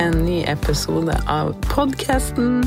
en 0.00 0.24
ny 0.24 0.42
episode 0.48 1.14
av 1.28 1.52
podkasten. 1.68 2.62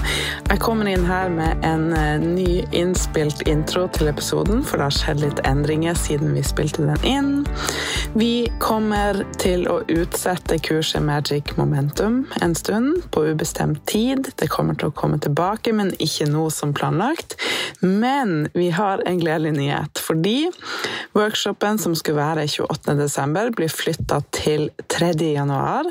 Jeg 0.49 0.61
kommer 0.61 0.89
inn 0.89 1.05
her 1.07 1.31
med 1.33 1.65
en 1.65 1.87
eh, 1.97 2.21
ny 2.21 2.61
innspilt 2.75 3.41
intro 3.49 3.87
til 3.95 4.11
episoden, 4.11 4.61
for 4.61 4.77
det 4.77 4.89
har 4.89 4.97
skjedd 4.99 5.23
litt 5.23 5.41
endringer 5.49 5.97
siden 5.97 6.35
vi 6.37 6.45
spilte 6.45 6.85
den 6.85 7.07
inn. 7.09 7.31
Vi 8.13 8.45
kommer 8.61 9.23
til 9.41 9.63
å 9.65 9.79
utsette 9.89 10.59
kurset 10.61 11.01
Magic 11.01 11.55
Momentum 11.57 12.19
en 12.45 12.53
stund, 12.53 13.07
på 13.09 13.23
ubestemt 13.25 13.81
tid. 13.89 14.29
Det 14.37 14.51
kommer 14.53 14.77
til 14.77 14.91
å 14.91 14.93
komme 14.93 15.17
tilbake, 15.17 15.73
men 15.73 15.89
ikke 15.97 16.27
nå 16.29 16.43
som 16.53 16.75
planlagt. 16.77 17.33
Men 17.81 18.51
vi 18.53 18.69
har 18.77 19.01
en 19.09 19.17
gledelig 19.17 19.55
nyhet, 19.57 19.97
fordi 19.97 20.51
workshopen 21.17 21.81
som 21.81 21.97
skulle 21.97 22.21
være 22.21 22.45
28.12., 22.53 23.55
blir 23.57 23.73
flytta 23.73 24.21
til 24.29 24.69
3. 24.93 25.15
januar. 25.33 25.89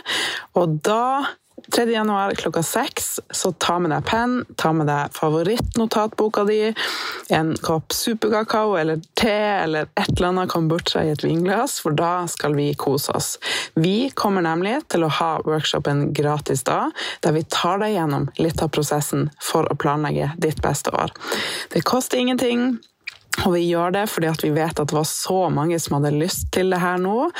Og 0.54 0.78
da 0.86 1.02
3. 1.70 1.92
januar 1.92 2.34
klokka 2.34 2.62
seks, 2.62 3.20
så 3.30 3.52
ta 3.52 3.78
med 3.78 3.92
deg 3.94 4.04
penn, 4.08 4.44
ta 4.56 4.72
med 4.72 4.88
deg 4.90 5.14
favorittnotatboka 5.16 6.44
di, 6.48 6.74
en 7.32 7.54
kopp 7.62 7.92
superkakao 7.96 8.76
eller 8.80 9.00
te 9.18 9.32
eller 9.32 9.88
et 9.94 10.12
eller 10.16 10.28
annet 10.28 10.52
kombucha 10.52 11.04
i 11.04 11.12
et 11.14 11.24
vinglass, 11.24 11.78
for 11.82 11.96
da 11.96 12.26
skal 12.30 12.56
vi 12.58 12.70
kose 12.74 13.12
oss. 13.16 13.34
Vi 13.74 14.10
kommer 14.14 14.44
nemlig 14.46 14.78
til 14.92 15.06
å 15.06 15.12
ha 15.20 15.32
workshopen 15.46 16.10
gratis 16.16 16.64
da, 16.68 16.86
der 17.24 17.36
vi 17.36 17.44
tar 17.48 17.82
deg 17.82 17.96
gjennom 17.96 18.30
litt 18.40 18.62
av 18.62 18.72
prosessen 18.74 19.28
for 19.42 19.68
å 19.70 19.78
planlegge 19.78 20.32
ditt 20.42 20.62
beste 20.64 20.94
år. 20.94 21.14
Det 21.72 21.84
koster 21.86 22.18
ingenting. 22.18 22.78
Og 23.40 23.54
vi 23.56 23.62
gjør 23.64 23.94
det 23.94 24.04
fordi 24.12 24.30
vi 24.44 24.52
vet 24.54 24.78
at 24.78 24.90
det 24.90 24.96
var 24.96 25.06
så 25.08 25.46
mange 25.52 25.78
som 25.80 25.96
hadde 25.96 26.12
lyst 26.14 26.50
til 26.54 26.70
det 26.72 26.80
her 26.82 27.00
nå. 27.00 27.30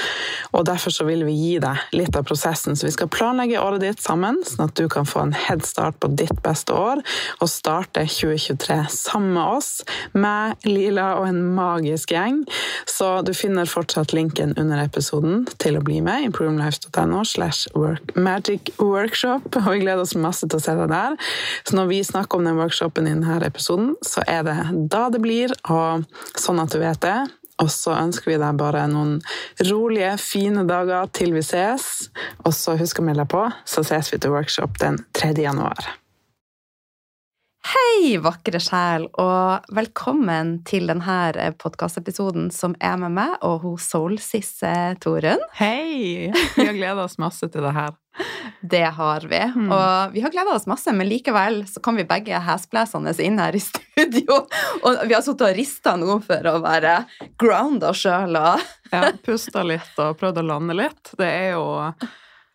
Og 0.56 0.64
derfor 0.66 0.94
så 0.94 1.06
vil 1.06 1.24
vi 1.28 1.34
gi 1.36 1.52
deg 1.62 1.94
litt 1.94 2.16
av 2.18 2.24
prosessen. 2.26 2.76
Så 2.78 2.88
vi 2.88 2.94
skal 2.94 3.10
planlegge 3.12 3.60
året 3.60 3.84
ditt 3.84 4.02
sammen, 4.02 4.40
sånn 4.46 4.66
at 4.66 4.74
du 4.78 4.88
kan 4.92 5.06
få 5.08 5.26
en 5.26 5.34
headstart 5.36 5.98
på 6.02 6.10
ditt 6.18 6.34
beste 6.44 6.74
år 6.74 7.02
og 7.38 7.50
starte 7.50 8.06
2023 8.08 8.78
sammen 8.92 9.36
med 9.36 9.58
oss, 9.58 9.70
med 10.16 10.66
Lila 10.66 11.12
og 11.20 11.28
en 11.28 11.42
magisk 11.54 12.14
gjeng. 12.16 12.42
Så 12.88 13.10
du 13.27 13.32
finner 13.36 13.68
fortsatt 13.68 14.14
linken 14.16 14.56
under 14.58 14.82
episoden 14.82 15.46
til 15.62 15.78
å 15.78 15.84
bli 15.84 16.00
med. 16.04 16.27
improvemlife.no 16.30 17.22
slash 17.28 17.68
magic 18.16 18.72
workshop. 18.80 19.52
Og 19.60 19.70
vi 19.70 19.84
gleder 19.84 20.02
oss 20.02 20.16
masse 20.18 20.48
til 20.48 20.58
å 20.58 20.64
se 20.64 20.74
deg 20.78 20.90
der. 20.92 21.16
Så 21.68 21.78
når 21.78 21.92
vi 21.92 22.02
snakker 22.06 22.40
om 22.40 22.48
den 22.48 22.58
workshopen 22.58 23.06
i 23.06 23.14
denne 23.14 23.38
episoden, 23.46 23.94
så 24.02 24.24
er 24.27 24.42
det 24.48 24.58
da 24.92 25.06
det 25.12 25.22
blir. 25.22 25.52
og 25.70 25.81
sånn 26.38 26.61
at 26.62 26.75
du 26.75 26.80
vet 26.83 27.00
det. 27.05 27.19
Og 27.62 27.70
så 27.70 27.94
ønsker 27.94 28.33
vi 28.33 28.38
deg 28.41 28.58
bare 28.58 28.86
noen 28.91 29.19
rolige, 29.69 30.14
fine 30.19 30.64
dager 30.66 31.11
til 31.14 31.34
vi 31.36 31.44
ses. 31.47 32.08
Og 32.42 32.55
så 32.56 32.77
husk 32.80 32.98
å 32.98 33.06
melde 33.06 33.27
deg 33.27 33.34
på, 33.34 33.44
så 33.69 33.84
ses 33.86 34.11
vi 34.12 34.19
til 34.22 34.34
workshop 34.34 34.80
den 34.83 35.02
3. 35.19 35.36
januar. 35.44 36.02
Hei, 37.62 38.16
vakre 38.18 38.58
sjel, 38.58 39.05
og 39.22 39.68
velkommen 39.70 40.56
til 40.66 40.88
denne 40.91 41.52
podkastepisoden 41.62 42.48
som 42.50 42.72
er 42.82 42.96
med 42.98 43.14
meg 43.14 43.36
og 43.46 43.62
hun 43.62 43.77
Solsisse 43.78 44.72
Torunn. 45.02 45.40
Hei! 45.55 46.33
Vi 46.56 46.67
har 46.67 46.74
gleda 46.74 47.05
oss 47.05 47.20
masse 47.23 47.46
til 47.46 47.62
det 47.62 47.70
her. 47.77 47.95
Det 48.74 48.83
har 48.96 49.27
vi. 49.30 49.39
Mm. 49.55 49.70
Og 49.74 50.17
vi 50.17 50.24
har 50.24 50.34
gleda 50.34 50.56
oss 50.56 50.67
masse, 50.70 50.90
men 50.95 51.08
likevel 51.08 51.62
så 51.70 51.80
kan 51.83 51.96
vi 51.98 52.06
begge 52.06 52.40
hesblesende 52.42 53.14
inn 53.23 53.39
her 53.42 53.55
i 53.55 53.62
studio. 53.62 54.42
Og 54.86 55.05
vi 55.06 55.14
har 55.14 55.23
sittet 55.24 55.46
og 55.48 55.56
rista 55.56 55.94
nå 55.98 56.18
for 56.27 56.50
å 56.50 56.56
være 56.62 56.96
grounda 57.40 57.94
sjøl 57.96 58.39
og 58.39 58.67
Ja, 58.92 59.08
pusta 59.24 59.62
litt 59.64 60.02
og 60.02 60.18
prøvd 60.20 60.42
å 60.42 60.46
lande 60.50 60.77
litt. 60.77 61.14
Det 61.18 61.30
er 61.30 61.55
jo 61.55 61.64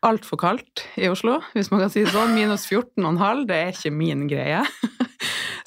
altfor 0.06 0.40
kaldt 0.40 0.86
i 0.96 1.10
Oslo, 1.10 1.40
hvis 1.56 1.72
man 1.74 1.82
kan 1.84 1.92
si 1.92 2.06
det 2.06 2.14
sånn. 2.14 2.36
Minus 2.38 2.68
14,5, 2.70 3.48
det 3.50 3.58
er 3.58 3.74
ikke 3.74 3.96
min 3.96 4.28
greie. 4.30 4.62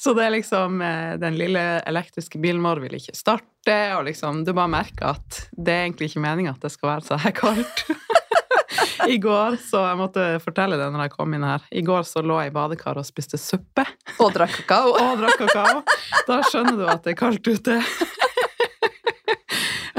Så 0.00 0.14
det 0.16 0.24
er 0.24 0.32
liksom 0.32 0.80
eh, 0.80 1.16
Den 1.20 1.36
lille 1.36 1.62
elektriske 1.88 2.40
bilen 2.40 2.62
vår 2.64 2.80
vil 2.86 2.96
ikke 2.96 3.16
starte, 3.16 3.76
og 3.98 4.06
liksom 4.08 4.44
Du 4.46 4.54
bare 4.56 4.72
merker 4.72 5.12
at 5.12 5.42
det 5.52 5.74
er 5.74 5.84
egentlig 5.84 6.10
ikke 6.10 6.24
meninga 6.24 6.54
at 6.54 6.64
det 6.64 6.72
skal 6.72 6.94
være 6.94 7.06
så 7.10 7.20
her 7.20 7.34
kaldt. 7.36 7.84
I 9.10 9.16
går, 9.20 9.56
så 9.60 9.82
jeg 9.88 9.98
måtte 9.98 10.24
fortelle 10.44 10.76
det 10.78 10.86
når 10.92 11.06
jeg 11.06 11.12
kom 11.14 11.34
inn 11.34 11.44
her, 11.44 11.64
i 11.72 11.82
går 11.84 12.04
så 12.08 12.22
lå 12.24 12.36
jeg 12.40 12.52
i 12.52 12.54
badekaret 12.54 13.02
og 13.02 13.08
spiste 13.08 13.40
suppe. 13.40 13.84
Og 14.20 14.32
drakk 14.32 14.60
kakao. 14.60 14.92
og 15.02 15.20
drakk 15.20 15.40
kakao. 15.40 15.82
Da 16.28 16.40
skjønner 16.48 16.78
du 16.78 16.84
at 16.88 17.04
det 17.04 17.14
er 17.14 17.20
kaldt 17.20 17.48
ute. 17.48 17.80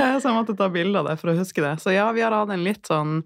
Så 0.01 0.29
jeg 0.29 0.34
måtte 0.34 0.53
ta 0.57 0.67
bilde 0.69 0.97
av 0.97 1.07
det 1.09 1.16
for 1.22 1.31
å 1.31 1.38
huske 1.38 1.61
det. 1.61 1.75
Så 1.81 1.94
ja, 1.94 2.07
vi 2.13 2.22
har 2.22 2.34
hatt 2.34 2.50
en 2.53 2.63
litt 2.66 2.90
sånn 2.90 3.22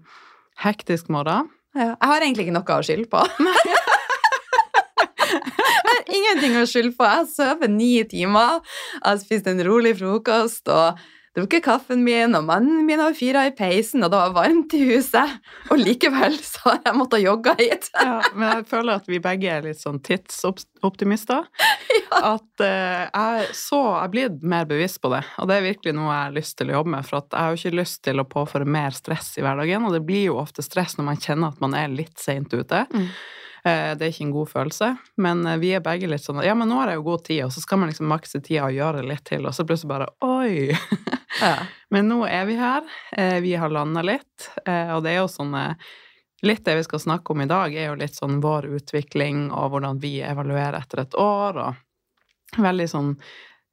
hektisk 0.60 1.08
morgen. 1.12 1.48
Ja, 1.76 1.92
jeg 1.92 2.08
har 2.08 2.24
egentlig 2.24 2.46
ikke 2.46 2.56
noe 2.56 2.76
å 2.76 2.84
skylde 2.84 3.08
på. 3.12 3.20
Har 6.06 6.20
ingenting 6.20 6.56
å 6.60 6.66
skylde 6.68 6.96
på. 6.96 7.10
Jeg 7.10 7.28
sover 7.34 7.72
ni 7.72 7.92
timer, 8.08 8.62
jeg 8.94 9.04
har 9.06 9.20
spist 9.22 9.50
en 9.50 9.62
rolig 9.66 9.96
frokost 9.98 10.72
og 10.72 11.04
drukket 11.36 11.64
kaffen 11.66 12.00
min, 12.04 12.34
og 12.36 12.46
mannen 12.48 12.84
min 12.88 13.00
har 13.02 13.14
fyra 13.16 13.44
i 13.48 13.52
peisen, 13.56 14.04
og 14.04 14.12
det 14.12 14.20
var 14.22 14.34
varmt 14.36 14.72
i 14.76 14.80
huset. 14.88 15.34
Og 15.68 15.80
likevel 15.80 16.38
så 16.40 16.70
har 16.70 16.80
jeg 16.86 16.96
måttet 16.96 17.24
jogge 17.24 17.52
hit. 17.60 17.90
ja, 17.92 18.20
men 18.32 18.48
jeg 18.48 18.66
føler 18.70 19.02
at 19.02 19.10
vi 19.10 19.20
begge 19.22 19.50
er 19.52 19.66
litt 19.66 19.82
sånn 19.82 20.02
tidsoptimister. 20.04 21.48
Ja. 21.96 22.36
At 22.36 22.60
uh, 22.60 23.06
jeg 23.08 23.54
så 23.56 23.78
Jeg 24.02 24.10
blitt 24.12 24.42
mer 24.46 24.66
bevisst 24.68 24.98
på 25.02 25.08
det, 25.10 25.22
og 25.40 25.48
det 25.48 25.56
er 25.56 25.64
virkelig 25.64 25.94
noe 25.96 26.10
jeg 26.10 26.26
har 26.26 26.34
lyst 26.34 26.56
til 26.58 26.70
å 26.70 26.74
jobbe 26.76 26.92
med. 26.92 27.06
For 27.06 27.18
jeg 27.18 27.40
har 27.40 27.52
jo 27.52 27.60
ikke 27.60 27.78
lyst 27.80 28.00
til 28.06 28.20
å 28.20 28.26
påføre 28.28 28.68
mer 28.68 28.94
stress 28.96 29.32
i 29.40 29.44
hverdagen, 29.44 29.86
og 29.86 29.94
det 29.96 30.02
blir 30.06 30.26
jo 30.28 30.36
ofte 30.40 30.64
stress 30.64 30.96
når 30.98 31.08
man 31.08 31.20
kjenner 31.22 31.54
at 31.54 31.62
man 31.64 31.76
er 31.78 31.92
litt 31.92 32.20
seint 32.20 32.52
ute. 32.52 32.84
Mm. 32.92 33.08
Eh, 33.66 33.92
det 33.98 34.04
er 34.04 34.12
ikke 34.12 34.26
en 34.28 34.34
god 34.34 34.50
følelse, 34.50 34.88
men 35.18 35.40
eh, 35.46 35.58
vi 35.58 35.72
er 35.74 35.82
begge 35.82 36.06
litt 36.06 36.22
sånn 36.22 36.38
Ja, 36.44 36.54
men 36.54 36.68
nå 36.70 36.78
har 36.78 36.92
jeg 36.92 37.00
jo 37.00 37.06
god 37.08 37.24
tid, 37.26 37.40
og 37.48 37.54
så 37.54 37.62
skal 37.64 37.80
man 37.82 37.90
liksom 37.90 38.06
makse 38.10 38.38
tida 38.38 38.68
og 38.68 38.76
gjøre 38.76 39.02
litt 39.08 39.24
til, 39.26 39.46
og 39.48 39.56
så 39.56 39.66
plutselig 39.66 39.92
bare 39.94 40.10
Oi! 40.26 40.70
Ja. 41.36 41.66
Men 41.92 42.06
nå 42.08 42.22
er 42.24 42.46
vi 42.48 42.54
her. 42.56 42.86
Eh, 43.12 43.42
vi 43.44 43.50
har 43.60 43.68
landa 43.68 44.00
litt, 44.00 44.46
og 44.64 45.02
det 45.04 45.10
er 45.10 45.18
jo 45.18 45.26
sånn 45.28 45.52
Litt 46.46 46.62
det 46.64 46.76
vi 46.78 46.84
skal 46.86 47.00
snakke 47.02 47.34
om 47.34 47.42
i 47.42 47.48
dag, 47.50 47.74
er 47.74 47.90
jo 47.90 47.98
litt 47.98 48.16
sånn 48.16 48.38
vår 48.44 48.68
utvikling 48.78 49.50
og 49.50 49.74
hvordan 49.74 50.00
vi 50.00 50.14
evaluerer 50.24 50.78
etter 50.78 51.02
et 51.02 51.16
år, 51.20 51.60
og 51.60 52.60
veldig 52.62 52.88
sånn 52.92 53.10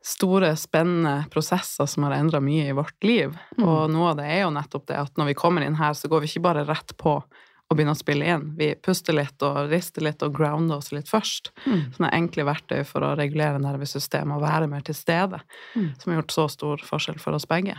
store, 0.03 0.53
spennende 0.59 1.29
prosesser 1.31 1.87
som 1.91 2.07
har 2.07 2.17
endra 2.17 2.41
mye 2.43 2.69
i 2.71 2.75
vårt 2.75 3.03
liv. 3.03 3.35
Mm. 3.57 3.63
Og 3.67 3.91
noe 3.91 4.11
av 4.11 4.19
det 4.19 4.27
er 4.31 4.41
jo 4.45 4.53
nettopp 4.55 4.87
det 4.89 4.99
at 4.99 5.19
når 5.19 5.31
vi 5.31 5.39
kommer 5.39 5.63
inn 5.63 5.79
her, 5.79 5.95
så 5.95 6.11
går 6.11 6.23
vi 6.23 6.31
ikke 6.31 6.47
bare 6.49 6.65
rett 6.67 6.95
på 6.99 7.17
og 7.71 7.77
begynne 7.77 7.95
å 7.95 7.97
spille 7.97 8.27
inn. 8.35 8.49
Vi 8.57 8.69
puster 8.83 9.15
litt 9.15 9.43
og 9.45 9.71
rister 9.71 10.05
litt 10.05 10.21
og 10.25 10.35
grounder 10.35 10.81
oss 10.81 10.91
litt 10.93 11.09
først. 11.09 11.51
Mm. 11.65 11.79
Sånne 11.95 12.11
enkle 12.19 12.45
verktøy 12.47 12.83
for 12.87 13.05
å 13.07 13.13
regulere 13.17 13.61
nervesystemet 13.63 14.35
og 14.37 14.43
være 14.43 14.69
mer 14.71 14.85
til 14.85 14.97
stede. 14.97 15.39
Mm. 15.73 15.89
Som 16.01 16.11
har 16.11 16.21
gjort 16.21 16.35
så 16.35 16.47
stor 16.53 16.85
forskjell 16.85 17.17
for 17.23 17.37
oss 17.37 17.47
begge. 17.49 17.77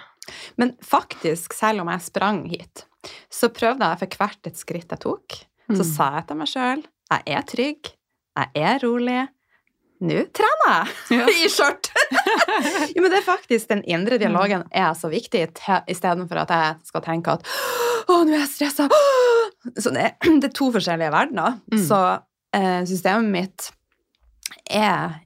Men 0.60 0.74
faktisk, 0.82 1.54
selv 1.54 1.84
om 1.84 1.92
jeg 1.92 2.06
sprang 2.06 2.42
hit, 2.50 2.86
så 3.32 3.52
prøvde 3.52 3.86
jeg 3.86 4.00
for 4.00 4.18
hvert 4.18 4.50
et 4.50 4.58
skritt 4.58 4.90
jeg 4.96 5.04
tok, 5.04 5.38
mm. 5.68 5.78
så 5.78 5.86
sa 5.86 6.10
jeg 6.18 6.28
til 6.30 6.40
meg 6.40 6.50
sjøl 6.50 6.84
jeg 7.12 7.36
er 7.36 7.46
trygg, 7.48 7.90
jeg 8.34 8.64
er 8.66 8.78
rolig, 8.82 9.20
nå 10.04 10.24
trener 10.36 10.90
jeg 11.10 11.20
ja. 11.20 11.28
i 11.30 11.50
skjørt! 11.52 11.90
jo, 12.94 13.02
men 13.02 13.10
det 13.10 13.20
er 13.20 13.26
faktisk 13.26 13.70
den 13.70 13.84
indre 13.86 14.18
dialogen 14.20 14.66
er 14.72 14.92
så 14.98 15.10
viktig, 15.12 15.46
istedenfor 15.90 16.44
at 16.44 16.54
jeg 16.56 16.90
skal 16.90 17.04
tenke 17.04 17.36
at 17.38 17.46
å, 18.08 18.22
nå 18.24 18.34
er 18.34 18.42
jeg 18.42 18.52
stressa! 18.56 18.88
Så 19.76 19.92
det, 19.94 20.14
det, 20.40 20.50
er 20.50 20.54
to 20.54 20.70
forskjellige 20.74 21.12
verdener. 21.14 21.58
Mm. 21.72 21.82
Så 21.86 22.00
eh, 22.56 22.80
systemet 22.88 23.32
mitt 23.32 23.70
er 24.70 25.20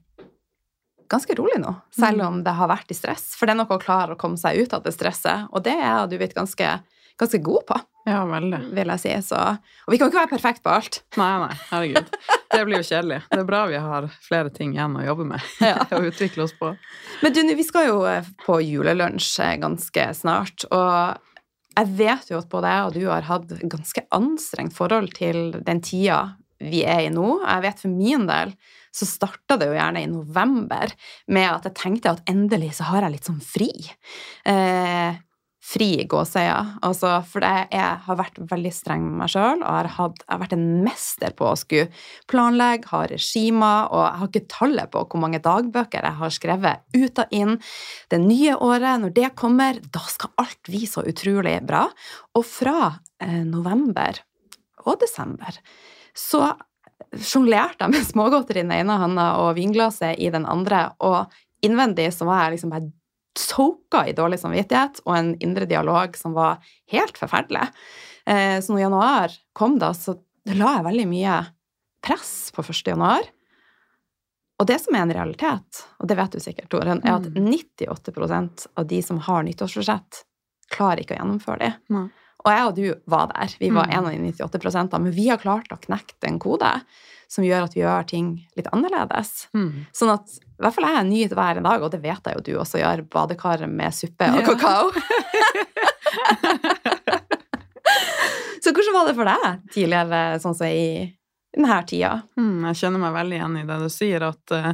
ganske 1.09 1.35
rolig 1.35 1.57
nå, 1.61 1.73
selv 1.95 2.21
mm. 2.21 2.27
om 2.27 2.41
det 2.45 2.53
har 2.59 2.69
vært 2.69 2.91
i 2.93 2.97
stress. 2.97 3.31
For 3.37 3.49
det 3.49 3.55
er 3.55 3.61
noe 3.63 3.77
å 3.79 3.81
klare 3.81 4.15
å 4.15 4.19
komme 4.19 4.37
seg 4.39 4.61
ut 4.61 4.75
av 4.77 4.85
det 4.85 4.93
stresset, 4.95 5.49
og 5.49 5.65
det 5.65 5.73
er 5.73 6.05
du 6.09 6.19
vet 6.21 6.35
ganske, 6.37 6.75
ganske 7.19 7.41
god 7.45 7.65
på. 7.71 7.79
Ja, 8.09 8.23
veldig. 8.25 8.59
Vil 8.73 8.89
jeg 8.93 9.01
si. 9.03 9.11
Så, 9.27 9.37
og 9.85 9.93
vi 9.93 9.99
kan 9.99 10.09
ikke 10.09 10.21
være 10.21 10.31
perfekt 10.31 10.63
på 10.65 10.71
alt. 10.73 11.01
Nei, 11.19 11.31
nei, 11.43 11.57
herregud. 11.69 12.13
Det 12.49 12.61
blir 12.65 12.81
jo 12.81 12.87
kjedelig. 12.87 13.19
Det 13.29 13.41
er 13.43 13.47
bra 13.49 13.63
vi 13.69 13.81
har 13.83 14.07
flere 14.25 14.53
ting 14.53 14.71
igjen 14.73 14.97
å 14.97 15.05
jobbe 15.05 15.27
med 15.33 15.49
ja. 15.61 15.83
og 15.97 16.07
utvikle 16.09 16.47
oss 16.47 16.55
på. 16.57 16.71
Men 17.21 17.35
du, 17.35 17.43
vi 17.59 17.65
skal 17.67 17.89
jo 17.89 17.99
eh, 18.09 18.29
på 18.45 18.57
julelunsj 18.65 19.33
eh, 19.45 19.57
ganske 19.61 20.07
snart, 20.17 20.65
og 20.73 21.19
jeg 21.79 21.95
vet 21.99 22.31
jo 22.31 22.39
at 22.41 22.49
både 22.51 22.73
jeg 22.73 22.85
og 22.87 22.95
du 22.97 23.01
har 23.07 23.27
hatt 23.29 23.55
ganske 23.71 24.03
anstrengt 24.15 24.75
forhold 24.75 25.13
til 25.17 25.53
den 25.65 25.81
tida 25.85 26.21
vi 26.59 26.83
er 26.83 27.05
i 27.05 27.13
nå. 27.13 27.39
Jeg 27.45 27.63
vet 27.63 27.81
for 27.85 27.93
min 27.93 28.25
del 28.27 28.51
så 28.95 29.07
starta 29.07 29.55
det 29.59 29.69
jo 29.69 29.77
gjerne 29.77 30.01
i 30.03 30.09
november 30.11 30.91
med 31.31 31.47
at 31.47 31.69
jeg 31.69 31.77
tenkte 31.77 32.15
at 32.15 32.29
endelig 32.29 32.73
så 32.79 32.89
har 32.89 33.05
jeg 33.05 33.15
litt 33.15 33.29
sånn 33.29 33.41
fri. 33.43 33.69
Eh, 34.49 35.19
fri 35.69 35.89
gåseier. 36.09 36.73
Altså, 36.85 37.11
for 37.29 37.45
jeg 37.45 37.89
har 38.05 38.17
vært 38.17 38.39
veldig 38.49 38.71
streng 38.73 39.03
med 39.05 39.19
meg 39.21 39.33
sjøl 39.33 39.59
og 39.59 39.67
har, 39.67 39.89
hatt, 39.97 40.23
har 40.29 40.41
vært 40.41 40.55
en 40.55 40.67
mester 40.85 41.35
på 41.37 41.49
å 41.49 41.57
skulle 41.59 41.89
planlegge, 42.31 42.89
ha 42.89 43.03
regimer, 43.11 43.89
og 43.93 44.03
jeg 44.05 44.21
har 44.21 44.31
ikke 44.31 44.51
tallet 44.55 44.93
på 44.93 45.03
hvor 45.05 45.23
mange 45.23 45.41
dagbøker 45.45 46.07
jeg 46.07 46.19
har 46.21 46.33
skrevet 46.33 46.97
ut 46.97 47.21
og 47.21 47.35
inn. 47.35 47.59
Det 48.09 48.21
nye 48.23 48.55
året, 48.57 49.03
når 49.03 49.13
det 49.19 49.33
kommer, 49.39 49.81
da 49.93 50.01
skal 50.09 50.33
alt 50.41 50.61
bli 50.65 50.85
så 50.89 51.05
utrolig 51.09 51.59
bra. 51.67 51.85
Og 52.39 52.47
fra 52.47 52.95
eh, 53.21 53.43
november 53.45 54.23
og 54.87 54.97
desember, 55.03 55.61
så 56.17 56.47
sjonglerte 57.15 57.85
jeg 57.85 57.93
med 57.93 58.07
smågodteri 58.07 58.63
i 58.63 58.65
den 58.65 58.75
ene 58.75 58.97
handa 59.01 59.31
og 59.43 59.53
vinglasset 59.57 60.17
i 60.17 60.31
den 60.33 60.47
andre, 60.49 60.89
og 61.05 61.29
innvendig 61.65 62.09
så 62.15 62.27
var 62.27 62.45
jeg 62.45 62.57
liksom 62.57 62.73
bare 62.73 62.89
soka 63.37 64.05
i 64.07 64.15
dårlig 64.17 64.39
samvittighet 64.41 65.01
og 65.05 65.15
en 65.15 65.33
indre 65.43 65.67
dialog 65.69 66.17
som 66.17 66.33
var 66.37 66.63
helt 66.91 67.17
forferdelig. 67.19 67.69
Eh, 68.25 68.57
så 68.61 68.73
når 68.73 68.85
januar 68.85 69.35
kom, 69.53 69.77
da, 69.81 69.93
så 69.93 70.17
la 70.49 70.77
jeg 70.77 70.87
veldig 70.87 71.07
mye 71.09 71.41
press 72.05 72.51
på 72.55 72.63
1. 72.65 72.81
januar. 72.93 73.27
Og 74.59 74.67
det 74.67 74.79
som 74.83 74.95
er 74.95 75.05
en 75.05 75.13
realitet, 75.15 75.83
og 75.99 76.09
det 76.11 76.17
vet 76.19 76.35
du 76.35 76.43
sikkert, 76.43 76.69
Toren, 76.71 76.99
er 77.07 77.15
at 77.15 77.29
98 77.31 78.11
mm. 78.17 78.49
av 78.75 78.87
de 78.89 78.99
som 79.03 79.21
har 79.23 79.45
nyttårsforsett, 79.47 80.23
klarer 80.69 81.03
ikke 81.03 81.15
å 81.15 81.21
gjennomføre 81.21 81.61
det. 81.63 81.71
Mm. 82.39 82.45
Og 82.45 82.51
jeg 82.53 82.65
og 82.65 82.75
du 82.77 82.85
var 83.11 83.25
der. 83.33 83.55
Vi 83.59 83.69
var 83.75 83.85
mm. 83.89 83.93
en 83.97 84.05
av 84.05 84.11
de 84.15 84.31
98 84.31 84.97
men 84.97 85.11
vi 85.11 85.29
har 85.29 85.41
klart 85.41 85.73
å 85.75 85.81
knekke 85.81 86.15
en 86.27 86.39
kode 86.39 86.71
som 87.29 87.43
gjør 87.45 87.67
at 87.67 87.75
vi 87.75 87.83
gjør 87.83 88.07
ting 88.09 88.29
litt 88.57 88.69
annerledes. 88.73 89.49
Mm. 89.53 89.85
Sånn 89.93 90.13
at 90.15 90.25
i 90.39 90.63
hvert 90.63 90.75
fall 90.75 90.89
jeg 90.89 91.09
nyter 91.11 91.37
hver 91.37 91.59
dag, 91.61 91.83
og 91.83 91.91
det 91.93 92.01
vet 92.01 92.25
jeg 92.25 92.39
jo 92.39 92.45
du 92.47 92.53
også 92.63 92.81
gjør, 92.81 93.03
badekar 93.11 93.67
med 93.69 93.93
suppe 93.95 94.31
og 94.33 94.41
ja. 94.41 94.47
kakao. 94.49 94.89
Så 98.63 98.73
hvordan 98.73 98.93
var 98.93 99.07
det 99.07 99.15
for 99.17 99.25
deg 99.29 99.71
tidligere, 99.73 100.39
sånn 100.43 100.57
som 100.57 100.67
i 100.67 101.15
denne 101.55 101.79
tida? 101.89 102.11
Mm, 102.39 102.65
jeg 102.69 102.79
kjenner 102.83 102.99
meg 103.01 103.15
veldig 103.15 103.37
igjen 103.39 103.57
i 103.61 103.69
det 103.69 103.77
du 103.81 103.89
sier, 103.93 104.21
at 104.27 104.45
uh, 104.53 104.71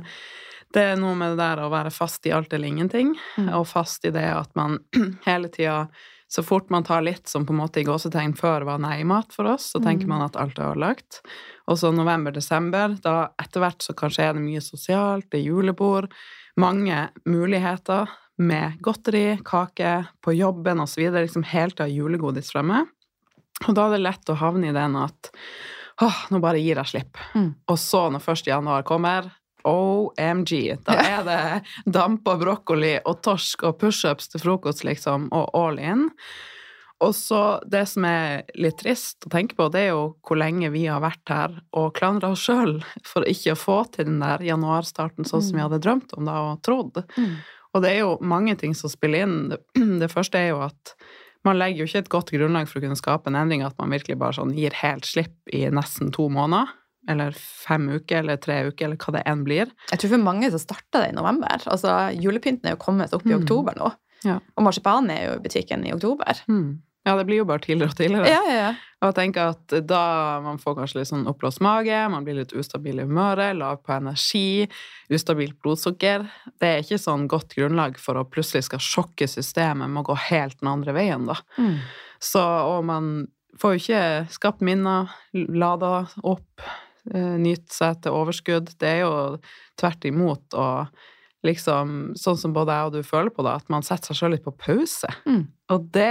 det 0.76 0.84
er 0.92 0.98
noe 1.00 1.16
med 1.18 1.36
det 1.36 1.44
der 1.44 1.58
å 1.64 1.72
være 1.72 1.92
fast 1.94 2.26
i 2.28 2.34
alt 2.36 2.54
eller 2.56 2.68
ingenting, 2.72 3.10
mm. 3.38 3.50
og 3.56 3.70
fast 3.70 4.06
i 4.08 4.14
det 4.16 4.28
at 4.34 4.52
man 4.60 4.72
hele 5.30 5.48
tida 5.54 5.86
så 6.28 6.44
fort 6.44 6.72
man 6.74 6.84
tar 6.84 7.04
litt 7.06 7.30
som 7.30 7.46
på 7.46 7.54
en 7.54 7.62
måte 7.62 7.80
i 7.82 7.86
gåsetegn 7.86 8.34
før 8.38 8.66
var 8.68 8.82
nei-mat 8.82 9.34
for 9.36 9.48
oss, 9.54 9.70
så 9.76 9.82
tenker 9.84 10.08
mm. 10.08 10.14
man 10.16 10.26
at 10.26 10.40
alt 10.42 10.58
er 10.60 10.72
ødelagt. 10.72 11.22
Og 11.70 11.78
så 11.80 11.92
november-desember, 11.94 12.98
da 13.04 13.30
etter 13.42 13.64
hvert 13.64 13.86
så 13.86 13.96
kanskje 13.98 14.26
er 14.26 14.38
det 14.38 14.44
mye 14.44 14.64
sosialt, 14.64 15.30
det 15.30 15.44
er 15.44 15.48
julebord, 15.52 16.10
mange 16.60 17.08
muligheter 17.30 18.10
med 18.42 18.82
godteri, 18.84 19.38
kake, 19.46 19.94
på 20.22 20.34
jobben 20.36 20.82
osv. 20.84 21.06
Liksom 21.14 21.46
helt 21.54 21.80
av 21.80 21.92
julegodis 21.92 22.52
fremme. 22.52 22.84
Og 23.68 23.76
da 23.78 23.88
er 23.88 23.96
det 23.96 24.04
lett 24.04 24.32
å 24.32 24.40
havne 24.40 24.70
i 24.70 24.76
den 24.76 24.98
at 25.00 25.32
åh, 26.04 26.26
nå 26.34 26.42
bare 26.44 26.60
gir 26.60 26.82
jeg 26.82 26.92
slipp. 26.92 27.22
Mm. 27.38 27.52
Og 27.72 27.80
så, 27.80 28.08
når 28.12 28.26
1. 28.34 28.50
januar 28.52 28.84
kommer, 28.88 29.30
OMG. 29.68 30.52
Da 30.86 30.98
er 31.02 31.24
det 31.28 31.94
damp 31.94 32.28
og 32.32 32.44
brokkoli 32.44 32.98
og 33.04 33.22
torsk 33.26 33.66
og 33.70 33.80
pushups 33.82 34.30
til 34.32 34.44
frokost, 34.44 34.86
liksom, 34.88 35.30
og 35.36 35.50
all 35.58 35.82
in. 35.82 36.10
Og 37.04 37.12
så 37.16 37.42
det 37.68 37.84
som 37.92 38.06
er 38.08 38.46
litt 38.56 38.78
trist 38.80 39.26
å 39.28 39.32
tenke 39.34 39.58
på, 39.58 39.68
det 39.74 39.82
er 39.84 39.92
jo 39.92 40.06
hvor 40.26 40.40
lenge 40.40 40.72
vi 40.72 40.86
har 40.88 41.04
vært 41.04 41.32
her 41.32 41.58
og 41.76 41.92
klandra 41.98 42.32
oss 42.32 42.46
sjøl 42.48 42.78
for 43.04 43.28
ikke 43.28 43.54
å 43.54 43.60
få 43.60 43.82
til 43.92 44.08
den 44.08 44.22
der 44.24 44.44
januarstarten 44.46 45.28
sånn 45.28 45.44
som 45.44 45.58
vi 45.58 45.60
mm. 45.60 45.66
hadde 45.66 45.82
drømt 45.84 46.16
om 46.16 46.30
da 46.30 46.38
og 46.54 46.64
trodd. 46.66 47.02
Mm. 47.20 47.36
Og 47.76 47.84
det 47.84 47.92
er 47.92 48.02
jo 48.06 48.16
mange 48.24 48.56
ting 48.62 48.72
som 48.78 48.92
spiller 48.92 49.26
inn. 49.26 49.38
Det 50.02 50.12
første 50.12 50.40
er 50.40 50.54
jo 50.54 50.64
at 50.70 50.96
man 51.46 51.60
legger 51.60 51.84
jo 51.84 51.90
ikke 51.90 52.04
et 52.06 52.14
godt 52.16 52.32
grunnlag 52.34 52.70
for 52.70 52.80
å 52.80 52.86
kunne 52.88 52.98
skape 52.98 53.30
en 53.30 53.38
endring 53.38 53.66
at 53.66 53.76
man 53.78 53.92
virkelig 53.94 54.18
bare 54.22 54.40
sånn 54.40 54.56
gir 54.56 54.74
helt 54.80 55.06
slipp 55.06 55.54
i 55.54 55.66
nesten 55.70 56.16
to 56.16 56.30
måneder. 56.32 56.72
Eller 57.12 57.36
fem 57.38 57.90
uker, 57.92 58.24
eller 58.24 58.40
tre 58.42 58.64
uker, 58.70 58.88
eller 58.88 58.98
hva 58.98 59.14
det 59.18 59.26
enn 59.30 59.44
blir. 59.46 59.70
Jeg 59.92 60.02
tror 60.02 60.16
for 60.16 60.26
mange 60.26 60.50
så 60.54 60.62
starter 60.62 61.04
det 61.04 61.12
i 61.12 61.18
november. 61.18 61.62
Altså, 61.70 61.94
Julepynten 62.18 62.72
er 62.72 62.76
jo 62.78 62.82
kommet 62.82 63.14
opp 63.14 63.28
i 63.28 63.34
mm. 63.34 63.44
oktober 63.44 63.78
nå. 63.78 63.92
Ja. 64.26 64.40
Og 64.58 64.66
marsipan 64.66 65.12
er 65.14 65.28
jo 65.28 65.38
i 65.38 65.44
butikken 65.44 65.86
i 65.86 65.94
oktober. 65.94 66.42
Mm. 66.50 66.82
Ja, 67.06 67.14
det 67.20 67.28
blir 67.28 67.44
jo 67.44 67.46
bare 67.46 67.62
tidligere 67.62 67.94
og 67.94 67.98
tidligere. 68.00 68.30
Ja, 68.34 68.40
ja, 68.50 68.54
ja. 68.58 68.70
Og 69.04 69.12
jeg 69.12 69.16
tenker 69.20 69.52
at 69.54 69.74
da 69.86 70.06
man 70.42 70.58
får 70.58 70.80
kanskje 70.80 70.98
litt 70.98 71.10
sånn 71.12 71.28
oppblåst 71.30 71.62
mage, 71.62 72.00
man 72.10 72.26
blir 72.26 72.40
litt 72.40 72.56
ustabil 72.58 72.98
i 72.98 73.06
humøret, 73.06 73.54
lav 73.60 73.84
på 73.86 73.94
energi, 73.94 74.66
ustabilt 75.14 75.60
blodsukker 75.62 76.26
Det 76.58 76.72
er 76.72 76.82
ikke 76.82 76.98
sånn 77.04 77.28
godt 77.30 77.54
grunnlag 77.54 78.00
for 78.02 78.18
å 78.18 78.26
plutselig 78.26 78.66
skal 78.66 78.82
sjokke 78.82 79.30
systemet 79.30 79.92
med 79.92 80.02
å 80.02 80.08
gå 80.10 80.18
helt 80.32 80.58
den 80.64 80.72
andre 80.72 80.98
veien, 80.98 81.30
da. 81.30 81.38
Mm. 81.62 81.78
Så, 82.18 82.42
og 82.42 82.82
man 82.90 83.14
får 83.62 83.76
jo 83.76 83.84
ikke 83.84 84.04
skapt 84.34 84.66
minner, 84.66 85.14
lada 85.34 86.08
opp, 86.26 86.66
nyte 87.14 87.74
seg 87.74 88.00
til 88.02 88.16
overskudd. 88.18 88.72
Det 88.82 88.90
er 88.90 89.04
jo 89.04 89.12
tvert 89.78 90.08
imot 90.10 90.56
å 90.58 90.68
liksom, 91.46 92.14
sånn 92.18 92.38
som 92.40 92.54
både 92.56 92.76
jeg 92.76 92.88
og 92.88 92.96
du 92.96 93.06
føler 93.06 93.32
på 93.34 93.46
det, 93.46 93.54
at 93.60 93.72
man 93.72 93.86
setter 93.86 94.12
seg 94.12 94.20
sjøl 94.20 94.36
litt 94.36 94.46
på 94.46 94.54
pause. 94.58 95.10
Mm. 95.28 95.44
Og 95.74 95.88
det, 95.94 96.10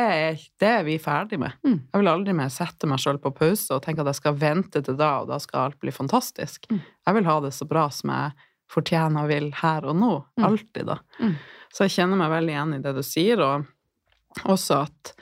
det, 0.62 0.70
er 0.70 0.87
vi 0.87 0.96
ferdig 1.02 1.38
med. 1.43 1.56
Mm. 1.67 1.79
Jeg 1.82 2.02
vil 2.02 2.11
aldri 2.11 2.35
mer 2.37 2.50
sette 2.55 2.88
meg 2.91 3.02
sjøl 3.02 3.20
på 3.23 3.35
pause 3.35 3.76
og 3.76 3.82
tenke 3.85 4.05
at 4.05 4.12
jeg 4.12 4.20
skal 4.20 4.38
vente 4.41 4.82
til 4.85 4.99
da, 5.00 5.11
og 5.23 5.31
da 5.31 5.41
skal 5.43 5.69
alt 5.69 5.81
bli 5.82 5.94
fantastisk. 5.94 6.69
Mm. 6.70 6.82
Jeg 6.82 7.19
vil 7.19 7.31
ha 7.31 7.38
det 7.44 7.55
så 7.56 7.69
bra 7.70 7.87
som 7.94 8.14
jeg 8.14 8.50
fortjener 8.75 9.26
og 9.26 9.31
vil 9.31 9.50
her 9.61 9.87
og 9.91 9.99
nå. 10.00 10.12
Mm. 10.38 10.49
Alltid, 10.50 10.85
da. 10.91 10.99
Mm. 11.20 11.37
Så 11.75 11.87
jeg 11.87 11.96
kjenner 11.99 12.20
meg 12.20 12.35
veldig 12.35 12.55
igjen 12.55 12.76
i 12.76 12.82
det 12.85 12.94
du 12.96 13.02
sier, 13.06 13.43
og 13.43 14.46
også 14.50 14.85
at 14.87 15.14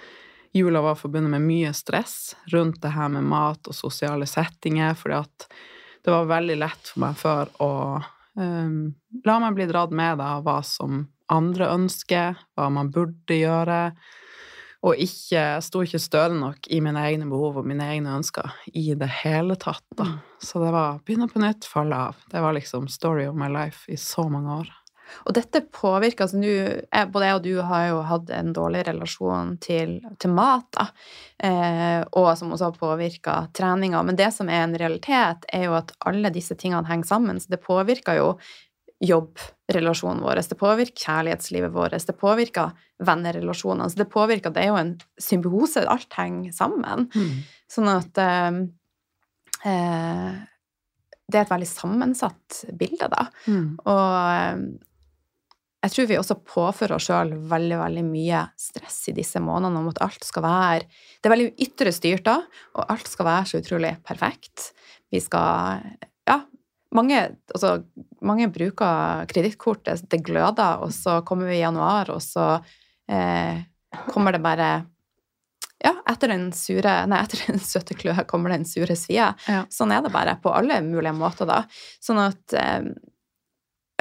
jula 0.53 0.83
var 0.85 0.99
forbundet 1.01 1.33
med 1.33 1.45
mye 1.47 1.73
stress 1.77 2.35
rundt 2.53 2.83
det 2.83 2.95
her 2.95 3.09
med 3.13 3.25
mat 3.29 3.69
og 3.71 3.77
sosiale 3.77 4.29
settinger, 4.29 4.97
fordi 4.99 5.21
at 5.23 5.47
det 6.03 6.13
var 6.13 6.29
veldig 6.31 6.59
lett 6.61 6.91
for 6.93 7.05
meg 7.05 7.17
før 7.21 7.55
å 7.63 7.73
Um, 8.35 8.95
la 9.27 9.37
meg 9.43 9.57
bli 9.59 9.69
dratt 9.69 9.93
med 9.93 10.21
av 10.25 10.45
hva 10.47 10.63
som 10.65 11.05
andre 11.33 11.69
ønsker, 11.75 12.39
hva 12.57 12.69
man 12.73 12.89
burde 12.93 13.37
gjøre, 13.37 13.81
og 14.83 14.99
ikke 14.99 15.61
sto 15.63 15.85
ikke 15.85 16.01
stødig 16.03 16.41
nok 16.41 16.67
i 16.75 16.81
mine 16.83 17.05
egne 17.07 17.29
behov 17.31 17.61
og 17.61 17.69
mine 17.69 17.87
egne 17.93 18.17
ønsker 18.17 18.51
i 18.75 18.97
det 18.99 19.11
hele 19.21 19.55
tatt, 19.61 19.85
da. 19.95 20.09
Mm. 20.09 20.17
Så 20.43 20.63
det 20.65 20.73
var 20.75 21.03
begynne 21.07 21.29
på 21.31 21.43
nytt, 21.45 21.69
falle 21.69 21.99
av. 22.09 22.25
Det 22.33 22.43
var 22.43 22.57
liksom 22.57 22.89
story 22.91 23.29
of 23.31 23.39
my 23.39 23.51
life 23.53 23.87
i 23.93 24.01
så 24.01 24.27
mange 24.33 24.63
år. 24.65 24.73
Og 25.27 25.37
dette 25.37 25.63
påvirker 25.73 26.27
altså 26.27 26.41
nå 26.41 26.55
Både 27.13 27.29
jeg 27.29 27.39
og 27.39 27.45
du 27.45 27.53
har 27.67 27.87
jo 27.91 28.01
hatt 28.09 28.33
en 28.35 28.53
dårlig 28.57 28.85
relasjon 28.89 29.57
til, 29.63 29.97
til 30.23 30.35
mat, 30.35 30.67
da, 30.77 30.87
eh, 31.43 32.01
og 32.19 32.33
som 32.39 32.53
også 32.55 32.71
har 32.71 32.81
påvirka 32.81 33.37
treninga. 33.57 34.03
Men 34.07 34.19
det 34.19 34.31
som 34.37 34.51
er 34.53 34.67
en 34.67 34.77
realitet, 34.79 35.47
er 35.53 35.67
jo 35.69 35.79
at 35.79 35.95
alle 36.07 36.33
disse 36.35 36.57
tingene 36.59 36.89
henger 36.89 37.11
sammen. 37.15 37.41
Så 37.41 37.53
det 37.53 37.63
påvirker 37.65 38.21
jo 38.21 38.29
jobbrelasjonen 39.03 40.23
vår, 40.23 40.43
det 40.47 40.59
påvirker 40.59 41.07
kjærlighetslivet 41.09 41.73
vårt, 41.75 41.97
det 42.07 42.15
påvirker 42.19 42.71
vennerelasjonene. 43.03 43.91
Så 43.91 43.99
det 43.99 44.11
påvirker 44.13 44.55
Det 44.55 44.63
er 44.63 44.71
jo 44.71 44.79
en 44.79 44.95
symbiose. 45.19 45.83
Alt 45.89 46.15
henger 46.15 46.55
sammen. 46.55 47.09
Mm. 47.15 47.43
Sånn 47.71 47.91
at 47.91 48.23
eh, 48.23 48.63
eh, 49.67 50.33
det 51.33 51.41
er 51.41 51.47
et 51.47 51.53
veldig 51.55 51.69
sammensatt 51.69 52.63
bilde, 52.79 53.09
da. 53.11 53.27
Mm. 53.49 53.69
Og 53.83 54.17
eh, 54.37 54.65
jeg 55.83 55.93
tror 55.95 56.07
vi 56.07 56.19
også 56.19 56.39
påfører 56.47 56.95
oss 56.97 57.09
sjøl 57.09 57.33
veldig 57.51 57.79
veldig 57.81 58.05
mye 58.07 58.45
stress 58.61 59.01
i 59.11 59.17
disse 59.17 59.41
månedene 59.43 59.81
om 59.81 59.91
at 59.91 60.01
alt 60.05 60.27
skal 60.27 60.45
være 60.47 60.87
Det 60.87 61.27
er 61.27 61.35
veldig 61.35 61.51
ytre 61.67 61.95
styrt 61.95 62.25
da, 62.29 62.37
og 62.77 62.93
alt 62.93 63.11
skal 63.11 63.29
være 63.29 63.49
så 63.51 63.63
utrolig 63.63 63.97
perfekt. 64.07 64.71
Vi 65.11 65.21
skal 65.23 65.83
Ja, 66.29 66.39
mange, 66.95 67.19
altså, 67.55 67.83
mange 68.23 68.47
bruker 68.53 69.27
kredittkort, 69.31 69.85
det 69.85 70.23
gløder, 70.23 70.85
og 70.85 70.95
så 70.95 71.21
kommer 71.27 71.51
vi 71.51 71.59
i 71.59 71.65
januar, 71.65 72.13
og 72.15 72.23
så 72.23 72.63
eh, 73.11 73.63
kommer 74.13 74.37
det 74.37 74.43
bare 74.45 74.71
ja, 75.83 75.97
etter 76.07 76.31
den 76.31 76.53
sure 76.55 76.95
Nei, 77.11 77.25
etter 77.25 77.43
den 77.49 77.59
søte 77.59 77.97
kløe 77.99 78.23
kommer 78.31 78.55
den 78.55 78.65
sure 78.69 78.95
svie. 78.95 79.33
Ja. 79.51 79.65
Sånn 79.73 79.91
er 79.91 80.05
det 80.05 80.13
bare 80.15 80.37
på 80.39 80.53
alle 80.55 80.79
mulige 80.87 81.15
måter, 81.17 81.49
da. 81.49 81.65
Sånn 81.99 82.23
at 82.23 82.55
eh, 82.55 82.93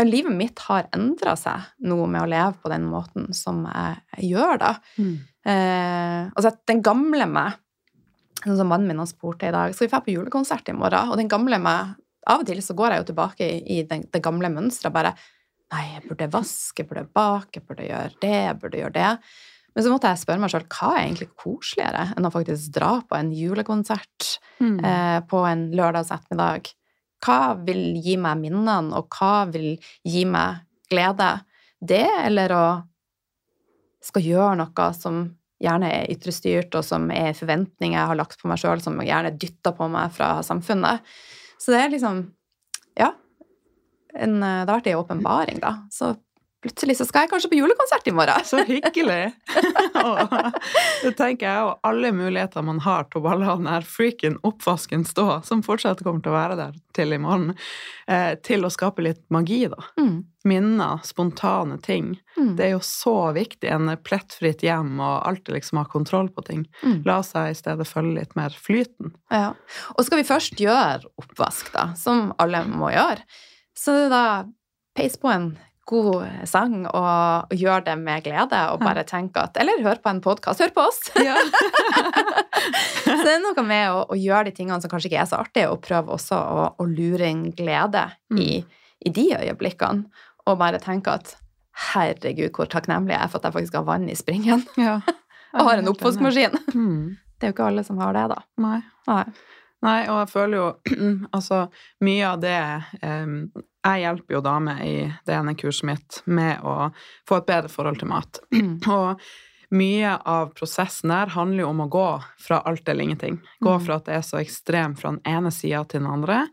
livet 0.07 0.33
mitt 0.35 0.61
har 0.67 0.87
endra 0.95 1.35
seg 1.39 1.67
nå 1.87 1.97
med 2.05 2.23
å 2.23 2.29
leve 2.29 2.53
på 2.61 2.71
den 2.71 2.85
måten 2.89 3.29
som 3.37 3.63
jeg, 3.67 3.99
gjør, 4.31 4.61
da. 4.61 4.71
Mm. 4.97 5.13
Eh, 5.51 6.31
altså, 6.31 6.55
den 6.69 6.83
gamle 6.85 7.27
meg 7.29 7.59
Sånn 8.41 8.57
som 8.57 8.69
mannen 8.69 8.89
min 8.89 8.97
har 9.01 9.05
spurt 9.09 9.43
i 9.45 9.51
dag 9.53 9.73
Skal 9.73 9.87
vi 9.87 9.91
dra 9.91 9.99
på 10.01 10.13
julekonsert 10.13 10.69
i 10.69 10.73
morgen? 10.73 11.11
Og 11.13 11.17
den 11.17 11.29
gamle 11.29 11.57
meg 11.61 11.95
Av 12.29 12.41
og 12.41 12.45
til 12.45 12.61
så 12.61 12.73
går 12.77 12.93
jeg 12.93 13.01
jo 13.01 13.07
tilbake 13.11 13.45
i, 13.45 13.59
i 13.75 13.83
den, 13.89 14.03
det 14.13 14.21
gamle 14.21 14.49
mønsteret. 14.53 14.93
Bare 14.93 15.15
Nei, 15.71 15.85
jeg 15.93 16.03
burde 16.09 16.27
vaske, 16.33 16.83
jeg 16.83 16.89
burde 16.89 17.05
bake, 17.15 17.61
jeg 17.61 17.65
burde 17.65 17.85
gjøre 17.87 18.17
det, 18.19 18.37
jeg 18.43 18.55
burde 18.59 18.79
gjøre 18.81 18.95
det. 18.97 19.11
Men 19.71 19.85
så 19.85 19.93
måtte 19.93 20.09
jeg 20.11 20.19
spørre 20.19 20.43
meg 20.43 20.51
sjøl 20.51 20.65
hva 20.67 20.89
er 20.97 21.05
egentlig 21.05 21.29
koseligere 21.39 22.03
enn 22.17 22.27
å 22.27 22.33
faktisk 22.33 22.73
dra 22.75 22.89
på 23.07 23.15
en 23.15 23.31
julekonsert 23.35 24.27
mm. 24.59 24.77
eh, 24.83 25.19
på 25.31 25.43
en 25.47 25.69
lørdags 25.77 26.11
ettermiddag? 26.11 26.73
Hva 27.21 27.53
vil 27.65 27.99
gi 28.01 28.15
meg 28.17 28.39
minnene, 28.41 28.95
og 28.97 29.11
hva 29.13 29.45
vil 29.51 29.75
gi 30.07 30.23
meg 30.25 30.63
glede? 30.91 31.33
Det, 31.81 32.05
eller 32.25 32.53
å 32.55 32.65
skal 34.01 34.25
gjøre 34.25 34.57
noe 34.61 34.87
som 34.97 35.23
gjerne 35.61 35.91
er 35.93 36.09
ytrestyrt, 36.13 36.73
og 36.77 36.85
som 36.85 37.09
er 37.13 37.37
forventninger 37.37 37.99
jeg 37.99 38.09
har 38.11 38.17
lagt 38.17 38.39
på 38.41 38.49
meg 38.49 38.61
sjøl, 38.61 38.81
som 38.81 38.97
gjerne 39.05 39.35
dytter 39.37 39.75
på 39.77 39.87
meg 39.93 40.13
fra 40.15 40.33
samfunnet. 40.45 41.05
Så 41.61 41.75
det 41.75 41.83
er 41.85 41.93
liksom 41.95 42.23
Ja. 42.97 43.13
En, 44.11 44.41
det 44.41 44.67
har 44.67 44.75
vært 44.75 44.89
ei 44.91 44.97
åpenbaring, 44.99 45.61
da. 45.63 45.85
Så 45.87 46.09
plutselig 46.61 46.97
så 46.99 47.07
skal 47.07 47.25
jeg 47.25 47.31
kanskje 47.33 47.49
på 47.51 47.57
julekonsert 47.57 48.07
i 48.07 48.13
morgen. 48.15 48.45
Så 48.45 48.61
hyggelig! 48.67 49.31
og 50.05 50.33
det 51.01 51.13
tenker 51.17 51.47
jeg 51.47 51.67
og 51.67 51.87
alle 51.87 52.11
muligheter 52.15 52.65
man 52.65 52.81
har 52.85 53.07
til 53.09 53.21
å 53.21 53.25
bare 53.25 53.41
la 53.41 53.55
den 53.57 53.69
her 53.71 53.85
freaken 53.87 54.37
oppvasken 54.47 55.05
stå, 55.07 55.27
som 55.47 55.63
fortsatt 55.65 56.03
kommer 56.05 56.23
til 56.23 56.33
å 56.33 56.37
være 56.37 56.59
der 56.59 56.77
til 56.95 57.15
i 57.15 57.19
morgen, 57.21 57.55
eh, 58.11 58.35
til 58.45 58.67
å 58.67 58.71
skape 58.73 59.03
litt 59.05 59.23
magi, 59.33 59.63
da. 59.71 59.79
Mm. 59.99 60.19
Minner, 60.47 61.01
spontane 61.05 61.77
ting. 61.85 62.13
Mm. 62.37 62.53
Det 62.57 62.67
er 62.67 62.71
jo 62.75 62.83
så 62.85 63.15
viktig. 63.35 63.69
En 63.69 63.91
plettfritt 64.01 64.65
hjem 64.65 64.95
og 64.99 65.27
alltid 65.29 65.57
liksom 65.57 65.81
ha 65.81 65.85
kontroll 65.89 66.31
på 66.33 66.45
ting. 66.47 66.65
Mm. 66.81 67.01
La 67.09 67.19
seg 67.25 67.51
i 67.51 67.57
stedet 67.57 67.89
følge 67.89 68.19
litt 68.19 68.37
mer 68.37 68.53
flyten. 68.53 69.13
Ja. 69.33 69.51
Og 69.95 70.05
skal 70.07 70.21
vi 70.21 70.29
først 70.29 70.61
gjøre 70.61 71.09
oppvask, 71.21 71.73
da, 71.75 71.91
som 71.97 72.31
alle 72.41 72.63
må 72.69 72.93
gjøre, 72.93 73.25
så 73.77 73.97
er 73.97 74.05
det 74.05 74.13
da 74.13 74.25
peis 74.97 75.17
på 75.17 75.29
en 75.31 75.53
god 75.89 76.45
sang 76.47 76.85
og, 76.85 77.47
og 77.49 77.55
gjør 77.57 77.83
det 77.87 77.95
med 77.99 78.23
glede, 78.25 78.59
og 78.71 78.83
bare 78.83 79.03
tenk 79.07 79.37
at 79.41 79.57
Eller 79.59 79.81
hør 79.83 79.99
på 80.03 80.11
en 80.13 80.21
podkast. 80.23 80.61
Hør 80.61 80.73
på 80.75 80.85
oss! 80.87 80.99
Ja. 81.17 81.35
så 83.05 83.17
det 83.23 83.33
er 83.33 83.41
noe 83.43 83.63
med 83.65 83.91
å, 83.91 84.03
å, 84.13 84.17
gjøre 84.19 84.49
de 84.49 84.55
tingene 84.57 84.79
som 84.83 84.91
kanskje 84.91 85.11
ikke 85.11 85.21
er 85.23 85.29
så 85.29 85.39
artige, 85.41 85.71
og 85.73 85.81
prøve 85.83 86.15
også 86.15 86.37
å, 86.37 86.67
å 86.77 86.87
lure 86.89 87.29
inn 87.31 87.49
glede 87.57 88.07
Mm. 88.31 88.37
i, 88.39 88.51
i 89.03 89.11
de 89.11 89.25
øyeblikkene. 89.35 90.05
Og 90.47 90.55
bare 90.57 90.79
tenke 90.81 91.11
at 91.19 91.33
herregud, 91.91 92.51
hvor 92.55 92.69
takknemlig 92.71 93.13
jeg 93.15 93.25
er 93.25 93.31
for 93.31 93.41
at 93.41 93.49
jeg 93.49 93.55
faktisk 93.57 93.75
har 93.81 93.87
vann 93.89 94.07
i 94.09 94.15
springen. 94.15 94.63
ja. 94.79 94.99
Og 95.51 95.67
har 95.67 95.81
en 95.81 95.91
oppvaskmaskin. 95.91 96.53
Mm. 96.75 97.17
Det 97.41 97.47
er 97.47 97.51
jo 97.51 97.55
ikke 97.55 97.65
alle 97.71 97.81
som 97.83 97.97
har 97.99 98.13
det, 98.13 98.21
da. 98.31 98.37
Nei. 98.61 98.77
Nei. 99.09 99.23
Nei, 99.81 99.97
og 100.13 100.19
jeg 100.21 100.27
føler 100.29 100.59
jo 100.59 100.65
Altså, 101.35 101.63
mye 102.05 102.27
av 102.29 102.43
det 102.43 102.59
um, 103.01 103.33
Jeg 103.81 104.03
hjelper 104.03 104.35
jo 104.35 104.41
damer 104.45 104.81
i 104.85 104.97
det 105.25 105.33
ene 105.33 105.55
kurset 105.57 105.87
mitt 105.89 106.19
med 106.25 106.61
å 106.61 106.91
få 107.27 107.39
et 107.41 107.47
bedre 107.47 107.71
forhold 107.71 108.01
til 108.01 108.11
mat. 108.11 108.41
Og 108.93 109.23
mye 109.71 110.11
av 110.27 110.51
prosessen 110.57 111.13
der 111.13 111.31
handler 111.33 111.63
jo 111.63 111.71
om 111.71 111.81
å 111.85 111.89
gå 111.91 112.09
fra 112.43 112.59
alt 112.67 112.89
eller 112.89 113.07
ingenting. 113.07 113.39
Gå 113.63 113.73
Mm. 113.77 113.85
fra 113.85 113.95
at 113.95 114.05
det 114.05 114.19
er 114.19 114.27
så 114.27 114.37
ekstremt 114.41 114.99
fra 114.99 115.15
den 115.15 115.21
ene 115.25 115.51
sida 115.51 115.83
til 115.85 116.03
den 116.03 116.11
andre, 116.11 116.43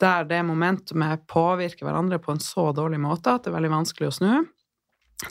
der 0.00 0.24
det 0.24 0.40
momentumet 0.46 1.26
påvirker 1.28 1.84
hverandre 1.84 2.18
på 2.18 2.32
en 2.32 2.40
så 2.40 2.70
dårlig 2.72 3.00
måte 3.00 3.34
at 3.34 3.44
det 3.44 3.50
er 3.50 3.58
veldig 3.58 3.74
vanskelig 3.74 4.08
å 4.08 4.16
snu, 4.16 4.46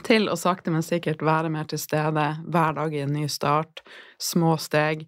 til 0.06 0.30
å 0.30 0.36
sakte, 0.38 0.70
men 0.70 0.86
sikkert 0.86 1.24
være 1.26 1.50
mer 1.50 1.66
til 1.66 1.80
stede 1.82 2.28
hver 2.46 2.76
dag 2.78 2.94
i 2.94 3.02
en 3.02 3.16
ny 3.16 3.26
start, 3.28 3.82
små 4.22 4.58
steg 4.62 5.08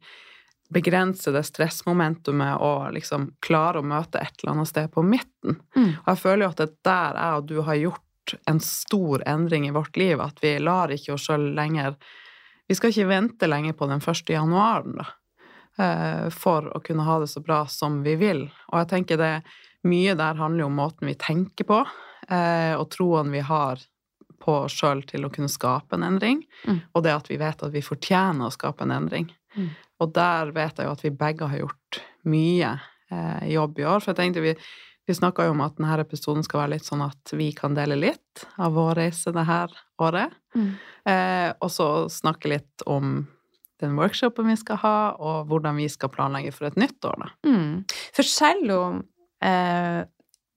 begrense 0.72 1.32
det 1.36 1.44
stressmomentumet 1.48 2.62
og 2.64 2.94
liksom 2.96 3.32
klare 3.44 3.82
å 3.82 3.86
møte 3.86 4.22
et 4.22 4.34
eller 4.42 4.54
annet 4.56 4.70
sted 4.72 4.92
på 4.94 5.04
midten. 5.04 5.58
Mm. 5.76 5.90
Og 6.00 6.08
jeg 6.14 6.22
føler 6.24 6.46
jo 6.46 6.52
at 6.54 6.62
det 6.62 6.68
er 6.70 6.76
der 6.88 7.20
jeg 7.22 7.40
og 7.42 7.48
du 7.50 7.62
har 7.68 7.80
gjort 7.82 8.36
en 8.48 8.60
stor 8.64 9.24
endring 9.28 9.66
i 9.68 9.74
vårt 9.76 9.98
liv, 10.00 10.22
at 10.22 10.38
vi 10.44 10.54
lar 10.62 10.94
ikke 10.94 11.16
oss 11.18 11.26
sjøl 11.28 11.52
lenger 11.58 11.98
Vi 12.70 12.76
skal 12.78 12.94
ikke 12.94 13.10
vente 13.10 13.48
lenger 13.50 13.74
på 13.76 13.88
den 13.90 14.00
1. 14.00 14.30
januaren, 14.32 14.94
da, 14.96 15.06
eh, 15.84 16.30
for 16.32 16.70
å 16.72 16.80
kunne 16.80 17.04
ha 17.04 17.18
det 17.20 17.28
så 17.28 17.42
bra 17.44 17.66
som 17.68 17.98
vi 18.06 18.14
vil. 18.16 18.46
Og 18.72 18.78
jeg 18.80 18.88
tenker 18.88 19.18
det 19.20 19.34
mye 19.84 20.14
der 20.16 20.40
handler 20.40 20.64
jo 20.64 20.70
om 20.70 20.78
måten 20.80 21.10
vi 21.10 21.18
tenker 21.20 21.68
på, 21.68 21.82
eh, 22.30 22.72
og 22.78 22.88
troen 22.94 23.34
vi 23.34 23.42
har 23.44 23.82
på 24.40 24.56
oss 24.64 24.78
sjøl 24.80 25.04
til 25.10 25.26
å 25.28 25.34
kunne 25.34 25.52
skape 25.52 25.98
en 25.98 26.04
endring, 26.14 26.46
Mm. 26.66 26.82
og 26.96 27.04
det 27.04 27.12
at 27.12 27.28
vi 27.28 27.38
vet 27.38 27.62
at 27.62 27.74
vi 27.74 27.82
fortjener 27.82 28.48
å 28.48 28.54
skape 28.56 28.82
en 28.84 28.92
endring. 28.92 29.30
Mm. 29.58 29.70
Og 30.02 30.14
der 30.16 30.54
vet 30.56 30.80
jeg 30.80 30.88
jo 30.88 30.94
at 30.96 31.04
vi 31.06 31.14
begge 31.14 31.50
har 31.50 31.62
gjort 31.62 32.00
mye 32.30 32.72
eh, 33.12 33.44
jobb 33.54 33.82
i 33.82 33.86
år. 33.88 34.02
For 34.02 34.12
jeg 34.12 34.20
tenkte 34.22 34.46
vi, 34.46 34.56
vi 35.08 35.18
snakka 35.18 35.46
jo 35.48 35.56
om 35.56 35.64
at 35.66 35.78
denne 35.78 36.00
episoden 36.04 36.46
skal 36.46 36.64
være 36.64 36.76
litt 36.76 36.88
sånn 36.88 37.04
at 37.06 37.36
vi 37.38 37.52
kan 37.58 37.78
dele 37.78 38.00
litt 38.00 38.46
av 38.62 38.74
vår 38.78 38.96
reise 39.04 39.34
det 39.36 39.46
her 39.50 39.76
året. 40.02 40.34
Mm. 40.56 40.72
Eh, 41.12 41.50
og 41.60 41.72
så 41.74 41.92
snakke 42.12 42.52
litt 42.56 42.86
om 42.90 43.22
den 43.82 43.98
workshopen 43.98 44.50
vi 44.52 44.58
skal 44.60 44.78
ha, 44.84 44.98
og 45.18 45.50
hvordan 45.50 45.80
vi 45.82 45.88
skal 45.90 46.12
planlegge 46.14 46.54
for 46.54 46.70
et 46.70 46.78
nytt 46.78 47.02
år, 47.08 47.24
da. 47.24 47.30
Mm. 47.50 47.80
For 48.14 48.28
selv 48.30 48.74
om 48.76 49.00
eh, 49.42 50.04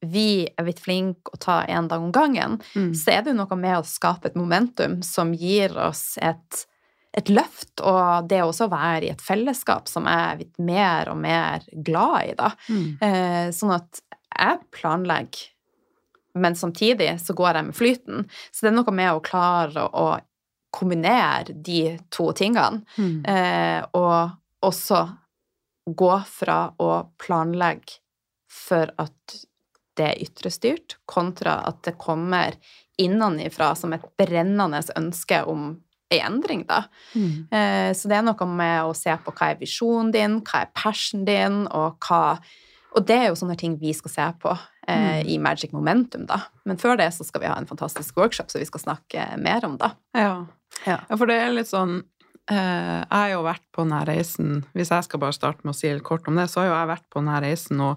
vi 0.04 0.44
er 0.44 0.66
blitt 0.66 0.82
flinke 0.84 1.32
å 1.32 1.40
ta 1.40 1.62
én 1.64 1.88
dag 1.88 2.02
om 2.04 2.12
gangen, 2.12 2.58
så 2.74 3.14
er 3.14 3.24
det 3.24 3.32
jo 3.32 3.38
noe 3.38 3.56
med 3.56 3.78
å 3.78 3.86
skape 3.88 4.28
et 4.30 4.38
momentum 4.38 4.98
som 5.06 5.32
gir 5.32 5.72
oss 5.80 6.18
et, 6.20 6.66
et 7.14 7.30
løft, 7.30 7.80
og 7.80 8.26
det 8.28 8.40
også 8.42 8.66
å 8.66 8.72
være 8.72 9.06
i 9.06 9.12
et 9.12 9.22
fellesskap 9.22 9.86
som 9.90 10.08
jeg 10.10 10.20
er 10.32 10.38
blitt 10.40 10.58
mer 10.58 11.10
og 11.12 11.18
mer 11.22 11.64
glad 11.86 12.30
i, 12.30 12.34
da. 12.38 12.50
Mm. 12.68 12.86
Eh, 13.06 13.48
sånn 13.54 13.74
at 13.76 14.00
jeg 14.34 14.58
planlegger, 14.74 15.44
men 16.42 16.56
samtidig 16.58 17.12
så 17.22 17.36
går 17.38 17.54
jeg 17.60 17.66
med 17.68 17.76
flyten. 17.78 18.24
Så 18.50 18.66
det 18.66 18.72
er 18.72 18.78
noe 18.80 18.94
med 18.98 19.12
å 19.14 19.22
klare 19.22 19.86
å, 19.86 20.06
kombinere 20.74 21.52
de 21.54 21.98
to 22.10 22.32
tingene, 22.34 22.82
Mm. 22.98 23.22
eh, 23.30 23.84
og 23.94 24.32
også 24.66 25.04
gå 25.86 26.24
fra 26.26 26.72
å 26.82 27.06
planlegge 27.16 28.00
for 28.50 28.90
at 28.98 29.36
det 29.94 30.08
er 30.08 30.22
ytrestyrt, 30.24 30.96
kontra 31.06 31.60
at 31.68 31.84
det 31.86 31.94
kommer 31.96 32.56
innenifra 32.98 33.76
som 33.78 33.92
et 33.92 34.02
brennende 34.18 34.82
ønske 34.98 35.44
om 35.46 35.76
ei 36.12 36.20
endring, 36.20 36.66
da. 36.68 36.82
Mm. 37.14 37.46
Eh, 37.50 37.92
Så 37.94 38.08
det 38.08 38.16
er 38.18 38.22
noe 38.26 38.46
med 38.46 38.82
å 38.84 38.94
se 38.96 39.10
på 39.24 39.32
hva 39.32 39.50
er 39.52 39.56
visjonen 39.60 40.12
din, 40.12 40.40
hva 40.42 40.62
er 40.62 40.70
passionen 40.74 41.24
din, 41.24 41.66
og 41.70 41.98
hva 42.08 42.38
Og 42.96 43.02
det 43.06 43.16
er 43.16 43.26
jo 43.28 43.34
sånne 43.34 43.56
ting 43.58 43.72
vi 43.80 43.90
skal 43.92 44.10
se 44.10 44.26
på 44.38 44.52
eh, 44.86 45.22
Mm. 45.24 45.28
i 45.28 45.38
Magic 45.38 45.72
Momentum, 45.72 46.26
da. 46.26 46.42
Men 46.64 46.76
før 46.76 46.96
det 46.96 47.08
så 47.12 47.24
skal 47.24 47.40
vi 47.40 47.46
ha 47.48 47.56
en 47.58 47.66
fantastisk 47.66 48.14
workshop 48.16 48.50
som 48.50 48.60
vi 48.60 48.66
skal 48.66 48.80
snakke 48.80 49.24
mer 49.42 49.64
om, 49.64 49.76
da. 49.76 49.94
Ja. 50.14 50.46
Ja. 50.86 51.00
Ja, 51.10 51.16
for 51.16 51.26
det 51.26 51.34
er 51.40 51.50
litt 51.54 51.66
sånn 51.70 52.04
eh, 52.50 53.00
Jeg 53.02 53.10
har 53.10 53.28
jo 53.30 53.42
vært 53.42 53.62
på 53.72 53.82
denne 53.82 54.04
reisen 54.06 54.64
Hvis 54.74 54.90
jeg 54.90 55.04
skal 55.04 55.20
bare 55.20 55.32
starte 55.32 55.64
med 55.64 55.72
å 55.74 55.78
si 55.78 55.88
litt 55.92 56.02
kort 56.04 56.28
om 56.28 56.34
det, 56.36 56.46
så 56.50 56.60
har 56.60 56.66
jo 56.68 56.74
jeg 56.74 56.88
vært 56.92 57.08
på 57.10 57.20
denne 57.22 57.40
reisen 57.42 57.76
nå 57.78 57.96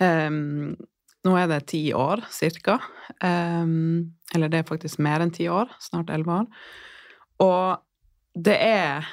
ehm, 0.00 0.76
Nå 1.24 1.34
er 1.36 1.48
det 1.50 1.66
ti 1.68 1.82
år, 1.92 2.22
cirka. 2.32 2.78
Ehm, 3.22 4.12
eller 4.34 4.48
det 4.48 4.60
er 4.62 4.68
faktisk 4.70 4.98
mer 5.04 5.20
enn 5.20 5.32
ti 5.34 5.48
år. 5.52 5.68
Snart 5.78 6.08
elleve 6.08 6.38
år. 6.38 6.46
Og 7.40 7.80
det 8.36 8.56
er 8.62 9.08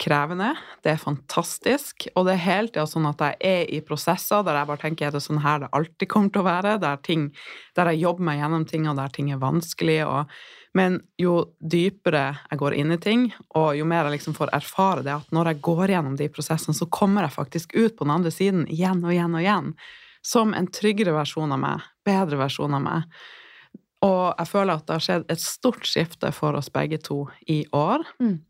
krevende, 0.00 0.50
det 0.84 0.92
er 0.92 1.00
fantastisk, 1.00 2.04
og 2.14 2.26
det 2.26 2.34
er 2.34 2.42
hele 2.44 2.68
tida 2.68 2.84
sånn 2.88 3.08
at 3.08 3.22
jeg 3.22 3.36
er 3.48 3.70
i 3.72 3.80
prosesser 3.84 4.44
der 4.44 4.58
jeg 4.58 4.68
bare 4.68 4.82
tenker 4.82 5.08
er 5.08 5.14
det 5.14 5.22
sånn 5.24 5.40
her 5.40 5.62
det 5.62 5.70
alltid 5.76 6.10
kommer 6.12 6.32
til 6.34 6.42
å 6.42 6.48
være, 6.50 6.74
der, 6.82 7.00
ting, 7.06 7.30
der 7.78 7.92
jeg 7.92 8.02
jobber 8.02 8.28
meg 8.28 8.42
gjennom 8.42 8.66
ting, 8.68 8.88
og 8.90 8.98
der 9.00 9.14
ting 9.14 9.32
er 9.32 9.40
vanskelig, 9.40 10.02
og 10.04 10.36
men 10.76 10.98
jo 11.16 11.38
dypere 11.60 12.24
jeg 12.50 12.60
går 12.60 12.74
inn 12.76 12.92
i 12.92 12.98
ting, 13.00 13.30
og 13.56 13.70
jo 13.78 13.86
mer 13.88 14.10
jeg 14.10 14.18
liksom 14.18 14.34
får 14.36 14.52
erfare 14.58 15.04
det, 15.06 15.14
at 15.14 15.32
når 15.32 15.52
jeg 15.52 15.62
går 15.64 15.92
gjennom 15.94 16.18
de 16.18 16.28
prosessene, 16.28 16.76
så 16.76 16.88
kommer 16.92 17.24
jeg 17.24 17.32
faktisk 17.32 17.72
ut 17.78 17.96
på 17.96 18.04
den 18.04 18.12
andre 18.12 18.32
siden 18.34 18.66
igjen 18.68 19.00
og 19.00 19.14
igjen 19.14 19.38
og 19.38 19.40
igjen. 19.40 19.70
Som 20.26 20.52
en 20.58 20.68
tryggere 20.68 21.14
versjon 21.16 21.54
av 21.54 21.62
meg, 21.62 21.86
bedre 22.04 22.42
versjon 22.42 22.76
av 22.76 22.84
meg. 22.84 23.08
Og 24.04 24.34
jeg 24.36 24.50
føler 24.50 24.74
at 24.76 24.86
det 24.86 24.96
har 24.98 25.06
skjedd 25.06 25.30
et 25.32 25.40
stort 25.40 25.86
skifte 25.88 26.32
for 26.36 26.58
oss 26.58 26.68
begge 26.72 26.98
to 27.00 27.26
i 27.48 27.62
år. 27.72 28.04
Mm. 28.20 28.40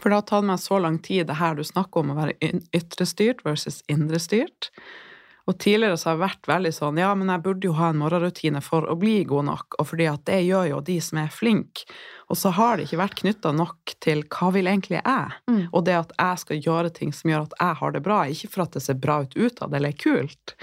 For 0.00 0.10
det 0.10 0.18
har 0.20 0.26
tatt 0.26 0.46
meg 0.46 0.58
så 0.62 0.78
lang 0.82 0.98
tid, 1.02 1.26
det 1.28 1.38
her 1.38 1.54
du 1.54 1.62
snakker 1.66 2.02
om 2.02 2.14
å 2.14 2.18
være 2.18 2.34
ytrestyrt 2.74 3.44
versus 3.46 3.82
indrestyrt. 3.90 4.70
Og 5.46 5.54
tidligere 5.62 5.94
så 5.94 6.08
har 6.08 6.16
jeg 6.16 6.24
vært 6.24 6.48
veldig 6.50 6.72
sånn 6.74 6.96
ja, 6.98 7.12
men 7.14 7.30
jeg 7.30 7.42
burde 7.44 7.68
jo 7.68 7.74
ha 7.78 7.92
en 7.92 8.00
morgenrutine 8.00 8.58
for 8.66 8.88
å 8.90 8.96
bli 8.98 9.20
god 9.30 9.46
nok, 9.46 9.76
og 9.78 9.86
fordi 9.92 10.08
at 10.10 10.24
det 10.26 10.40
gjør 10.42 10.72
jo 10.72 10.80
de 10.88 10.96
som 11.06 11.20
er 11.22 11.30
flinke. 11.30 11.84
Og 12.26 12.38
så 12.40 12.50
har 12.56 12.74
det 12.76 12.88
ikke 12.88 12.98
vært 12.98 13.18
knytta 13.20 13.52
nok 13.54 13.94
til 14.02 14.24
hva 14.26 14.50
vil 14.56 14.66
egentlig 14.66 14.98
jeg, 14.98 15.36
Mm. 15.46 15.68
og 15.70 15.84
det 15.86 15.94
at 15.94 16.12
jeg 16.18 16.38
skal 16.42 16.62
gjøre 16.66 16.90
ting 16.94 17.12
som 17.14 17.30
gjør 17.30 17.46
at 17.46 17.54
jeg 17.60 17.74
har 17.78 17.92
det 17.92 18.02
bra, 18.02 18.18
ikke 18.26 18.50
for 18.50 18.62
at 18.66 18.72
det 18.74 18.82
ser 18.82 18.98
bra 18.98 19.20
ut 19.22 19.36
utad 19.38 19.74
eller 19.74 19.94
er 19.94 20.02
kult. 20.02 20.56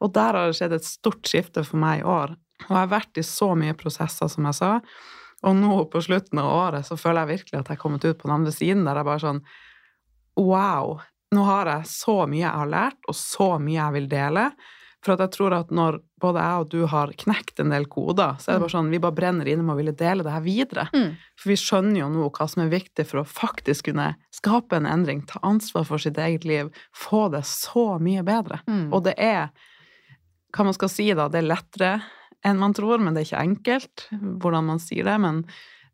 Og 0.00 0.12
der 0.16 0.32
har 0.32 0.48
det 0.48 0.56
skjedd 0.56 0.72
et 0.72 0.88
stort 0.88 1.28
skifte 1.28 1.64
for 1.64 1.76
meg 1.76 2.00
i 2.00 2.08
år. 2.08 2.34
Og 2.62 2.70
jeg 2.70 2.78
har 2.78 2.92
vært 2.92 3.20
i 3.20 3.26
så 3.26 3.50
mye 3.58 3.76
prosesser, 3.78 4.30
som 4.30 4.46
jeg 4.48 4.58
sa. 4.60 4.70
Og 5.44 5.56
nå 5.58 5.80
på 5.92 6.00
slutten 6.04 6.40
av 6.40 6.52
året 6.52 6.86
så 6.88 6.96
føler 6.96 7.24
jeg 7.24 7.40
virkelig 7.40 7.58
at 7.58 7.66
jeg 7.66 7.76
har 7.76 7.82
kommet 7.82 8.06
ut 8.06 8.20
på 8.20 8.28
den 8.28 8.36
andre 8.38 8.54
siden, 8.54 8.86
der 8.86 9.00
jeg 9.00 9.08
bare 9.10 9.24
sånn 9.24 9.42
Wow! 10.40 10.96
Nå 11.34 11.42
har 11.46 11.68
jeg 11.70 11.90
så 11.90 12.24
mye 12.30 12.44
jeg 12.44 12.62
har 12.62 12.70
lært, 12.70 12.98
og 13.10 13.16
så 13.18 13.54
mye 13.62 13.78
jeg 13.78 13.94
vil 13.96 14.08
dele. 14.10 14.48
For 15.04 15.14
at 15.14 15.22
jeg 15.26 15.34
tror 15.34 15.54
at 15.58 15.72
når 15.74 15.98
både 16.22 16.40
jeg 16.40 16.62
og 16.62 16.70
du 16.72 16.86
har 16.88 17.12
knekt 17.20 17.60
en 17.60 17.74
del 17.74 17.84
koder, 17.92 18.38
så 18.40 18.50
er 18.50 18.56
det 18.56 18.64
bare 18.64 18.72
sånn 18.72 18.88
vi 18.92 19.00
bare 19.02 19.16
brenner 19.16 19.50
inne 19.50 19.66
med 19.66 19.74
å 19.74 19.78
ville 19.82 19.96
dele 19.98 20.24
det 20.24 20.32
her 20.32 20.44
videre. 20.44 20.86
Mm. 20.94 21.10
For 21.40 21.52
vi 21.52 21.58
skjønner 21.60 22.00
jo 22.00 22.08
nå 22.14 22.30
hva 22.38 22.46
som 22.48 22.64
er 22.64 22.72
viktig 22.72 23.04
for 23.10 23.20
å 23.20 23.28
faktisk 23.28 23.90
kunne 23.90 24.14
skape 24.32 24.78
en 24.78 24.88
endring, 24.88 25.20
ta 25.28 25.42
ansvar 25.44 25.84
for 25.90 26.00
sitt 26.00 26.18
eget 26.20 26.48
liv, 26.48 26.72
få 26.96 27.26
det 27.34 27.44
så 27.50 27.98
mye 28.00 28.24
bedre. 28.24 28.62
Mm. 28.70 28.88
Og 28.94 29.04
det 29.04 29.16
er, 29.20 29.52
hva 30.56 30.68
man 30.70 30.76
skal 30.76 30.92
si 30.92 31.10
da, 31.12 31.28
det 31.28 31.42
er 31.42 31.50
lettere 31.52 31.92
enn 32.44 32.58
man 32.60 32.74
tror, 32.76 32.98
men 33.02 33.14
det 33.14 33.24
er 33.24 33.30
ikke 33.30 33.44
enkelt 33.48 34.06
hvordan 34.42 34.66
man 34.68 34.78
sier 34.82 35.04
det, 35.08 35.18
men 35.20 35.44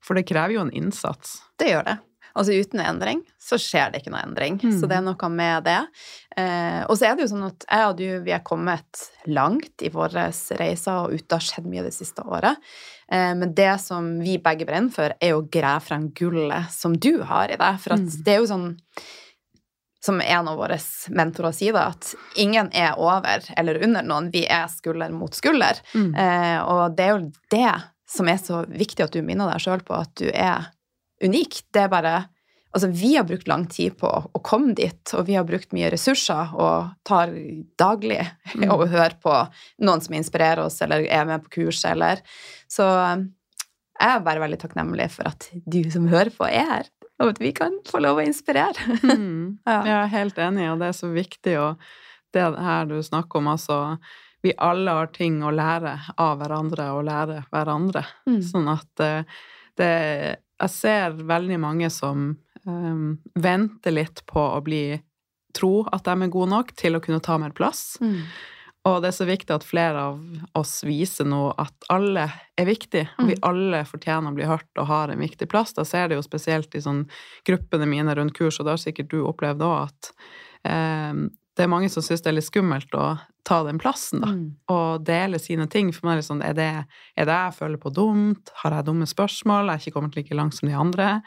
for 0.03 0.17
det 0.17 0.27
krever 0.29 0.57
jo 0.57 0.63
en 0.67 0.73
innsats. 0.73 1.39
Det 1.61 1.71
gjør 1.75 1.85
det. 1.91 1.99
Altså 2.31 2.55
uten 2.55 2.79
endring 2.79 3.25
så 3.43 3.57
skjer 3.59 3.91
det 3.91 4.01
ikke 4.01 4.13
noe 4.15 4.21
endring. 4.23 4.55
Mm. 4.63 4.77
Så 4.79 4.87
det 4.87 4.97
er 5.01 5.03
noe 5.03 5.29
med 5.35 5.65
det. 5.67 5.81
Eh, 6.39 6.85
og 6.87 6.95
så 6.97 7.09
er 7.09 7.17
det 7.19 7.25
jo 7.25 7.31
sånn 7.33 7.47
at 7.49 7.67
jeg 7.67 7.89
og 7.91 7.97
du 7.99 8.05
vi 8.25 8.33
er 8.37 8.45
kommet 8.47 9.01
langt 9.27 9.83
i 9.83 9.91
våre 9.91 10.29
reiser, 10.31 10.95
og 10.95 11.11
ute 11.19 11.35
har 11.37 11.43
skjedd 11.43 11.67
mye 11.67 11.83
det 11.89 11.93
siste 11.97 12.23
året. 12.23 12.61
Eh, 13.11 13.33
men 13.35 13.51
det 13.59 13.73
som 13.83 14.13
vi 14.23 14.39
begge 14.39 14.69
brenner 14.69 14.95
for, 14.95 15.17
er 15.19 15.35
å 15.35 15.43
grave 15.51 15.83
frem 15.89 16.07
gullet 16.15 16.71
som 16.71 16.95
du 16.95 17.17
har 17.27 17.51
i 17.51 17.59
deg. 17.59 17.81
For 17.83 17.97
at 17.99 18.07
Mm. 18.07 18.23
det 18.25 18.35
er 18.37 18.39
jo 18.45 18.51
sånn 18.55 18.69
som 20.05 20.21
en 20.21 20.49
av 20.49 20.57
våre 20.57 20.79
mentorer 21.13 21.53
sier, 21.53 21.77
da, 21.77 21.91
at 21.93 22.15
ingen 22.41 22.71
er 22.73 22.97
over 23.01 23.45
eller 23.57 23.83
under 23.85 24.07
noen. 24.07 24.31
Vi 24.33 24.47
er 24.49 24.69
skulder 24.73 25.13
mot 25.13 25.35
skulder. 25.37 25.81
Mm. 25.95 26.15
Eh, 26.15 26.59
og 26.65 26.97
det 26.97 27.07
er 27.07 27.15
jo 27.15 27.31
det 27.53 27.73
som 28.11 28.29
er 28.33 28.41
så 28.43 28.65
viktig 28.67 29.05
at 29.05 29.15
du 29.15 29.21
minner 29.23 29.51
deg 29.53 29.63
sjøl 29.63 29.85
på 29.87 29.95
at 30.01 30.15
du 30.19 30.31
er 30.33 30.71
unik. 31.25 31.65
Det 31.73 31.87
er 31.87 31.93
bare 31.93 32.19
Altså, 32.71 32.87
vi 32.87 33.17
har 33.17 33.25
brukt 33.27 33.49
lang 33.51 33.65
tid 33.67 33.97
på 33.99 34.07
å 34.07 34.41
komme 34.47 34.77
dit, 34.79 35.11
og 35.19 35.25
vi 35.27 35.35
har 35.35 35.43
brukt 35.43 35.73
mye 35.75 35.89
ressurser 35.91 36.53
og 36.55 36.93
tar 37.03 37.33
daglig 37.75 38.21
Mm. 38.55 38.71
og 38.73 38.89
hører 38.91 39.17
på 39.23 39.33
noen 39.83 40.01
som 40.03 40.15
inspirerer 40.15 40.63
oss, 40.65 40.81
eller 40.83 41.03
er 41.07 41.27
med 41.27 41.43
på 41.45 41.51
kurs, 41.57 41.85
eller 41.85 42.23
Så 42.71 42.87
jeg 44.01 44.15
er 44.15 44.23
bare 44.23 44.43
veldig 44.43 44.59
takknemlig 44.63 45.11
for 45.11 45.29
at 45.29 45.49
du 45.53 45.83
som 45.91 46.09
hører 46.11 46.31
på, 46.31 46.47
er 46.47 46.67
her, 46.71 46.89
og 47.21 47.35
at 47.35 47.41
vi 47.43 47.53
kan 47.57 47.77
få 47.89 48.01
lov 48.03 48.21
å 48.21 48.27
inspirere. 48.27 48.89
Mm. 49.21 49.59
Ja. 49.67 49.81
Jeg 49.85 49.97
er 49.97 50.13
helt 50.15 50.39
enig, 50.41 50.67
og 50.71 50.81
det 50.81 50.91
er 50.91 50.97
så 50.97 51.09
viktig, 51.13 51.55
og 51.61 51.81
det 52.35 52.45
her 52.65 52.87
du 52.89 53.01
snakker 53.03 53.41
om, 53.41 53.49
altså 53.53 53.79
Vi 54.41 54.55
alle 54.57 54.93
har 54.97 55.11
ting 55.13 55.43
å 55.45 55.51
lære 55.53 55.99
av 56.17 56.39
hverandre 56.41 56.87
og 56.97 57.03
lære 57.05 57.43
hverandre. 57.53 58.07
Mm. 58.25 58.39
Sånn 58.41 58.71
at 58.73 59.03
eh, 59.05 59.41
det 59.77 59.91
Jeg 60.61 60.73
ser 60.73 61.19
veldig 61.29 61.59
mange 61.61 61.91
som 61.93 62.31
um, 62.65 63.19
venter 63.35 63.93
litt 63.93 64.25
på 64.29 64.41
å 64.41 64.61
bli 64.65 65.01
tro 65.57 65.85
at 65.93 66.05
de 66.05 66.15
er 66.15 66.33
gode 66.33 66.51
nok 66.53 66.73
til 66.79 66.97
å 66.97 67.03
kunne 67.05 67.21
ta 67.21 67.37
mer 67.41 67.53
plass. 67.57 67.99
Mm. 68.01 68.23
Og 68.89 69.03
det 69.03 69.11
er 69.11 69.17
så 69.19 69.27
viktig 69.29 69.53
at 69.53 69.65
flere 69.67 70.05
av 70.09 70.21
oss 70.57 70.79
viser 70.89 71.27
nå 71.29 71.51
at 71.61 71.75
alle 71.93 72.23
er 72.57 72.65
viktige, 72.69 73.11
og 73.19 73.27
vi 73.29 73.35
Mm. 73.37 73.43
alle 73.43 73.85
fortjener 73.85 74.31
å 74.31 74.35
bli 74.35 74.47
hørt 74.49 74.79
og 74.79 74.87
har 74.87 75.11
en 75.11 75.19
viktig 75.21 75.49
plass. 75.49 75.75
Da 75.77 75.85
ser 75.85 76.09
det 76.09 76.17
jo 76.17 76.23
spesielt 76.23 76.75
i 76.75 76.81
sånn 76.81 77.03
gruppene 77.45 77.87
mine 77.87 78.15
rundt 78.17 78.33
kurs, 78.35 78.59
og 78.59 78.65
det 78.67 78.73
har 78.73 78.79
sikkert 78.81 79.11
du 79.11 79.23
opplevd 79.25 79.61
òg, 79.61 79.83
at 79.91 80.13
eh, 80.65 81.13
det 81.57 81.65
er 81.65 81.69
mange 81.69 81.91
som 81.91 82.03
syns 82.03 82.23
det 82.23 82.31
er 82.31 82.39
litt 82.39 82.49
skummelt 82.49 82.95
å 82.97 83.21
ta 83.45 83.63
den 83.65 83.79
plassen, 83.79 84.21
da. 84.23 84.29
Mm. 84.29 84.57
Og 84.71 85.05
dele 85.05 85.39
sine 85.39 85.67
ting. 85.69 85.93
For 85.93 86.07
meg 86.07 86.13
er 86.15 86.21
det 86.23 86.29
sånn, 86.29 86.43
er 86.45 86.55
det, 86.55 86.87
er 87.19 87.25
det 87.29 87.37
jeg 87.37 87.57
føler 87.59 87.77
på 87.77 87.93
dumt? 87.93 88.49
Har 88.63 88.71
jeg 88.73 88.87
dumme 88.87 89.05
spørsmål? 89.09 89.67
Jeg 89.67 89.75
er 89.75 89.85
ikke 89.85 89.97
kommet 90.01 90.17
like 90.17 90.35
langt 90.35 90.55
som 90.55 90.69
de 90.69 90.75
andre. 90.75 91.23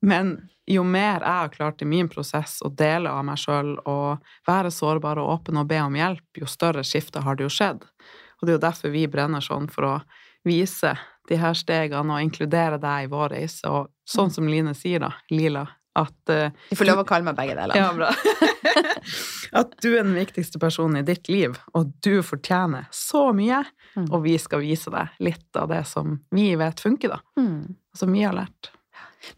Men 0.00 0.48
jo 0.68 0.84
mer 0.84 1.22
jeg 1.22 1.34
har 1.40 1.52
klart 1.54 1.82
i 1.82 1.88
min 1.88 2.08
prosess 2.12 2.58
å 2.64 2.70
dele 2.70 3.10
av 3.10 3.24
meg 3.24 3.40
sjøl 3.40 3.76
og 3.88 4.24
være 4.48 4.72
sårbar 4.74 5.20
og 5.22 5.30
åpen 5.38 5.60
og 5.60 5.68
be 5.70 5.80
om 5.80 5.96
hjelp, 5.96 6.26
jo 6.36 6.48
større 6.50 6.84
skifte 6.84 7.22
har 7.24 7.38
det 7.38 7.46
jo 7.46 7.52
skjedd. 7.52 7.86
Og 8.38 8.46
det 8.46 8.52
er 8.52 8.58
jo 8.58 8.66
derfor 8.66 8.94
vi 8.94 9.06
brenner 9.10 9.44
sånn, 9.44 9.66
for 9.72 9.88
å 9.88 9.94
vise 10.46 10.94
de 11.28 11.38
her 11.40 11.56
stegene 11.58 12.14
og 12.14 12.24
inkludere 12.24 12.78
deg 12.80 13.06
i 13.06 13.10
vår 13.10 13.34
reise. 13.34 13.64
Og 13.68 13.90
sånn 14.08 14.30
som 14.32 14.48
Line 14.48 14.74
sier, 14.78 15.02
da, 15.02 15.12
Lila, 15.32 15.66
at 15.98 16.32
Du 16.70 16.76
får 16.78 16.92
lov 16.92 17.02
å 17.02 17.08
kalle 17.08 17.26
meg 17.26 17.36
begge 17.38 17.56
deler. 17.58 17.76
ja, 17.76 17.90
bra. 17.96 18.12
At 19.58 19.72
du 19.82 19.90
er 19.94 20.04
den 20.04 20.14
viktigste 20.14 20.60
personen 20.60 21.00
i 21.00 21.06
ditt 21.06 21.28
liv, 21.32 21.56
og 21.74 21.92
du 22.04 22.20
fortjener 22.22 22.86
så 22.94 23.30
mye. 23.34 23.62
Mm. 23.96 24.10
Og 24.12 24.22
vi 24.26 24.36
skal 24.38 24.62
vise 24.62 24.92
deg 24.92 25.16
litt 25.24 25.58
av 25.58 25.70
det 25.72 25.82
som 25.88 26.18
vi 26.34 26.50
vet 26.60 26.80
funker, 26.80 27.16
da. 27.16 27.22
Mm. 27.40 27.74
Som 27.96 28.12
vi 28.14 28.22
har 28.22 28.36
lært. 28.36 28.70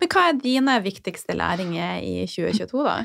Men 0.00 0.10
hva 0.12 0.26
er 0.28 0.42
dine 0.42 0.76
viktigste 0.84 1.36
læringer 1.38 2.04
i 2.04 2.26
2022, 2.28 2.84
da? 2.86 2.98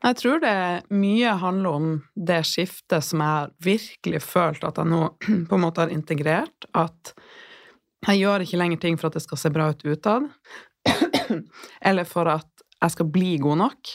Jeg 0.00 0.16
tror 0.16 0.40
det 0.40 0.56
mye 0.96 1.32
handler 1.42 1.76
om 1.76 1.88
det 2.16 2.40
skiftet 2.48 3.04
som 3.04 3.20
jeg 3.20 3.36
har 3.36 3.50
virkelig 3.60 4.22
følt 4.24 4.64
at 4.64 4.80
jeg 4.80 4.88
nå 4.88 5.02
på 5.50 5.58
en 5.58 5.64
måte 5.64 5.84
har 5.84 5.92
integrert. 5.92 6.68
At 6.72 7.12
jeg 8.08 8.22
gjør 8.22 8.46
ikke 8.46 8.60
lenger 8.62 8.80
ting 8.80 8.96
for 9.00 9.10
at 9.10 9.18
det 9.18 9.24
skal 9.26 9.42
se 9.42 9.52
bra 9.52 9.68
ut 9.74 9.84
utad, 9.84 10.30
eller 11.88 12.08
for 12.08 12.30
at 12.32 12.48
jeg 12.80 12.94
skal 12.94 13.10
bli 13.12 13.34
god 13.42 13.60
nok, 13.60 13.92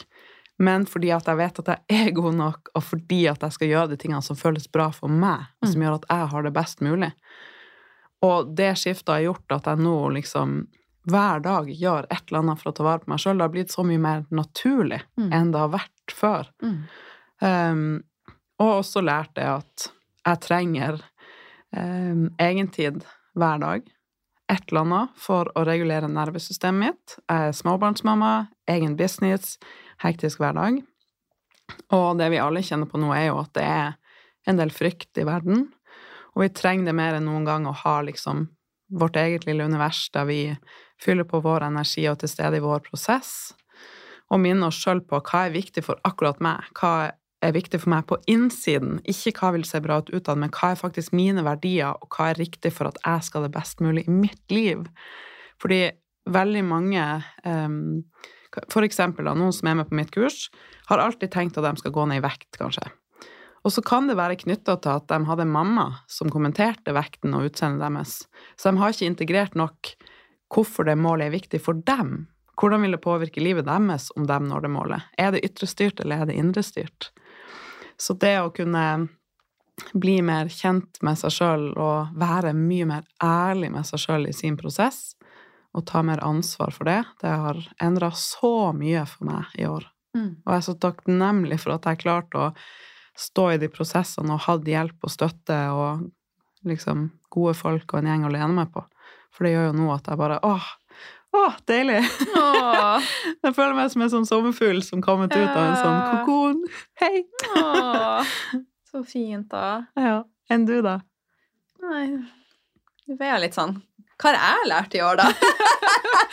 men 0.62 0.86
fordi 0.88 1.10
at 1.12 1.26
jeg 1.26 1.40
vet 1.40 1.58
at 1.60 1.72
jeg 1.72 2.06
er 2.06 2.14
god 2.14 2.38
nok, 2.38 2.70
og 2.78 2.84
fordi 2.86 3.24
at 3.26 3.42
jeg 3.42 3.56
skal 3.56 3.72
gjøre 3.72 3.90
de 3.92 3.98
tingene 4.00 4.22
som 4.22 4.38
føles 4.38 4.70
bra 4.72 4.88
for 4.94 5.10
meg, 5.10 5.50
og 5.60 5.72
som 5.72 5.82
gjør 5.82 5.98
at 5.98 6.06
jeg 6.12 6.30
har 6.32 6.46
det 6.46 6.54
best 6.54 6.84
mulig. 6.86 7.10
Og 8.24 8.54
det 8.56 8.70
skiftet 8.78 9.12
har 9.12 9.26
gjort 9.26 9.58
at 9.58 9.66
jeg 9.72 9.82
nå 9.84 9.96
liksom 10.14 10.60
hver 11.06 11.40
dag 11.44 11.68
gjør 11.70 12.06
et 12.10 12.22
eller 12.28 12.42
annet 12.42 12.60
for 12.60 12.70
å 12.70 12.76
ta 12.76 12.86
vare 12.86 13.02
på 13.04 13.10
meg 13.12 13.20
sjøl. 13.22 13.38
Det 13.38 13.46
har 13.46 13.52
blitt 13.54 13.74
så 13.74 13.84
mye 13.86 14.02
mer 14.02 14.24
naturlig 14.34 15.02
Mm. 15.16 15.32
enn 15.32 15.52
det 15.52 15.60
har 15.60 15.68
vært 15.74 16.14
før. 16.14 16.48
Mm. 16.62 16.78
Um, 17.40 18.04
og 18.58 18.72
også 18.80 19.02
lært 19.04 19.34
det 19.36 19.44
at 19.44 19.90
jeg 20.26 20.40
trenger 20.40 21.00
um, 21.76 22.30
egentid 22.40 23.04
hver 23.36 23.60
dag. 23.60 23.86
Et 24.48 24.62
eller 24.70 24.80
annet 24.84 25.16
for 25.18 25.50
å 25.58 25.64
regulere 25.66 26.08
nervesystemet 26.08 26.78
mitt. 26.80 27.16
Jeg 27.28 27.48
er 27.50 27.56
småbarnsmamma, 27.58 28.48
egen 28.70 28.96
business, 28.96 29.56
hektisk 30.02 30.38
hverdag. 30.38 30.82
Og 31.92 32.18
det 32.18 32.30
vi 32.30 32.38
alle 32.38 32.62
kjenner 32.62 32.86
på 32.86 32.98
nå, 33.02 33.10
er 33.14 33.28
jo 33.32 33.40
at 33.42 33.52
det 33.58 33.64
er 33.66 33.96
en 34.46 34.56
del 34.60 34.70
frykt 34.70 35.18
i 35.18 35.24
verden. 35.26 35.66
Og 36.36 36.44
vi 36.44 36.48
trenger 36.54 36.90
det 36.90 36.94
mer 36.94 37.16
enn 37.18 37.26
noen 37.26 37.44
gang 37.48 37.66
å 37.66 37.74
ha 37.74 38.00
liksom 38.06 38.46
vårt 38.94 39.16
eget 39.18 39.46
lille 39.48 39.64
univers 39.66 40.04
der 40.14 40.28
vi 40.28 40.40
fyller 41.02 41.28
på 41.28 41.42
vår 41.44 41.68
energi 41.68 42.06
og 42.10 42.20
til 42.22 42.32
stede 42.32 42.58
i 42.60 42.64
vår 42.64 42.82
prosess. 42.86 43.54
Og 44.32 44.42
minne 44.42 44.68
oss 44.70 44.78
sjøl 44.80 45.04
på 45.06 45.20
hva 45.20 45.46
er 45.46 45.54
viktig 45.54 45.84
for 45.86 46.00
akkurat 46.06 46.40
meg. 46.42 46.66
Hva 46.78 47.12
er 47.44 47.54
viktig 47.54 47.80
for 47.82 47.92
meg 47.92 48.06
på 48.08 48.18
innsiden. 48.30 49.00
Ikke 49.08 49.34
hva 49.38 49.52
vil 49.56 49.66
se 49.68 49.80
bra 49.84 50.00
ut 50.00 50.10
utad, 50.14 50.40
men 50.40 50.52
hva 50.54 50.72
er 50.72 50.80
faktisk 50.80 51.14
mine 51.16 51.44
verdier, 51.46 51.94
og 52.00 52.16
hva 52.16 52.30
er 52.32 52.40
riktig 52.40 52.72
for 52.74 52.90
at 52.90 52.98
jeg 53.04 53.28
skal 53.28 53.46
det 53.46 53.54
best 53.54 53.82
mulig 53.84 54.06
i 54.06 54.14
mitt 54.14 54.42
liv. 54.52 54.86
Fordi 55.62 55.84
veldig 56.26 56.64
mange 56.66 57.04
um, 57.44 58.02
For 58.72 58.86
eksempel 58.86 59.26
da, 59.28 59.34
noen 59.36 59.52
som 59.52 59.68
er 59.68 59.74
med 59.76 59.90
på 59.90 59.98
mitt 59.98 60.14
kurs, 60.14 60.46
har 60.88 61.02
alltid 61.02 61.28
tenkt 61.34 61.58
at 61.60 61.66
de 61.66 61.76
skal 61.76 61.92
gå 61.92 62.06
ned 62.08 62.22
i 62.22 62.24
vekt, 62.24 62.56
kanskje. 62.56 62.86
Og 63.66 63.74
så 63.74 63.82
kan 63.84 64.06
det 64.08 64.16
være 64.16 64.38
knytta 64.40 64.78
til 64.80 64.94
at 64.94 65.08
de 65.10 65.18
hadde 65.28 65.44
en 65.44 65.52
mamma 65.52 65.86
som 66.08 66.30
kommenterte 66.32 66.94
vekten 66.96 67.34
og 67.36 67.50
utseendet 67.50 67.82
deres. 67.82 68.14
Så 68.56 68.70
de 68.70 68.80
har 68.80 68.94
ikke 68.94 69.10
integrert 69.10 69.58
nok 69.58 69.90
hvorfor 70.52 70.86
det 70.88 70.96
målet 71.00 71.28
er 71.28 71.36
viktig 71.36 71.60
for 71.62 71.78
dem. 71.86 72.26
Hvordan 72.56 72.86
vil 72.86 72.96
det 72.96 73.02
påvirke 73.04 73.42
livet 73.42 73.66
deres 73.68 74.08
om 74.16 74.26
de 74.26 74.38
når 74.40 74.64
det 74.64 74.72
målet? 74.72 75.08
Er 75.18 75.34
det 75.34 75.44
ytrestyrt, 75.44 76.00
eller 76.00 76.22
er 76.22 76.30
det 76.30 76.38
indrestyrt? 76.40 77.10
Så 78.00 78.16
det 78.20 78.36
å 78.40 78.52
kunne 78.54 79.08
bli 79.92 80.20
mer 80.24 80.48
kjent 80.48 81.00
med 81.04 81.18
seg 81.20 81.34
sjøl 81.34 81.66
og 81.74 82.16
være 82.16 82.54
mye 82.56 82.86
mer 82.88 83.04
ærlig 83.22 83.70
med 83.74 83.84
seg 83.88 84.00
sjøl 84.00 84.28
i 84.30 84.34
sin 84.36 84.56
prosess, 84.56 85.14
og 85.76 85.84
ta 85.84 86.00
mer 86.00 86.22
ansvar 86.24 86.72
for 86.72 86.88
det, 86.88 87.02
det 87.20 87.28
har 87.28 87.60
endra 87.84 88.08
så 88.16 88.72
mye 88.72 89.02
for 89.10 89.28
meg 89.28 89.52
i 89.60 89.66
år. 89.68 89.84
Mm. 90.16 90.30
Og 90.40 90.48
jeg 90.48 90.62
er 90.62 90.64
så 90.64 90.74
takknemlig 90.80 91.58
for 91.60 91.76
at 91.76 91.88
jeg 91.90 92.00
klarte 92.06 92.40
å 92.40 92.52
stå 93.16 93.50
i 93.52 93.60
de 93.60 93.68
prosessene 93.72 94.32
og 94.32 94.46
hatt 94.46 94.68
hjelp 94.68 95.04
og 95.04 95.12
støtte 95.12 95.58
og 95.76 96.06
liksom 96.66 97.10
gode 97.32 97.52
folk 97.56 97.92
og 97.92 98.00
en 98.00 98.08
gjeng 98.10 98.24
å 98.24 98.32
lene 98.32 98.54
meg 98.56 98.72
på. 98.72 98.86
For 99.36 99.44
det 99.46 99.52
gjør 99.52 99.66
jo 99.70 99.76
nå 99.76 99.88
at 99.92 100.06
jeg 100.08 100.16
bare 100.20 100.38
åh, 100.48 100.68
åh, 101.36 101.56
deilig! 101.68 101.98
Åh, 102.40 103.10
Jeg 103.44 103.52
føler 103.56 103.74
meg 103.76 103.90
som 103.92 104.04
en 104.06 104.12
sånn 104.14 104.28
sommerfugl 104.28 104.80
som 104.86 105.02
kommet 105.04 105.34
ut 105.36 105.50
av 105.50 105.60
en 105.66 105.76
sånn 105.82 105.98
kokon. 106.14 106.62
Hei! 107.02 107.26
åh. 107.60 108.36
Så 108.90 109.02
fint, 109.04 109.50
da. 109.52 109.84
Ja. 109.98 110.22
Enn 110.48 110.64
du, 110.64 110.78
da? 110.84 111.00
Nei, 111.84 112.06
nå 113.06 113.16
ble 113.18 113.28
jeg 113.28 113.42
litt 113.42 113.56
sånn 113.58 113.74
Hva 114.16 114.30
har 114.32 114.38
jeg 114.38 114.68
lært 114.70 114.94
i 114.96 115.02
år, 115.04 115.18
da? 115.20 115.26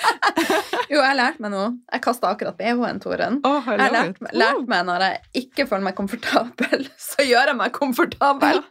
jo, 0.93 0.95
jeg 1.01 1.03
har 1.03 1.17
lært 1.17 1.41
meg 1.43 1.51
noe. 1.51 1.73
Jeg 1.91 2.03
kasta 2.05 2.29
akkurat 2.31 2.55
BH-en, 2.59 3.01
Toren. 3.03 3.41
Oh, 3.43 3.59
Jeg 3.67 3.91
lærte 3.91 4.31
lært, 4.37 4.63
meg 4.71 4.85
når 4.87 5.03
jeg 5.09 5.43
ikke 5.43 5.65
føler 5.67 5.89
meg 5.89 5.97
komfortabel, 5.97 6.87
så 7.09 7.25
gjør 7.27 7.51
jeg 7.51 7.59
meg 7.59 7.75
komfortabel. 7.75 8.63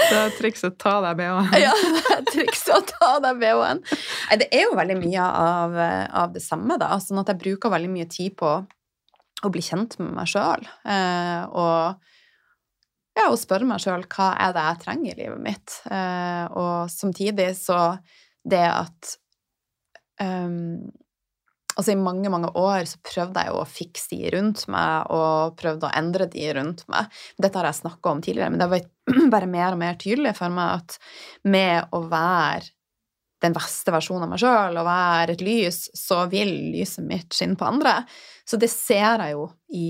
Det 0.00 0.18
er 0.18 0.34
trikset 0.38 0.76
ta 0.80 0.96
deg 1.04 1.20
BH. 1.20 1.54
Ja, 1.60 1.72
det 1.76 2.16
er 2.16 2.26
trikset 2.30 2.74
å 2.76 2.80
ta 2.88 3.12
deg 3.24 3.40
BH-en. 3.42 3.82
Det 4.40 4.48
er 4.50 4.66
jo 4.66 4.76
veldig 4.78 4.98
mye 5.00 5.30
av, 5.46 5.76
av 6.24 6.34
det 6.34 6.42
samme, 6.44 6.78
da. 6.80 6.94
Sånn 7.02 7.20
at 7.22 7.32
jeg 7.32 7.42
bruker 7.42 7.72
veldig 7.72 7.92
mye 7.92 8.08
tid 8.10 8.36
på 8.40 8.54
å 9.40 9.50
bli 9.52 9.62
kjent 9.64 9.98
med 10.00 10.14
meg 10.16 10.30
sjøl. 10.30 10.66
Eh, 10.84 11.42
og 11.48 12.08
ja, 13.18 13.26
og 13.28 13.38
spørre 13.40 13.68
meg 13.68 13.82
sjøl 13.82 14.04
hva 14.08 14.30
er 14.40 14.54
det 14.56 14.66
jeg 14.66 14.82
trenger 14.84 15.12
i 15.12 15.18
livet 15.18 15.44
mitt. 15.44 15.76
Eh, 15.90 16.44
og 16.56 16.90
samtidig 16.92 17.50
så 17.58 17.80
det 18.48 18.64
at 18.64 19.14
ehm, 20.22 20.88
Altså, 21.76 21.92
i 21.94 22.00
mange, 22.00 22.30
mange 22.32 22.50
år 22.58 22.88
så 22.88 22.98
prøvde 23.06 23.44
jeg 23.46 23.54
å 23.54 23.62
fikse 23.68 24.10
de 24.16 24.32
rundt 24.34 24.66
meg, 24.72 25.06
og 25.14 25.54
prøvde 25.60 25.86
å 25.86 25.94
endre 25.96 26.26
de 26.30 26.48
rundt 26.56 26.82
meg. 26.90 27.08
Dette 27.40 27.60
har 27.60 27.70
jeg 27.70 27.80
snakka 27.82 28.12
om 28.12 28.22
tidligere, 28.24 28.50
men 28.52 28.62
det 28.62 28.70
var 28.72 28.84
bare 29.34 29.50
mer 29.50 29.76
og 29.76 29.82
mer 29.82 29.98
tydelig 30.00 30.34
for 30.38 30.52
meg 30.54 30.80
at 30.80 30.98
med 31.46 31.96
å 31.96 32.02
være 32.10 32.72
den 33.40 33.54
beste 33.56 33.92
versjonen 33.94 34.26
av 34.26 34.32
meg 34.34 34.40
sjøl 34.42 34.76
og 34.76 34.84
være 34.84 35.36
et 35.36 35.44
lys, 35.44 35.86
så 35.96 36.26
vil 36.28 36.50
lyset 36.74 37.06
mitt 37.06 37.32
skinne 37.32 37.56
på 37.56 37.68
andre. 37.68 38.02
Så 38.44 38.58
det 38.60 38.68
ser 38.72 39.22
jeg 39.22 39.36
jo 39.36 39.46
i 39.72 39.86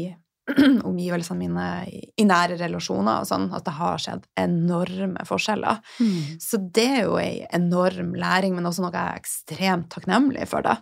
omgivelsene 0.90 1.38
mine, 1.40 1.66
i 1.90 2.26
nære 2.26 2.58
relasjoner 2.60 3.22
og 3.22 3.28
sånn, 3.28 3.48
at 3.56 3.66
det 3.66 3.74
har 3.76 4.02
skjedd 4.02 4.28
enorme 4.40 5.24
forskjeller. 5.26 5.82
Mm. 5.98 6.38
Så 6.42 6.60
det 6.78 6.86
er 7.00 7.02
jo 7.08 7.18
ei 7.22 7.42
enorm 7.56 8.14
læring, 8.18 8.54
men 8.56 8.70
også 8.70 8.84
noe 8.84 8.94
jeg 8.94 9.02
er 9.02 9.24
ekstremt 9.24 9.90
takknemlig 9.94 10.46
for 10.50 10.66
det. 10.66 10.78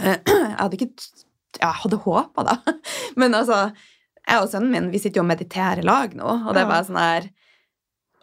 Jeg 0.04 0.56
hadde 0.58 0.78
ikke 0.78 0.90
Jeg 1.60 1.76
hadde 1.82 2.00
håpa 2.04 2.46
da. 2.46 2.56
men 3.20 3.36
altså 3.36 3.70
Jeg 4.26 4.40
og 4.40 4.48
sønnen 4.52 4.72
min 4.72 4.90
vi 4.92 5.00
sitter 5.02 5.20
jo 5.20 5.26
og 5.26 5.30
mediterer 5.32 5.82
i 5.82 5.86
lag 5.86 6.16
nå, 6.16 6.26
og 6.26 6.54
det 6.54 6.64
er 6.64 6.70
bare 6.70 6.88
sånn 6.88 7.00
her 7.00 7.30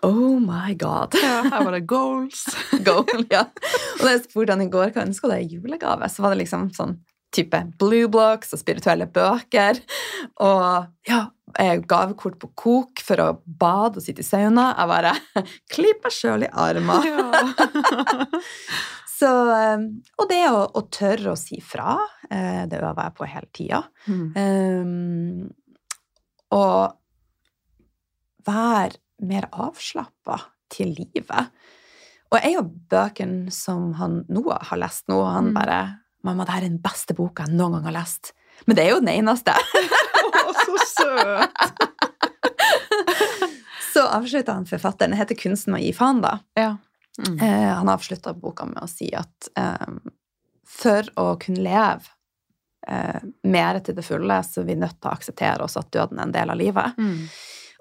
Oh 0.06 0.38
my 0.38 0.76
god. 0.78 1.16
Ja, 1.18 1.40
her 1.50 1.63
var 1.66 1.74
det 1.74 1.88
goals. 1.90 2.44
Goal, 2.86 3.24
ja. 3.34 3.48
Og 3.96 4.04
da 4.04 4.12
jeg 4.12 4.28
spurte 4.28 4.54
han 4.54 4.62
i 4.62 4.70
går 4.70 4.92
hva 4.94 5.08
ønska 5.08 5.32
deg 5.32 5.48
i 5.48 5.58
julegave, 5.58 6.06
så 6.13 6.22
var 6.22 6.36
det 6.36 6.44
liksom 6.44 6.68
sånn 6.76 7.00
type 7.36 7.60
blue 7.80 8.08
blocks 8.12 8.54
og 8.56 8.62
spirituelle 8.62 9.08
bøker. 9.12 9.80
Og 10.44 11.10
ja, 11.10 11.22
gavekort 11.88 12.38
på 12.42 12.52
kok 12.58 13.04
for 13.04 13.24
å 13.24 13.30
bade 13.46 14.00
og 14.00 14.06
sitte 14.06 14.24
i 14.24 14.28
sauna. 14.28 14.70
Jeg 14.76 14.92
bare 14.94 15.16
klipper 15.74 16.13
sjøl 16.13 16.48
i 16.48 16.54
armen. 16.54 17.08
Ja. 17.08 18.28
Så, 19.18 19.30
um, 19.50 19.88
og 20.22 20.28
det 20.30 20.44
å, 20.52 20.60
å, 20.78 20.82
tørre 20.94 21.32
å 21.32 21.40
si 21.40 21.58
fra, 21.66 21.96
eh, 22.30 22.68
det 22.70 22.78
øver 22.78 23.08
jeg 23.08 23.16
på 23.18 23.30
hele 23.32 23.48
tida. 23.56 23.80
Mm. 24.06 24.28
Um, 24.38 25.48
og 26.54 26.94
være 28.46 29.02
mer 29.26 29.50
avslappa 29.50 30.38
til 30.70 30.94
livet. 31.00 31.50
Og 32.30 32.38
jeg 32.38 32.52
er 32.52 32.56
jo 32.60 32.68
bøkene 32.92 33.54
som 33.56 33.94
han 33.98 34.20
Noah 34.30 34.62
har 34.70 34.84
lest 34.84 35.08
nå, 35.10 35.18
han 35.26 35.50
mm. 35.50 35.56
bare 35.56 35.80
'Mamma, 36.28 36.46
det 36.48 36.58
er 36.58 36.68
den 36.68 36.82
beste 36.84 37.16
boka 37.16 37.46
jeg 37.48 37.56
noen 37.56 37.78
gang 37.78 37.88
har 37.88 37.98
lest.' 38.02 38.34
Men 38.66 38.76
det 38.76 38.84
er 38.84 38.90
jo 38.92 39.00
den 39.00 39.13
eneste. 39.13 39.54
Å, 39.54 40.54
så 40.66 40.78
søt! 40.92 41.62
så 43.94 44.04
avslutta 44.18 44.58
han 44.58 44.68
forfatteren. 44.68 45.13
Det 45.13 45.22
heter 45.22 45.40
'Kunsten 45.40 45.78
å 45.78 45.82
gi 45.82 45.94
faen', 45.96 46.22
da. 46.26 46.40
Ja. 46.58 46.76
Mm. 47.18 47.40
Eh, 47.40 47.74
han 47.74 47.90
avslutta 47.90 48.34
boka 48.38 48.68
med 48.70 48.84
å 48.84 48.90
si 48.90 49.08
at 49.16 49.50
eh, 49.58 49.94
for 50.68 51.08
å 51.18 51.32
kunne 51.42 51.63
leve 51.66 52.12
eh, 52.88 53.22
mer 53.50 53.80
til 53.86 53.98
det 53.98 54.06
fulle, 54.06 54.42
så 54.44 54.62
er 54.62 54.68
vi 54.68 54.78
nødt 54.78 55.00
til 55.00 55.10
å 55.10 55.16
akseptere 55.16 55.66
også 55.66 55.82
at 55.82 55.94
døden 55.96 56.20
er 56.20 56.28
en 56.28 56.36
del 56.36 56.54
av 56.54 56.60
livet. 56.60 57.00
Mm. 57.00 57.24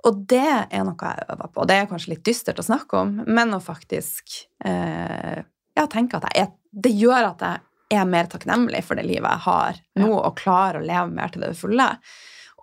Og 0.06 0.22
det 0.30 0.46
er 0.46 0.86
noe 0.86 1.10
jeg 1.10 1.26
øver 1.34 1.52
på. 1.52 1.66
Det 1.66 1.76
er 1.76 1.88
kanskje 1.90 2.14
litt 2.14 2.24
dystert 2.26 2.60
å 2.62 2.66
snakke 2.66 3.02
om, 3.02 3.14
men 3.26 3.54
å 3.56 3.62
faktisk 3.62 4.38
eh, 4.64 5.40
ja, 5.76 5.86
tenke 5.92 6.20
at 6.20 6.28
jeg 6.30 6.46
er, 6.46 6.52
det 6.86 6.92
gjør 6.94 7.32
at 7.32 7.44
jeg 7.44 7.65
er 7.92 8.08
mer 8.08 8.30
takknemlig 8.30 8.82
for 8.86 8.98
det 8.98 9.06
livet 9.06 9.28
jeg 9.28 9.44
har 9.46 9.78
nå, 9.98 10.08
ja. 10.08 10.22
og 10.22 10.38
klarer 10.38 10.80
å 10.80 10.86
leve 10.86 11.10
mer 11.14 11.32
til 11.32 11.44
det 11.46 11.52
fulle. 11.58 11.88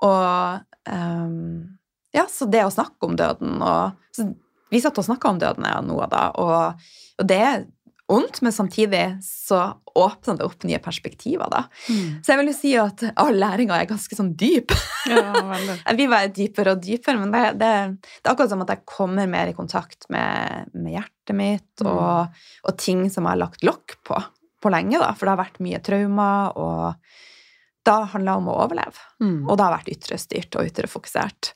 Og 0.04 0.90
um, 0.90 1.78
ja, 2.14 2.26
så 2.30 2.48
det 2.52 2.66
å 2.66 2.74
snakke 2.74 3.08
om 3.08 3.16
døden 3.18 3.62
og 3.64 4.26
Vi 4.74 4.82
satt 4.82 4.98
og 4.98 5.06
snakka 5.06 5.30
om 5.30 5.40
døden, 5.42 5.66
jeg 5.70 5.80
og 5.80 5.86
Noah, 5.86 6.08
da, 6.10 6.22
og, 6.42 6.86
og 7.22 7.28
det 7.30 7.40
er 7.46 7.66
ondt, 8.10 8.40
men 8.42 8.54
samtidig 8.54 9.20
så 9.22 9.60
åpner 9.96 10.40
det 10.40 10.46
opp 10.48 10.66
nye 10.66 10.80
perspektiver, 10.82 11.46
da. 11.52 11.64
Mm. 11.90 12.24
Så 12.24 12.34
jeg 12.34 12.40
vil 12.40 12.50
jo 12.50 12.56
si 12.58 12.72
at 12.82 13.04
all 13.22 13.38
læringa 13.38 13.78
er 13.78 13.90
ganske 13.90 14.18
sånn 14.18 14.34
dyp. 14.38 14.74
Ja, 15.10 15.22
jeg 15.60 15.98
vil 16.00 16.10
være 16.10 16.32
dypere 16.34 16.74
og 16.74 16.82
dypere, 16.84 17.20
men 17.22 17.34
det, 17.34 17.44
det, 17.62 17.72
det, 18.02 18.24
er 18.24 18.34
akkurat 18.34 18.54
som 18.54 18.64
at 18.66 18.74
jeg 18.74 18.86
kommer 18.90 19.30
mer 19.30 19.52
i 19.52 19.56
kontakt 19.58 20.08
med, 20.14 20.72
med 20.74 20.96
hjertet 20.98 21.38
mitt 21.38 21.84
mm. 21.84 21.90
og, 21.92 22.40
og, 22.64 22.74
ting 22.82 23.06
som 23.14 23.28
jeg 23.28 23.36
har 23.36 23.44
lagt 23.46 23.68
lokk 23.68 23.98
på 24.08 24.18
på 24.64 24.72
lenge, 24.74 24.98
da, 25.02 25.12
for 25.18 25.28
det 25.28 25.36
har 25.36 25.44
vært 25.44 25.62
mye 25.64 25.82
traumer, 25.84 26.58
og 26.58 27.86
da 27.88 27.98
handler 28.14 28.32
det 28.32 28.40
om 28.40 28.50
å 28.50 28.58
overleve. 28.64 29.06
Mm. 29.24 29.38
Og 29.44 29.58
det 29.58 29.68
har 29.68 29.76
vært 29.76 29.92
ytre 29.92 30.20
styrt 30.22 30.58
og 30.60 30.72
ytre 30.72 30.90
fokusert. 30.92 31.54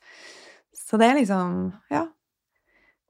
Så 0.76 1.00
det 1.00 1.10
er 1.10 1.20
liksom 1.22 1.58
Ja. 1.94 2.06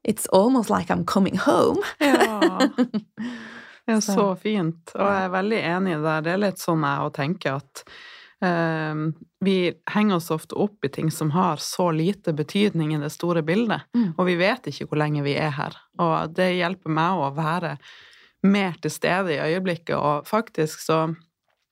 It's 0.07 0.29
almost 0.31 0.69
like 0.69 0.89
I'm 0.93 1.03
coming 1.05 1.37
home. 1.37 1.83
ja. 1.99 2.59
Det 3.89 3.95
er 3.95 4.01
så 4.05 4.35
fint. 4.37 4.91
Og 4.93 5.01
jeg 5.01 5.25
er 5.25 5.31
veldig 5.33 5.59
enig 5.65 5.91
i 5.91 5.97
det 5.97 6.05
der. 6.05 6.21
Det 6.21 6.31
er 6.31 6.41
litt 6.43 6.59
sånn 6.61 6.83
jeg 6.85 7.05
å 7.07 7.11
tenke 7.15 7.57
at 7.57 7.83
Uh, 8.39 9.11
vi 9.43 9.73
henger 9.91 10.15
oss 10.15 10.29
ofte 10.31 10.55
opp 10.55 10.85
i 10.87 10.89
ting 10.89 11.09
som 11.11 11.33
har 11.35 11.59
så 11.59 11.89
lite 11.91 12.31
betydning 12.31 12.93
i 12.95 12.99
det 13.01 13.09
store 13.11 13.41
bildet, 13.43 13.81
mm. 13.91 14.13
og 14.15 14.29
vi 14.29 14.37
vet 14.39 14.69
ikke 14.71 14.87
hvor 14.87 15.01
lenge 15.01 15.25
vi 15.25 15.33
er 15.35 15.51
her. 15.57 15.75
Og 15.99 16.31
det 16.37 16.53
hjelper 16.55 16.93
meg 16.95 17.19
å 17.19 17.33
være 17.35 17.73
mer 18.47 18.77
til 18.81 18.91
stede 18.93 19.35
i 19.35 19.41
øyeblikket, 19.49 19.95
og 19.97 20.27
faktisk 20.27 20.79
så 20.85 21.07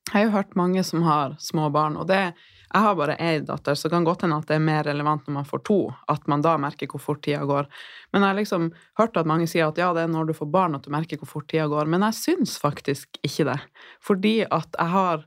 jeg 0.08 0.22
har 0.22 0.28
jo 0.28 0.36
hørt 0.38 0.56
mange 0.56 0.84
som 0.88 1.04
har 1.04 1.36
små 1.44 1.68
barn, 1.74 1.98
og 2.00 2.08
det 2.08 2.34
Jeg 2.68 2.84
har 2.84 2.96
bare 3.00 3.16
én 3.16 3.46
datter, 3.48 3.76
så 3.80 3.90
kan 3.90 4.04
godt 4.04 4.26
hende 4.26 4.36
at 4.36 4.48
det 4.50 4.58
er 4.58 4.60
mer 4.60 4.84
relevant 4.84 5.24
når 5.24 5.34
man 5.34 5.46
får 5.48 5.62
to, 5.64 5.78
at 6.12 6.26
man 6.28 6.42
da 6.44 6.58
merker 6.60 6.90
hvor 6.92 7.00
fort 7.00 7.22
tida 7.24 7.46
går. 7.48 7.64
Men 8.12 8.22
jeg 8.22 8.28
har 8.28 8.36
liksom 8.36 8.66
hørt 9.00 9.16
at 9.16 9.30
mange 9.30 9.48
sier 9.48 9.70
at 9.70 9.78
ja, 9.80 9.94
det 9.96 10.04
er 10.04 10.12
når 10.12 10.28
du 10.28 10.34
får 10.36 10.50
barn 10.52 10.76
at 10.76 10.84
du 10.84 10.92
merker 10.92 11.16
hvor 11.22 11.30
fort 11.32 11.48
tida 11.48 11.70
går, 11.72 11.88
men 11.88 12.04
jeg 12.10 12.18
syns 12.20 12.58
faktisk 12.60 13.22
ikke 13.24 13.48
det. 13.48 13.56
Fordi 14.04 14.42
at 14.44 14.68
jeg 14.76 14.94
har, 14.98 15.24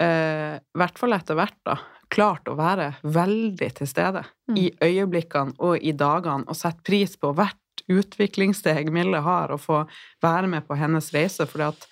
eh, 0.00 0.56
hvert 0.80 0.98
fall 0.98 1.12
etter 1.12 1.36
hvert, 1.36 1.60
da, 1.68 1.76
klart 2.08 2.48
å 2.48 2.56
være 2.56 2.94
veldig 3.04 3.70
til 3.82 3.92
stede 3.92 4.24
mm. 4.48 4.56
i 4.56 4.66
øyeblikkene 4.80 5.60
og 5.60 5.84
i 5.84 5.92
dagene, 5.92 6.48
og 6.48 6.56
sette 6.56 6.88
pris 6.88 7.18
på 7.20 7.34
hvert 7.36 7.60
utviklingssteg 7.86 8.90
Mille 8.94 9.20
har, 9.24 9.52
å 9.52 9.60
få 9.60 9.84
være 10.24 10.50
med 10.50 10.66
på 10.68 10.78
hennes 10.78 11.12
reise. 11.14 11.46
fordi 11.46 11.68
at 11.70 11.88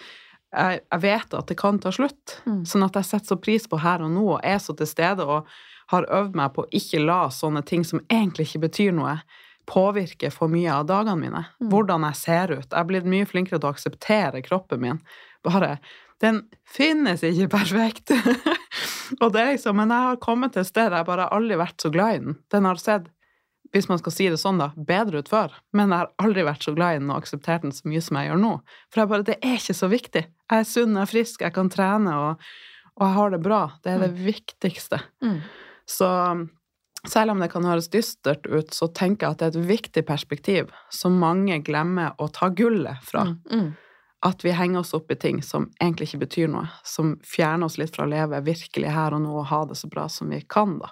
jeg, 0.56 0.82
jeg 0.84 1.02
vet 1.02 1.34
at 1.36 1.48
det 1.50 1.56
kan 1.58 1.78
ta 1.82 1.92
slutt. 1.92 2.38
Mm. 2.46 2.62
Sånn 2.68 2.86
at 2.86 2.96
jeg 2.98 3.10
setter 3.10 3.34
så 3.34 3.40
pris 3.40 3.66
på 3.68 3.80
her 3.82 4.04
og 4.04 4.12
nå 4.14 4.26
og 4.36 4.44
er 4.46 4.60
så 4.62 4.76
til 4.76 4.88
stede 4.88 5.26
og 5.26 5.50
har 5.92 6.06
øvd 6.10 6.38
meg 6.38 6.54
på 6.54 6.64
å 6.64 6.70
ikke 6.74 7.02
la 7.04 7.26
sånne 7.30 7.62
ting 7.66 7.84
som 7.86 8.02
egentlig 8.10 8.48
ikke 8.48 8.64
betyr 8.66 8.94
noe, 8.96 9.18
påvirke 9.66 10.30
for 10.30 10.50
mye 10.50 10.70
av 10.70 10.86
dagene 10.86 11.18
mine. 11.20 11.44
Mm. 11.58 11.70
Hvordan 11.72 12.06
jeg 12.08 12.20
ser 12.20 12.54
ut. 12.54 12.66
Jeg 12.66 12.78
er 12.80 12.90
blitt 12.90 13.08
mye 13.10 13.26
flinkere 13.26 13.58
til 13.58 13.68
å 13.68 13.74
akseptere 13.74 14.42
kroppen 14.46 14.82
min. 14.82 15.00
Bare 15.46 15.78
Den 16.22 16.46
finnes 16.64 17.20
ikke 17.26 17.50
perfekt. 17.58 18.14
og 19.22 19.34
det 19.34 19.40
er 19.42 19.50
liksom, 19.52 19.76
Men 19.76 19.90
jeg 19.92 20.06
har 20.06 20.22
kommet 20.22 20.54
til 20.54 20.62
et 20.62 20.70
sted 20.70 20.88
der 20.88 21.02
jeg 21.02 21.08
bare 21.10 21.28
aldri 21.34 21.58
vært 21.60 21.82
så 21.82 21.90
glad 21.92 22.14
i 22.14 22.22
den. 22.24 22.38
Den 22.54 22.64
har 22.64 22.80
sett 22.80 23.10
hvis 23.74 23.88
man 23.90 24.00
skal 24.00 24.14
si 24.14 24.28
det 24.30 24.38
sånn, 24.40 24.60
da, 24.60 24.70
bedre 24.76 25.22
ut 25.22 25.30
før. 25.30 25.54
Men 25.76 25.92
jeg 25.92 26.04
har 26.04 26.12
aldri 26.22 26.46
vært 26.46 26.66
så 26.66 26.74
glad 26.76 26.96
i 26.96 27.00
den 27.02 27.12
og 27.12 27.22
akseptert 27.22 27.64
den 27.66 27.74
så 27.74 27.88
mye 27.88 28.02
som 28.04 28.18
jeg 28.20 28.30
gjør 28.30 28.42
nå. 28.42 28.52
For 28.92 29.02
jeg 29.02 29.12
bare, 29.12 29.26
det 29.26 29.38
er 29.40 29.56
ikke 29.58 29.78
så 29.78 29.90
viktig. 29.92 30.24
Jeg 30.26 30.64
er 30.64 30.68
sunn, 30.68 30.96
jeg 30.96 31.06
er 31.06 31.12
frisk, 31.12 31.46
jeg 31.46 31.56
kan 31.56 31.70
trene, 31.72 32.18
og, 32.22 32.50
og 32.96 33.06
jeg 33.06 33.16
har 33.16 33.34
det 33.34 33.40
bra. 33.44 33.62
Det 33.84 33.94
er 33.94 34.04
det 34.04 34.12
mm. 34.12 34.20
viktigste. 34.26 35.00
Mm. 35.24 35.40
Så 35.96 36.10
selv 37.06 37.34
om 37.34 37.42
det 37.42 37.50
kan 37.52 37.66
høres 37.66 37.90
dystert 37.92 38.46
ut, 38.46 38.74
så 38.74 38.88
tenker 38.88 39.26
jeg 39.26 39.36
at 39.36 39.42
det 39.42 39.48
er 39.48 39.56
et 39.56 39.68
viktig 39.70 40.06
perspektiv 40.08 40.70
som 40.92 41.18
mange 41.20 41.58
glemmer 41.66 42.16
å 42.22 42.30
ta 42.32 42.50
gullet 42.54 43.02
fra. 43.06 43.28
Mm. 43.32 43.42
mm. 43.50 43.74
At 44.26 44.40
vi 44.42 44.50
henger 44.56 44.80
oss 44.80 44.94
opp 44.96 45.12
i 45.12 45.18
ting 45.20 45.42
som 45.44 45.68
egentlig 45.76 46.08
ikke 46.08 46.22
betyr 46.24 46.48
noe, 46.50 46.64
som 46.88 47.12
fjerner 47.22 47.68
oss 47.68 47.76
litt 47.78 47.94
fra 47.94 48.06
å 48.06 48.10
leve 48.10 48.40
virkelig 48.42 48.90
her 48.90 49.14
og 49.14 49.20
nå 49.22 49.34
og 49.42 49.50
ha 49.52 49.60
det 49.68 49.76
så 49.78 49.90
bra 49.92 50.06
som 50.10 50.32
vi 50.32 50.40
kan, 50.50 50.78
da. 50.80 50.88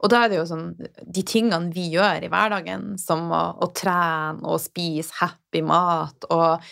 Og 0.00 0.10
da 0.12 0.24
er 0.24 0.30
det 0.32 0.38
jo 0.38 0.46
sånn 0.48 0.68
De 0.78 1.24
tingene 1.28 1.72
vi 1.74 1.90
gjør 1.92 2.24
i 2.24 2.30
hverdagen, 2.32 2.94
som 3.00 3.28
å, 3.34 3.42
å 3.60 3.72
trene 3.76 4.46
og 4.48 4.62
spise 4.62 5.18
happy 5.20 5.60
mat 5.66 6.24
og, 6.32 6.64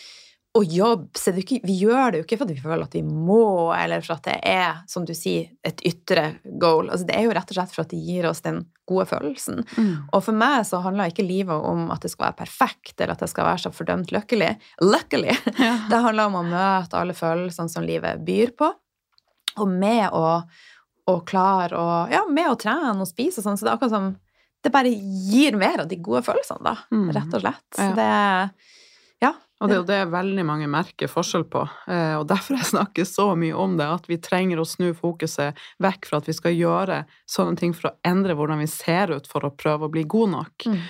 og 0.57 0.73
jobb 0.73 1.11
så 1.19 1.35
ikke, 1.37 1.61
Vi 1.67 1.77
gjør 1.83 2.13
det 2.13 2.21
jo 2.21 2.27
ikke 2.27 2.39
fordi 2.41 2.57
vi 2.57 2.65
føler 2.65 2.87
at 2.87 2.97
vi 2.97 3.03
må, 3.05 3.75
eller 3.77 4.05
for 4.05 4.17
at 4.17 4.29
det 4.29 4.37
er, 4.49 4.79
som 4.89 5.05
du 5.09 5.13
sier, 5.17 5.51
et 5.67 5.83
ytre 5.87 6.39
goal. 6.61 6.89
Altså, 6.89 7.09
det 7.09 7.19
er 7.19 7.27
jo 7.27 7.35
rett 7.37 7.53
og 7.53 7.59
slett 7.59 7.75
for 7.75 7.85
at 7.85 7.93
det 7.93 8.01
gir 8.01 8.29
oss 8.31 8.41
den 8.47 8.63
gode 8.89 9.09
følelsen. 9.11 9.65
Mm. 9.77 9.91
Og 10.15 10.23
for 10.25 10.39
meg 10.39 10.63
så 10.69 10.81
handler 10.85 11.13
ikke 11.13 11.27
livet 11.27 11.69
om 11.69 11.91
at 11.93 12.07
det 12.07 12.13
skal 12.13 12.31
være 12.31 12.41
perfekt, 12.45 12.95
eller 12.97 13.17
at 13.17 13.25
det 13.25 13.31
skal 13.33 13.49
være 13.51 13.65
så 13.67 13.75
fordømt 13.75 14.15
lykkelig. 14.15 14.55
Luckily! 14.85 15.37
Ja. 15.67 15.75
Det 15.91 15.99
handler 16.05 16.29
om 16.29 16.37
å 16.39 16.47
møte 16.47 16.99
alle 16.99 17.15
følelsene 17.17 17.73
som 17.73 17.85
livet 17.87 18.21
byr 18.25 18.53
på, 18.59 18.69
og 19.57 19.71
med 19.73 20.13
å 20.15 20.43
og 21.11 21.25
klar 21.29 21.75
og 21.77 22.13
Ja, 22.13 22.25
med 22.29 22.51
å 22.51 22.59
trene 22.61 23.03
og 23.03 23.09
spise 23.09 23.41
og 23.41 23.47
sånn, 23.47 23.59
så 23.59 23.67
det 23.67 23.73
er 23.73 23.79
akkurat 23.79 23.97
som 23.97 24.15
Det 24.65 24.73
bare 24.75 24.91
gir 24.91 25.55
mer 25.59 25.85
av 25.85 25.91
de 25.91 25.99
gode 26.03 26.25
følelsene, 26.27 26.65
da, 26.65 26.73
mm. 26.91 27.11
rett 27.15 27.35
og 27.37 27.45
slett. 27.45 27.67
Så 27.77 27.91
det 27.95 28.15
Ja. 29.23 29.33
Og 29.61 29.71
det 29.71 29.77
er 29.77 29.79
jo 29.79 29.87
det 29.89 30.01
veldig 30.13 30.45
mange 30.45 30.67
merker 30.69 31.09
forskjell 31.09 31.47
på, 31.49 31.63
eh, 31.89 32.17
og 32.19 32.27
derfor 32.29 32.59
jeg 32.59 32.69
snakker 32.75 33.07
så 33.09 33.31
mye 33.39 33.55
om 33.57 33.79
det, 33.79 33.87
at 33.89 34.09
vi 34.11 34.19
trenger 34.21 34.61
å 34.61 34.67
snu 34.69 34.91
fokuset 34.93 35.57
vekk 35.81 36.09
fra 36.11 36.19
at 36.21 36.29
vi 36.29 36.35
skal 36.37 36.53
gjøre 36.53 36.99
sånne 37.31 37.57
ting 37.57 37.73
for 37.73 37.89
å 37.89 37.95
endre 38.05 38.37
hvordan 38.37 38.61
vi 38.61 38.69
ser 38.69 39.15
ut 39.15 39.31
for 39.31 39.47
å 39.47 39.55
prøve 39.57 39.87
å 39.87 39.93
bli 39.93 40.05
gode 40.05 40.35
nok. 40.35 40.67
Mm. 40.67 40.83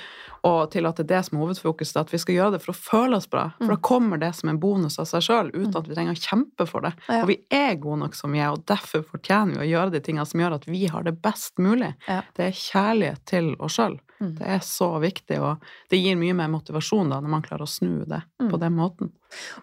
Og 0.46 0.70
til 0.72 0.87
at 0.87 0.96
det 1.00 1.04
er 1.06 1.11
det 1.16 1.20
som 1.26 1.37
er 1.38 1.42
hovedfokuset, 1.44 1.96
at 2.00 2.12
vi 2.14 2.20
skal 2.22 2.37
gjøre 2.38 2.52
det 2.56 2.62
for 2.62 2.72
å 2.72 2.78
føle 2.78 3.18
oss 3.18 3.26
bra. 3.32 3.48
For 3.59 3.72
da 3.74 3.78
kommer 3.90 4.20
det 4.22 4.32
som 4.38 4.52
en 4.52 4.61
bonus 4.62 4.98
av 5.02 5.09
seg 5.11 5.24
sjøl, 5.26 5.50
uten 5.56 5.74
at 5.80 5.88
vi 5.90 5.96
trenger 5.98 6.14
å 6.14 6.22
kjempe 6.22 6.66
for 6.70 6.87
det. 6.87 6.94
Ja. 7.09 7.22
Og 7.24 7.30
vi 7.32 7.38
er 7.50 7.74
gode 7.82 8.00
nok 8.04 8.14
som 8.18 8.32
vi 8.37 8.42
er, 8.44 8.54
og 8.54 8.62
derfor 8.70 9.02
fortjener 9.11 9.59
vi 9.59 9.66
å 9.66 9.70
gjøre 9.74 9.96
de 9.96 10.02
tingene 10.06 10.26
som 10.30 10.40
gjør 10.44 10.59
at 10.61 10.68
vi 10.70 10.85
har 10.92 11.06
det 11.09 11.16
best 11.24 11.59
mulig. 11.59 11.92
Ja. 12.06 12.22
Det 12.38 12.46
er 12.50 12.61
kjærlighet 12.62 13.24
til 13.26 13.52
oss 13.59 13.76
sjøl. 13.80 13.98
Mm. 14.20 14.30
Det 14.38 14.46
er 14.48 14.62
så 14.64 14.87
viktig, 15.02 15.37
og 15.44 15.64
det 15.92 15.98
gir 16.00 16.16
mye 16.16 16.32
mer 16.38 16.48
motivasjon 16.48 17.11
da, 17.12 17.18
når 17.20 17.32
man 17.35 17.42
klarer 17.44 17.66
å 17.66 17.68
snu 17.68 18.04
det 18.09 18.22
Mm. 18.40 18.50
på 18.52 18.59
den 18.61 18.74
måten. 18.76 19.11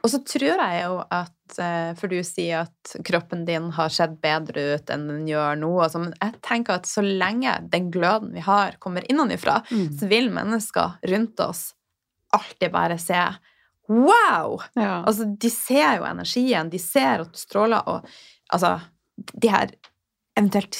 Og 0.01 0.11
så 0.11 0.19
tror 0.27 0.59
jeg 0.59 0.81
jo 0.83 0.97
at 1.13 1.57
eh, 1.61 1.91
For 1.99 2.11
du 2.11 2.17
sier 2.25 2.65
at 2.65 2.95
kroppen 3.05 3.45
din 3.47 3.69
har 3.75 3.93
sett 3.93 4.15
bedre 4.23 4.75
ut 4.75 4.91
enn 4.93 5.07
den 5.09 5.23
gjør 5.29 5.59
nå. 5.61 5.71
Altså, 5.85 6.01
men 6.03 6.13
jeg 6.19 6.41
tenker 6.45 6.79
at 6.81 6.89
så 6.89 7.03
lenge 7.05 7.55
den 7.73 7.89
gløden 7.93 8.33
vi 8.35 8.43
har, 8.43 8.77
kommer 8.83 9.05
innenfra, 9.09 9.61
så 9.69 10.09
vil 10.11 10.29
mennesker 10.33 10.99
rundt 11.13 11.43
oss 11.43 11.71
alltid 12.33 12.73
bare 12.73 12.99
se 13.01 13.21
Wow! 13.91 14.61
Ja. 14.79 15.03
Altså, 15.03 15.25
de 15.27 15.49
ser 15.51 15.97
jo 15.99 16.05
energien, 16.07 16.69
de 16.71 16.79
ser 16.79 17.25
at 17.25 17.33
du 17.33 17.39
stråler, 17.39 17.83
og 17.83 18.07
altså 18.53 18.77
De 19.13 19.49
her 19.51 19.73
eventuelt 20.33 20.73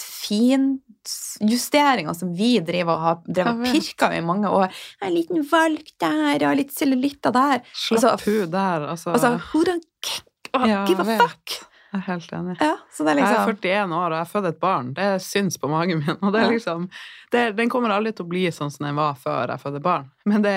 finjusteringene 1.10 2.16
som 2.16 2.32
vi 2.38 2.56
driver 2.66 2.94
og 2.96 3.04
har 3.08 3.20
drevet 3.28 3.60
og 3.60 3.74
pirka 3.74 4.10
i 4.16 4.22
mange 4.26 4.50
år 4.50 4.72
En 5.02 5.14
liten 5.14 5.44
valk 5.52 5.92
der, 6.02 6.46
og 6.50 6.58
litt 6.60 6.74
cellulitter 6.76 7.34
der. 7.36 7.62
Slapp 7.74 8.14
altså, 8.14 8.32
hun 8.32 8.52
der, 8.54 8.88
altså. 8.94 9.14
Altså, 9.16 9.34
who 9.52 9.64
don't 9.68 10.18
oh, 10.54 10.66
Ja, 10.70 10.86
give 10.88 11.02
a 11.04 11.20
fuck? 11.20 11.60
Jeg 11.94 12.02
er 12.02 12.06
helt 12.08 12.32
enig. 12.34 12.54
Ja, 12.58 12.72
så 12.90 13.04
det 13.06 13.12
er 13.12 13.20
Jeg 13.20 13.26
er 13.28 13.34
liksom 13.36 13.58
41 13.62 13.92
år, 13.94 14.06
og 14.08 14.14
jeg 14.16 14.24
har 14.24 14.30
født 14.32 14.48
et 14.50 14.60
barn. 14.64 14.88
Det 14.98 15.10
syns 15.22 15.60
på 15.62 15.70
magen 15.70 16.00
min. 16.02 16.16
Og 16.26 16.32
det 16.34 16.40
er 16.42 16.50
liksom, 16.50 16.88
det, 17.32 17.44
den 17.60 17.70
kommer 17.70 17.94
aldri 17.94 18.16
til 18.18 18.26
å 18.26 18.30
bli 18.32 18.48
sånn 18.50 18.72
som 18.74 18.88
den 18.88 18.98
var 18.98 19.14
før 19.22 19.54
jeg 19.54 19.62
fødte 19.62 19.82
barn. 19.86 20.08
Men 20.26 20.42
det 20.42 20.56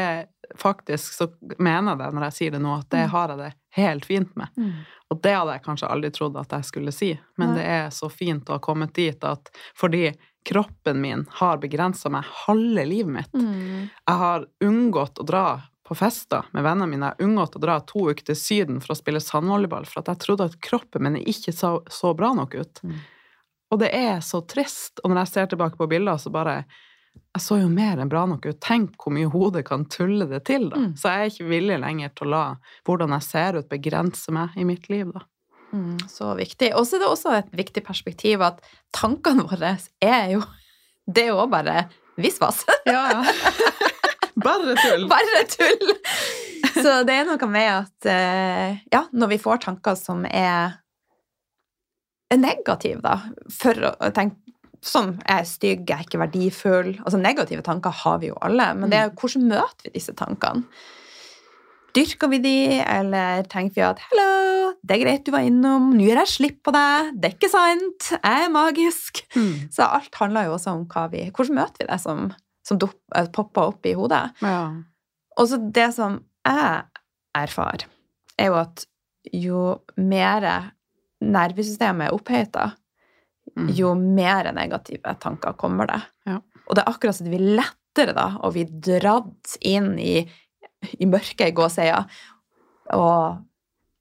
faktisk, 0.57 1.13
så 1.19 1.27
mener 1.59 1.93
jeg 1.93 1.99
det 2.01 2.09
når 2.17 2.25
jeg 2.31 2.37
sier 2.39 2.55
det 2.57 2.63
nå, 2.65 2.79
at 2.79 2.89
det 2.95 3.03
Mm. 3.05 3.11
har 3.13 3.29
jeg 3.35 3.39
det 3.43 3.51
helt 3.77 4.05
fint 4.09 4.33
med. 4.41 4.49
Mm. 4.57 4.73
Og 5.11 5.21
det 5.23 5.35
hadde 5.37 5.53
jeg 5.59 5.65
kanskje 5.67 5.91
aldri 5.93 6.11
trodd 6.17 6.37
at 6.41 6.57
jeg 6.57 6.65
skulle 6.71 6.93
si, 6.95 7.11
men 7.37 7.53
Nei. 7.53 7.59
det 7.59 7.67
er 7.67 7.91
så 7.91 8.09
fint 8.11 8.49
å 8.49 8.57
ha 8.57 8.59
kommet 8.65 8.95
dit 8.97 9.25
at 9.29 9.51
fordi 9.77 10.07
kroppen 10.47 11.01
min 11.03 11.25
har 11.41 11.59
begrensa 11.63 12.11
meg 12.13 12.29
halve 12.47 12.85
livet 12.87 13.13
mitt. 13.13 13.35
Mm. 13.35 13.89
Jeg 13.91 14.21
har 14.23 14.47
unngått 14.65 15.19
å 15.19 15.27
dra 15.27 15.47
på 15.87 15.95
fester 15.95 16.47
med 16.55 16.65
vennene 16.67 16.87
mine. 16.91 17.11
Jeg 17.11 17.19
har 17.19 17.29
unngått 17.29 17.59
å 17.59 17.63
dra 17.63 17.77
to 17.87 18.09
uker 18.11 18.31
til 18.31 18.39
Syden 18.39 18.81
for 18.83 18.95
å 18.95 18.99
spille 18.99 19.23
sandvolleyball, 19.23 19.87
for 19.87 20.03
at 20.03 20.11
jeg 20.13 20.23
trodde 20.25 20.49
at 20.51 20.59
kroppen 20.63 21.07
min 21.07 21.19
ikke 21.21 21.55
så, 21.55 21.77
så 21.91 22.15
bra 22.19 22.33
nok 22.39 22.57
ut. 22.59 22.83
Mm. 22.83 22.97
Og 23.75 23.83
det 23.83 23.93
er 23.95 24.19
så 24.23 24.43
trist. 24.47 25.01
Og 25.03 25.11
når 25.11 25.25
jeg 25.25 25.33
ser 25.33 25.53
tilbake 25.53 25.79
på 25.79 25.91
bilder, 25.91 26.19
så 26.23 26.33
bare 26.35 26.65
Jeg 27.17 27.41
så 27.41 27.57
jo 27.57 27.69
mer 27.73 27.97
enn 27.97 28.11
bra 28.13 28.27
nok 28.29 28.45
ut. 28.45 28.59
Tenk 28.61 28.99
hvor 29.01 29.15
mye 29.17 29.29
hodet 29.33 29.63
kan 29.65 29.87
tulle 29.89 30.27
det 30.29 30.43
til, 30.51 30.69
da. 30.69 30.83
Mm. 30.83 30.91
Så 31.01 31.09
jeg 31.09 31.23
er 31.23 31.31
ikke 31.31 31.49
villig 31.49 31.79
lenger 31.81 32.11
til 32.13 32.29
å 32.29 32.33
la 32.35 32.43
hvordan 32.85 33.15
jeg 33.17 33.25
ser 33.25 33.57
ut, 33.57 33.69
begrense 33.71 34.35
meg 34.37 34.53
i 34.57 34.67
mitt 34.69 34.91
liv, 34.93 35.15
da. 35.15 35.25
Mm, 35.75 35.99
så 36.09 36.33
viktig. 36.39 36.73
Og 36.79 36.87
så 36.87 36.97
er 36.97 37.05
det 37.05 37.11
også 37.11 37.35
et 37.37 37.53
viktig 37.59 37.83
perspektiv 37.87 38.45
at 38.47 38.63
tankene 38.95 39.47
våre 39.49 39.77
er 40.03 40.31
jo 40.37 40.45
Det 41.07 41.23
er 41.23 41.35
jo 41.35 41.47
bare 41.47 41.87
visvas. 42.19 42.65
Ja, 42.87 43.03
ja. 43.13 43.23
Bare 44.37 44.75
tull! 44.77 45.07
Bare 45.09 45.45
tull! 45.49 45.93
Så 46.75 47.03
det 47.09 47.15
er 47.15 47.29
noe 47.29 47.49
med 47.49 47.69
at 47.73 48.09
eh, 48.11 48.83
ja, 48.93 49.07
når 49.17 49.31
vi 49.33 49.39
får 49.41 49.63
tanker 49.65 49.97
som 49.97 50.27
er, 50.29 50.75
er 52.29 52.41
negative, 52.43 53.01
da, 53.05 53.17
for 53.53 53.81
å 53.95 54.11
tenke 54.13 54.47
som 54.85 55.15
er 55.25 55.47
stygg, 55.49 55.89
er 55.91 56.05
ikke 56.05 56.21
verdifull 56.21 56.93
Altså 57.01 57.19
negative 57.19 57.65
tanker 57.65 57.95
har 58.05 58.21
vi 58.23 58.29
jo 58.29 58.37
alle, 58.45 58.69
men 58.77 58.93
det 58.93 59.01
er 59.01 59.15
hvordan 59.17 59.49
møter 59.49 59.89
vi 59.89 59.95
disse 59.97 60.15
tankene? 60.15 60.69
Dyrker 61.97 62.29
vi 62.29 62.39
de, 62.45 62.55
eller 62.83 63.47
tenker 63.49 63.75
vi 63.79 63.85
at 63.87 64.01
'hello, 64.05 64.75
det 64.85 64.97
er 64.97 65.03
greit 65.05 65.25
du 65.25 65.33
var 65.33 65.47
innom, 65.47 65.91
nå 65.97 66.05
gjør 66.05 66.21
jeg 66.23 66.33
slipp 66.35 66.59
på 66.67 66.75
deg', 66.77 67.13
det 67.17 67.31
er 67.31 67.37
ikke 67.37 67.51
sant, 67.51 68.11
jeg 68.13 68.45
er 68.45 68.53
magisk'. 68.53 69.23
Mm. 69.37 69.73
Så 69.73 69.87
alt 69.89 70.15
handler 70.21 70.45
jo 70.51 70.57
også 70.59 70.75
om 70.77 70.85
hva 70.93 71.07
vi 71.11 71.31
Hvordan 71.31 71.55
møter 71.57 71.81
vi 71.81 71.89
det 71.91 72.01
som, 72.01 72.33
som 72.67 72.79
eh, 73.15 73.27
popper 73.33 73.73
opp 73.73 73.87
i 73.87 73.95
hodet? 73.97 74.33
Ja. 74.43 74.75
Og 75.39 75.49
så 75.49 75.59
det 75.73 75.95
som 75.95 76.21
jeg 76.47 76.85
erfarer, 77.35 77.87
er 78.39 78.47
jo 78.47 78.55
at 78.61 78.87
jo 79.33 79.81
mer 79.97 80.73
nervesystemet 81.21 82.09
er 82.09 82.15
oppheta, 82.15 82.73
Mm. 83.57 83.71
jo 83.73 83.95
mer 83.95 84.53
negative 84.53 85.15
tanker 85.23 85.55
kommer 85.57 85.87
det. 85.87 86.03
Ja. 86.27 86.41
Og 86.69 86.75
det 86.75 86.83
er 86.83 86.91
akkurat 86.93 87.15
som 87.17 87.25
det 87.25 87.39
blir 87.39 87.55
lettere 87.57 88.13
da 88.13 88.27
å 88.43 88.51
bli 88.53 88.65
dratt 88.65 89.57
inn 89.65 89.99
i, 89.99 90.27
i 91.03 91.07
mørket 91.07 91.49
i 91.49 91.55
gåseøya 91.57 92.01
og 92.95 93.43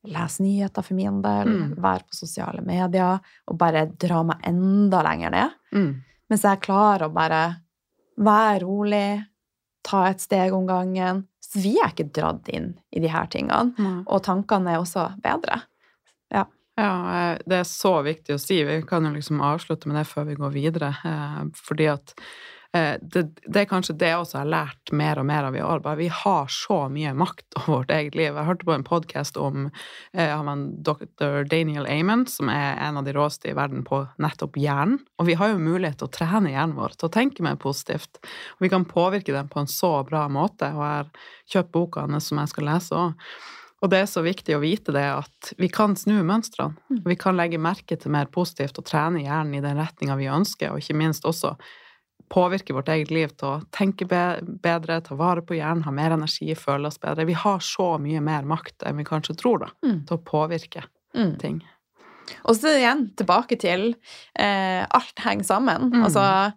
lese 0.06 0.44
nyheter 0.46 0.84
for 0.86 0.94
min 0.94 1.22
del, 1.26 1.48
Mm. 1.50 1.76
være 1.82 2.04
på 2.06 2.14
sosiale 2.14 2.62
medier 2.62 3.20
og 3.48 3.58
bare 3.58 3.86
dra 3.98 4.20
meg 4.24 4.38
enda 4.46 5.02
lenger 5.04 5.32
ned. 5.34 5.52
Mm. 5.74 6.04
Mens 6.30 6.44
jeg 6.46 6.62
klarer 6.62 7.08
å 7.08 7.14
bare 7.14 7.40
være 8.18 8.60
rolig, 8.64 9.26
ta 9.84 10.06
et 10.10 10.22
steg 10.22 10.54
om 10.54 10.66
gangen. 10.68 11.26
Så 11.42 11.60
vi 11.62 11.76
er 11.82 11.90
ikke 11.92 12.12
dratt 12.14 12.48
inn 12.50 12.76
i 12.94 13.00
de 13.00 13.08
her 13.10 13.26
tingene. 13.28 13.74
Mm. 13.78 14.04
Og 14.08 14.22
tankene 14.24 14.74
er 14.76 14.80
også 14.84 15.08
bedre. 15.22 15.64
Ja, 16.34 16.46
Ja, 16.78 17.38
det 17.48 17.56
er 17.62 17.64
så 17.64 18.04
viktig 18.04 18.34
å 18.36 18.40
si. 18.40 18.58
Vi 18.68 18.82
kan 18.84 19.06
jo 19.06 19.12
liksom 19.16 19.40
avslutte 19.42 19.88
med 19.88 19.96
det 19.96 20.08
før 20.10 20.26
vi 20.28 20.36
går 20.36 20.52
videre. 20.52 20.90
eh, 21.06 21.44
Fordi 21.56 21.86
at 21.88 22.14
eh, 22.18 22.24
det, 23.02 23.24
det 23.46 23.62
er 23.62 23.68
kanskje 23.70 23.96
det 23.96 24.10
jeg 24.12 24.20
også 24.20 24.40
har 24.42 24.50
lært 24.52 24.92
mer 24.92 25.20
og 25.22 25.28
mer 25.30 25.48
av 25.48 25.56
i 25.56 25.62
år. 25.64 25.80
Bare 25.86 26.00
vi 26.00 26.10
har 26.12 26.50
så 26.52 26.86
mye 26.92 27.14
makt 27.16 27.58
over 27.62 27.72
vårt 27.80 27.94
eget 27.96 28.18
liv. 28.20 28.34
Jeg 28.34 28.48
hørte 28.50 28.68
på 28.68 28.76
en 28.76 28.86
podkast 28.88 29.40
om 29.40 29.70
eh, 29.70 30.34
han 30.34 30.66
dr. 30.84 31.46
Daniel 31.48 31.88
Amon, 31.88 32.26
som 32.28 32.52
er 32.52 32.76
en 32.84 33.00
av 33.00 33.08
de 33.08 33.16
råeste 33.16 33.52
i 33.52 33.56
verden 33.56 33.86
på 33.88 34.02
nettopp 34.22 34.60
hjernen. 34.60 35.00
Og 35.22 35.30
vi 35.30 35.38
har 35.40 35.54
jo 35.54 35.62
mulighet 35.62 36.02
til 36.02 36.10
å 36.10 36.16
trene 36.18 36.52
hjernen 36.52 36.76
vår 36.76 36.98
til 36.98 37.10
å 37.10 37.16
tenke 37.16 37.46
mer 37.46 37.60
positivt. 37.62 38.20
Og 38.58 38.68
vi 38.68 38.72
kan 38.74 38.88
påvirke 38.90 39.36
den 39.36 39.52
på 39.52 39.64
en 39.64 39.72
så 39.72 39.98
bra 40.08 40.26
måte. 40.28 40.72
Og 40.76 40.84
jeg 40.84 41.04
har 41.06 41.14
kjøpt 41.56 41.76
boka 41.76 42.08
hans 42.08 42.32
som 42.32 42.44
jeg 42.44 42.52
skal 42.52 42.70
lese 42.74 43.06
òg. 43.06 43.30
Og 43.84 43.92
det 43.92 44.02
er 44.02 44.08
så 44.10 44.24
viktig 44.26 44.56
å 44.56 44.64
vite 44.64 44.94
det 44.96 45.06
at 45.06 45.54
vi 45.62 45.68
kan 45.70 45.94
snu 46.00 46.18
mønstrene. 46.26 46.80
Mm. 46.90 47.02
Vi 47.06 47.18
kan 47.22 47.38
legge 47.38 47.62
merke 47.62 47.98
til 48.00 48.14
mer 48.16 48.28
positivt 48.34 48.80
og 48.82 48.88
trene 48.88 49.22
hjernen 49.22 49.60
i 49.60 49.64
den 49.64 49.78
retninga 49.78 50.16
vi 50.18 50.32
ønsker, 50.32 50.72
og 50.74 50.82
ikke 50.82 50.98
minst 50.98 51.28
også 51.28 51.54
påvirke 52.30 52.74
vårt 52.74 52.90
eget 52.90 53.12
liv 53.14 53.30
til 53.38 53.48
å 53.48 53.64
tenke 53.76 54.08
bedre, 54.08 55.02
ta 55.06 55.16
vare 55.16 55.42
på 55.46 55.56
hjernen, 55.58 55.84
ha 55.86 55.92
mer 55.92 56.12
energi, 56.16 56.50
føle 56.58 56.88
oss 56.90 56.98
bedre. 57.02 57.26
Vi 57.28 57.34
har 57.38 57.60
så 57.60 57.96
mye 58.02 58.22
mer 58.22 58.44
makt 58.50 58.86
enn 58.86 58.98
vi 58.98 59.04
kanskje 59.08 59.38
tror, 59.38 59.60
da, 59.60 59.70
Mm. 59.84 60.06
til 60.08 60.18
å 60.18 60.24
påvirke 60.24 60.84
Mm. 61.16 61.38
ting. 61.40 61.62
Og 62.46 62.56
så 62.56 62.74
igjen 62.80 63.16
tilbake 63.16 63.60
til 63.60 63.96
eh, 64.36 64.86
alt 64.90 65.20
henger 65.20 65.44
sammen. 65.46 65.92
Mm. 65.92 66.04
Altså 66.04 66.54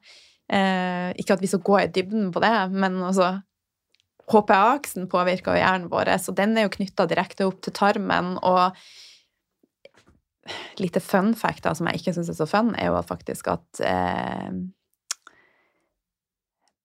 eh, 0.50 1.12
Ikke 1.20 1.34
at 1.34 1.40
vi 1.40 1.46
skal 1.46 1.60
gå 1.60 1.78
i 1.82 1.86
dybden 1.92 2.32
på 2.32 2.40
det, 2.40 2.70
men 2.72 3.02
altså 3.02 3.42
HPA-aksen 4.30 5.08
påvirker 5.08 5.56
hjernen 5.56 5.88
vår, 5.90 6.08
så 6.18 6.34
den 6.34 6.56
er 6.56 6.62
jo 6.66 6.72
knytta 6.76 7.06
direkte 7.08 7.46
opp 7.46 7.60
til 7.62 7.72
tarmen. 7.72 8.38
Og 8.42 8.72
lite 10.80 11.00
fun 11.00 11.34
fact 11.34 11.64
da, 11.64 11.74
som 11.76 11.88
jeg 11.90 12.00
ikke 12.00 12.14
syns 12.16 12.30
er 12.32 12.36
så 12.38 12.46
fun, 12.48 12.74
er 12.78 12.88
jo 12.90 13.00
faktisk 13.04 13.50
at 13.52 13.80
eh, 13.84 14.50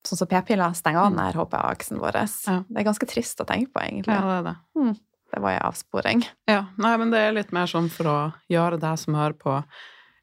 Sånn 0.04 0.18
som 0.20 0.28
p-piller 0.28 0.74
stenger 0.76 1.00
av 1.00 1.12
Mm. 1.13 1.18
den 1.18 1.34
HPA-aksen 1.39 2.00
vår. 2.00 2.16
Ja. 2.48 2.63
Det 2.70 2.78
er 2.82 2.84
ganske 2.92 3.08
trist 3.08 3.39
å 3.39 3.46
tenke 3.48 3.72
på, 3.72 3.80
egentlig. 3.82 4.13
Ja, 4.13 4.22
det 4.22 4.38
er 4.39 4.44
det. 4.84 5.00
Det 5.34 5.42
var 5.42 5.52
en 5.52 5.62
avsporing. 5.72 6.26
Ja, 6.48 6.66
nei, 6.78 6.98
men 6.98 7.10
det 7.10 7.20
er 7.20 7.32
litt 7.34 7.52
mer 7.54 7.66
sånn 7.66 7.89
for 7.89 8.04
å 8.06 8.34
gjøre 8.52 8.80
deg 8.80 8.98
som 9.00 9.13
hører 9.16 9.34
på, 9.39 9.63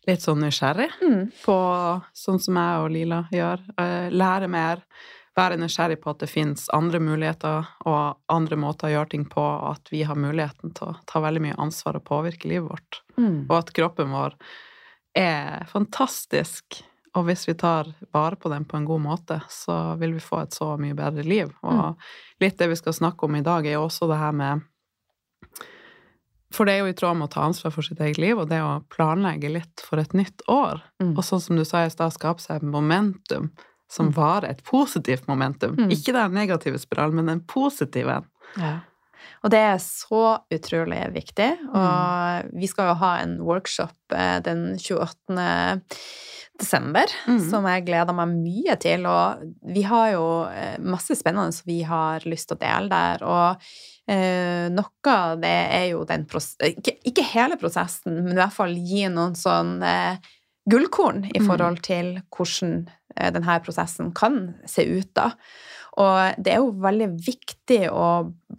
litt 0.07 0.21
sånn 0.21 0.39
nysgjerrig 0.41 0.91
Mm. 1.03 1.33
på 1.45 1.57
sånn 2.15 2.39
som 2.41 2.55
jeg 2.55 2.79
og 2.85 2.91
Lila 2.91 3.29
gjør. 3.33 3.59
Eh, 3.79 4.11
Lære 4.11 4.49
mer. 4.49 4.83
Være 5.37 5.57
nysgjerrig 5.57 6.01
på 6.03 6.11
at 6.11 6.19
det 6.19 6.29
fins 6.29 6.69
andre 6.75 6.99
muligheter 7.01 7.67
og 7.87 8.17
andre 8.29 8.57
måter 8.57 8.89
å 8.89 8.93
gjøre 8.93 9.09
ting 9.11 9.25
på, 9.25 9.41
og 9.41 9.71
at 9.77 9.89
vi 9.91 10.03
har 10.03 10.15
muligheten 10.17 10.75
til 10.75 10.89
å 10.89 10.97
ta 11.07 11.21
veldig 11.21 11.41
mye 11.41 11.57
ansvar 11.57 11.97
og 11.97 12.05
påvirke 12.05 12.45
livet 12.49 12.69
vårt. 12.69 13.01
Mm. 13.17 13.47
Og 13.49 13.57
at 13.59 13.73
kroppen 13.73 14.11
vår 14.11 14.35
er 15.17 15.65
fantastisk. 15.67 16.83
Og 17.19 17.25
hvis 17.27 17.49
vi 17.49 17.55
tar 17.59 17.89
vare 18.15 18.37
på 18.39 18.49
den 18.53 18.65
på 18.65 18.77
en 18.79 18.85
god 18.87 19.01
måte, 19.03 19.41
så 19.51 19.97
vil 19.99 20.13
vi 20.15 20.21
få 20.23 20.45
et 20.45 20.55
så 20.55 20.77
mye 20.79 20.95
bedre 20.95 21.25
liv. 21.27 21.51
Og 21.67 21.97
litt 22.41 22.59
det 22.59 22.69
vi 22.71 22.77
skal 22.79 22.95
snakke 22.95 23.27
om 23.27 23.35
i 23.35 23.43
dag, 23.43 23.67
er 23.67 23.79
jo 23.79 23.87
også 23.89 24.07
det 24.11 24.19
her 24.21 24.33
med 24.33 24.61
For 26.53 26.67
det 26.67 26.75
er 26.75 26.79
jo 26.83 26.91
i 26.91 26.95
tråd 26.99 27.15
med 27.17 27.29
å 27.29 27.31
ta 27.31 27.45
ansvar 27.47 27.71
for 27.71 27.87
sitt 27.87 28.01
eget 28.03 28.19
liv, 28.19 28.39
og 28.39 28.49
det 28.51 28.59
å 28.59 28.81
planlegge 28.91 29.53
litt 29.55 29.83
for 29.87 30.03
et 30.03 30.15
nytt 30.19 30.43
år. 30.51 30.81
Mm. 31.03 31.13
Og 31.17 31.23
sånn 31.23 31.41
som 31.45 31.57
du 31.59 31.63
sa 31.65 31.85
i 31.87 31.93
stad, 31.95 32.11
skape 32.17 32.43
seg 32.43 32.63
momentum 32.67 33.53
som 33.91 34.09
Mm. 34.11 34.15
varer, 34.15 34.51
et 34.51 34.65
positivt 34.65 35.27
momentum. 35.29 35.77
Mm. 35.77 35.91
Ikke 35.91 36.13
den 36.13 36.33
negative 36.35 36.79
spiralen, 36.79 37.15
men 37.15 37.27
den 37.27 37.41
positive. 37.47 38.25
Ja. 38.57 38.81
Og 39.45 39.51
det 39.55 39.59
er 39.71 39.79
så 39.83 40.23
utrolig 40.53 41.01
viktig. 41.15 41.51
Og 41.73 42.51
vi 42.61 42.67
skal 42.71 42.91
jo 42.93 42.99
ha 43.03 43.13
en 43.23 43.39
workshop 43.47 43.95
eh, 44.17 44.39
den 44.45 44.77
28. 44.79 45.81
desember, 46.61 47.09
Mm. 47.27 47.39
som 47.51 47.65
jeg 47.65 47.87
gleder 47.87 48.13
meg 48.17 48.29
mye 48.35 48.75
til. 48.81 49.07
Og 49.09 49.47
vi 49.75 49.83
har 49.89 50.11
jo 50.13 50.27
eh, 50.51 50.77
masse 50.83 51.17
spennende 51.17 51.53
som 51.57 51.65
vi 51.71 51.81
har 51.89 52.21
lyst 52.29 52.49
til 52.51 52.59
å 52.59 52.61
dele 52.61 52.91
der. 52.93 53.25
Og 53.25 53.71
eh, 54.11 54.69
noe 54.75 55.15
av 55.15 55.39
det 55.41 55.55
er 55.81 55.87
jo 55.95 56.05
den 56.05 56.27
ikke, 56.27 56.99
ikke 57.09 57.25
hele 57.33 57.57
prosessen, 57.61 58.21
men 58.25 58.35
i 58.37 58.41
hvert 58.43 58.57
fall 58.57 58.75
gi 58.77 59.07
noen 59.09 59.35
sånn 59.39 59.79
eh, 59.83 60.17
gullkorn 60.71 61.25
i 61.33 61.41
Mm. 61.41 61.47
forhold 61.49 61.81
til 61.83 62.21
hvordan 62.31 62.89
eh, 63.17 63.31
denne 63.33 63.57
prosessen 63.65 64.13
kan 64.15 64.55
se 64.69 64.85
ut 64.85 65.15
da. 65.17 65.31
Og 65.99 66.37
det 66.39 66.53
er 66.55 66.61
jo 66.63 66.71
veldig 66.79 67.09
viktig 67.27 67.81
å 67.91 68.05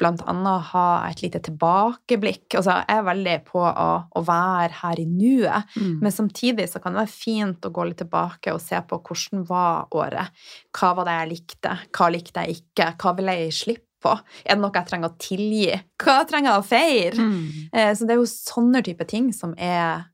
annet 0.02 0.62
ha 0.72 0.86
et 1.10 1.22
lite 1.22 1.40
tilbakeblikk. 1.46 2.56
Altså, 2.58 2.80
jeg 2.82 2.98
er 2.98 3.04
veldig 3.06 3.36
på 3.46 3.62
å, 3.62 3.88
å 4.18 4.24
være 4.28 4.72
her 4.82 5.00
i 5.00 5.06
nuet, 5.06 5.64
Mm. 5.78 6.00
men 6.02 6.12
samtidig 6.12 6.68
så 6.70 6.82
kan 6.82 6.94
det 6.94 7.04
være 7.06 7.14
fint 7.14 7.62
å 7.66 7.72
gå 7.72 7.86
litt 7.88 7.98
tilbake 8.02 8.52
og 8.54 8.60
se 8.62 8.76
på 8.82 9.00
hvordan 9.02 9.46
var 9.48 9.88
året. 9.92 10.28
Hva 10.74 10.94
var 10.96 11.06
det 11.06 11.16
jeg 11.20 11.30
likte? 11.32 11.78
Hva 11.96 12.10
likte 12.12 12.44
jeg 12.46 12.58
ikke? 12.62 12.90
Hva 12.98 13.16
vil 13.16 13.26
jeg 13.32 13.46
gi 13.46 13.52
slipp 13.64 13.86
på? 14.02 14.16
Er 14.46 14.56
det 14.56 14.62
noe 14.64 14.72
jeg 14.74 14.88
trenger 14.90 15.10
å 15.12 15.18
tilgi? 15.22 15.82
Hva 16.02 16.18
trenger 16.28 16.52
jeg 16.52 16.60
å 16.64 16.68
feire? 16.68 17.18
Mm. 17.22 17.70
Eh, 17.74 17.94
Så 17.94 18.06
det 18.08 18.16
er 18.16 18.22
jo 18.22 18.26
sånne 18.26 18.84
type 18.84 19.06
ting 19.08 19.32
som 19.34 19.54
er 19.58 20.06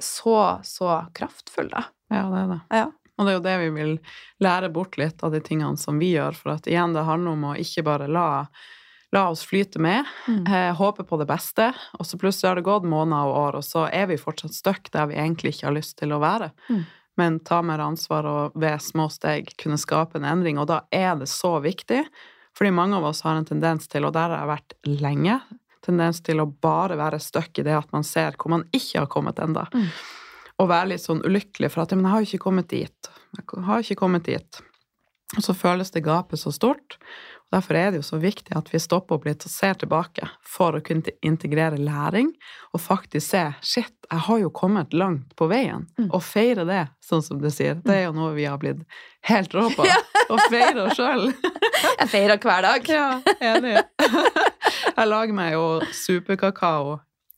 så, 0.00 0.60
så 0.62 1.06
kraftfulle, 1.16 1.70
da. 1.72 1.84
Ja, 2.12 2.26
det 2.30 2.38
er 2.42 2.48
det. 2.52 2.60
Ja. 2.70 2.86
Og 3.18 3.24
det 3.26 3.32
er 3.32 3.36
jo 3.38 3.44
det 3.46 3.56
vi 3.64 3.68
vil 3.80 3.92
lære 4.44 4.68
bort 4.72 4.98
litt 5.00 5.22
av 5.24 5.32
de 5.32 5.40
tingene 5.40 5.76
som 5.80 5.98
vi 5.98 6.12
gjør, 6.14 6.34
for 6.36 6.52
at 6.56 6.66
igjen, 6.68 6.92
det 6.92 7.06
handler 7.08 7.32
om 7.32 7.44
å 7.50 7.54
ikke 7.56 7.84
bare 7.86 8.08
la, 8.12 8.46
la 9.14 9.22
oss 9.30 9.44
flyte 9.48 9.80
med, 9.80 10.04
Mm. 10.28 10.44
eh, 10.46 10.74
håpe 10.76 11.04
på 11.08 11.18
det 11.18 11.26
beste, 11.26 11.70
og 11.98 12.04
så 12.04 12.18
plutselig 12.20 12.48
har 12.50 12.54
det 12.60 12.66
gått 12.68 12.84
måneder 12.84 13.30
og 13.30 13.36
år, 13.46 13.54
og 13.56 13.64
så 13.64 13.86
er 13.92 14.06
vi 14.10 14.16
fortsatt 14.20 14.52
stuck 14.54 14.90
der 14.92 15.06
vi 15.06 15.14
egentlig 15.16 15.54
ikke 15.56 15.68
har 15.70 15.76
lyst 15.78 15.96
til 15.98 16.12
å 16.12 16.20
være. 16.20 16.50
Mm. 16.68 16.84
Men 17.16 17.38
ta 17.40 17.62
mer 17.62 17.78
ansvar 17.80 18.26
og 18.28 18.52
ved 18.60 18.78
små 18.84 19.08
steg 19.10 19.54
kunne 19.56 19.78
skape 19.80 20.16
en 20.20 20.24
endring, 20.28 20.58
og 20.60 20.66
da 20.68 20.82
er 20.92 21.14
det 21.16 21.28
så 21.32 21.54
viktig, 21.64 22.02
fordi 22.56 22.70
mange 22.72 22.96
av 22.96 23.04
oss 23.04 23.22
har 23.22 23.36
en 23.36 23.44
tendens 23.48 23.88
til, 23.88 24.04
og 24.04 24.12
der 24.12 24.28
har 24.28 24.42
jeg 24.44 24.52
vært 24.52 25.00
lenge, 25.00 25.40
tendens 25.82 26.20
til 26.20 26.40
å 26.42 26.46
bare 26.60 26.96
være 26.98 27.20
stuck 27.20 27.58
i 27.58 27.62
det 27.62 27.72
at 27.78 27.92
man 27.92 28.02
ser 28.04 28.32
hvor 28.36 28.50
man 28.50 28.64
ikke 28.74 28.98
har 28.98 29.06
kommet 29.06 29.38
enda. 29.38 29.68
Mm. 29.72 29.88
Og 30.62 30.70
være 30.70 30.94
litt 30.94 31.04
sånn 31.04 31.24
ulykkelig 31.26 31.70
for 31.72 31.84
at 31.84 31.92
men 31.92 32.06
jeg 32.06 32.14
har 32.14 32.24
jo 32.24 32.30
ikke 32.30 32.44
kommet 32.46 32.70
dit. 32.72 33.10
Jeg 33.36 33.64
har 33.66 33.84
ikke 33.84 34.00
kommet 34.00 34.28
dit. 34.28 34.60
Og 35.36 35.42
så 35.42 35.54
føles 35.56 35.90
det 35.92 36.04
gapet 36.06 36.40
så 36.40 36.52
stort. 36.54 36.96
Og 37.46 37.54
derfor 37.54 37.78
er 37.78 37.92
det 37.92 38.00
jo 38.00 38.06
så 38.06 38.18
viktig 38.18 38.54
at 38.58 38.68
vi 38.72 38.78
stopper 38.82 39.18
opp 39.18 39.26
litt 39.28 39.44
og 39.46 39.52
ser 39.52 39.76
tilbake 39.78 40.26
for 40.42 40.74
å 40.74 40.82
kunne 40.82 41.12
integrere 41.26 41.78
læring 41.78 42.32
og 42.72 42.82
faktisk 42.82 43.28
se 43.28 43.42
shit, 43.62 43.94
jeg 44.10 44.22
har 44.26 44.40
jo 44.42 44.50
kommet 44.54 44.94
langt 44.94 45.34
på 45.38 45.46
veien. 45.50 45.84
Mm. 45.98 46.08
Og 46.10 46.22
feire 46.26 46.66
det, 46.66 46.82
sånn 47.06 47.22
som 47.22 47.38
du 47.42 47.46
sier. 47.54 47.78
Det 47.86 47.94
er 47.94 48.04
jo 48.08 48.16
noe 48.16 48.34
vi 48.34 48.48
har 48.50 48.58
blitt 48.62 48.82
helt 49.30 49.54
rå 49.54 49.68
på. 49.74 49.86
Ja. 50.26 50.34
Å 50.34 50.40
feire 50.50 50.88
oss 50.88 50.96
sjøl. 50.98 51.28
Jeg 52.00 52.08
feirer 52.10 52.40
hver 52.42 52.64
dag. 52.64 52.88
Ja, 52.90 53.20
enig. 53.38 53.76
Jeg 54.96 55.06
lager 55.06 55.36
meg 55.36 55.52
jo 55.54 55.66
superkakao 55.94 56.96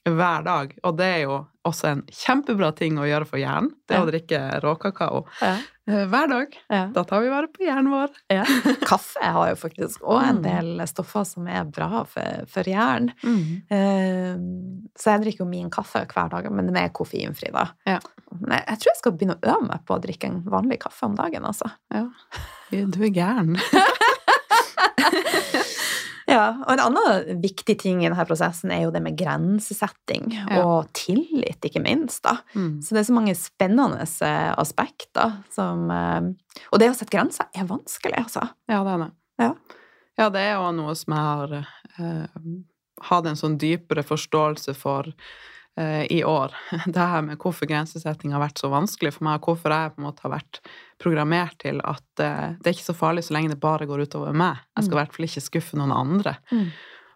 hver 0.08 0.46
dag, 0.46 0.72
og 0.80 0.96
det 0.96 1.08
er 1.18 1.20
jo 1.26 1.34
også 1.70 1.88
en 1.92 2.02
kjempebra 2.10 2.72
ting 2.76 2.96
å 2.98 3.06
gjøre 3.08 3.26
for 3.28 3.38
hjernen. 3.40 3.70
Det 3.88 3.94
Ja. 3.96 4.02
å 4.04 4.08
drikke 4.10 4.40
råkakao 4.62 5.24
Ja. 5.42 5.56
eh, 5.88 6.04
hver 6.06 6.28
dag. 6.28 6.56
Ja. 6.70 6.86
Da 6.92 7.04
tar 7.04 7.20
vi 7.22 7.28
vare 7.32 7.48
på 7.48 7.64
hjernen 7.64 7.90
vår. 7.92 8.10
Ja. 8.30 8.44
Kaffe 8.90 9.22
har 9.22 9.48
jo 9.50 9.54
faktisk 9.56 10.00
òg 10.02 10.22
en 10.28 10.42
Mm. 10.42 10.42
del 10.42 10.86
stoffer 10.86 11.24
som 11.26 11.46
er 11.48 11.64
bra 11.64 12.04
for, 12.04 12.44
for 12.48 12.62
hjernen. 12.64 13.12
Eh, 13.70 14.36
så 14.98 15.14
jeg 15.14 15.20
drikker 15.24 15.44
jo 15.44 15.50
min 15.50 15.70
kaffe 15.70 16.04
hver 16.06 16.30
dag, 16.30 16.50
men 16.52 16.66
den 16.66 16.76
er 16.76 16.88
koffeinfri, 16.90 17.50
da. 17.52 17.68
Ja. 17.86 17.98
Men 18.40 18.60
jeg 18.66 18.78
tror 18.78 18.92
jeg 18.92 18.98
skal 19.00 19.12
begynne 19.12 19.38
å 19.40 19.54
øve 19.56 19.68
meg 19.68 19.84
på 19.86 19.96
å 19.96 20.02
drikke 20.02 20.24
en 20.28 20.42
vanlig 20.44 20.78
kaffe 20.80 21.04
om 21.08 21.14
dagen, 21.16 21.42
altså. 21.48 21.70
Ja. 21.94 22.06
Du 22.70 23.02
er 23.02 23.10
gæren. 23.10 23.56
Ja, 26.28 26.58
og 26.66 26.72
en 26.74 26.82
annen 26.84 27.40
viktig 27.40 27.78
ting 27.80 28.02
i 28.02 28.08
denne 28.08 28.24
prosessen 28.28 28.72
er 28.74 28.82
jo 28.84 28.90
det 28.92 29.00
med 29.00 29.16
grensesetting 29.16 30.28
Ja. 30.34 30.60
og 30.60 30.90
tillit, 30.92 31.64
ikke 31.64 31.80
minst, 31.80 32.20
da. 32.26 32.36
Mm. 32.52 32.82
Så 32.84 32.92
det 32.94 33.00
er 33.00 33.08
så 33.08 33.16
mange 33.16 33.34
spennende 33.38 34.04
eh, 34.04 34.52
aspekter 34.60 35.38
som 35.54 35.88
eh, 35.90 36.28
Og 36.72 36.80
det 36.82 36.90
å 36.92 36.96
sette 36.98 37.14
grenser 37.16 37.48
er 37.56 37.68
vanskelig, 37.70 38.18
altså. 38.26 38.44
Ja, 38.68 38.82
det 38.84 38.92
er 38.96 39.04
det. 39.06 39.10
Ja. 39.40 39.52
Ja, 40.18 40.28
det 40.34 40.40
er 40.42 40.56
jo 40.58 40.72
noe 40.74 40.94
som 40.98 41.14
jeg 41.14 41.24
har 41.30 41.52
eh, 41.56 42.40
hatt 43.08 43.28
en 43.30 43.38
sånn 43.38 43.56
dypere 43.62 44.02
forståelse 44.02 44.74
for 44.76 45.08
i 46.10 46.20
år. 46.26 46.54
Det 46.86 46.98
her 46.98 47.22
med 47.22 47.38
hvorfor 47.38 47.68
grensesetting 47.70 48.32
har 48.34 48.42
vært 48.42 48.58
så 48.58 48.70
vanskelig 48.72 49.12
for 49.16 49.28
meg, 49.28 49.38
og 49.38 49.52
hvorfor 49.52 49.74
jeg 49.74 49.94
på 49.94 50.02
en 50.02 50.08
måte 50.08 50.24
har 50.24 50.34
vært 50.34 50.60
programmert 50.98 51.58
til 51.62 51.80
at 51.86 52.22
eh, 52.22 52.54
det 52.58 52.70
er 52.70 52.76
ikke 52.76 52.90
så 52.90 52.96
farlig 52.96 53.26
så 53.26 53.36
lenge 53.36 53.52
det 53.52 53.60
bare 53.62 53.86
går 53.88 54.06
utover 54.08 54.36
meg. 54.36 54.62
Jeg 54.76 54.88
skal 54.88 54.96
i 54.96 55.00
hvert 55.02 55.16
fall 55.16 55.28
ikke 55.28 55.44
skuffe 55.44 55.78
noen 55.78 55.94
andre. 55.94 56.34
Mm. 56.50 56.68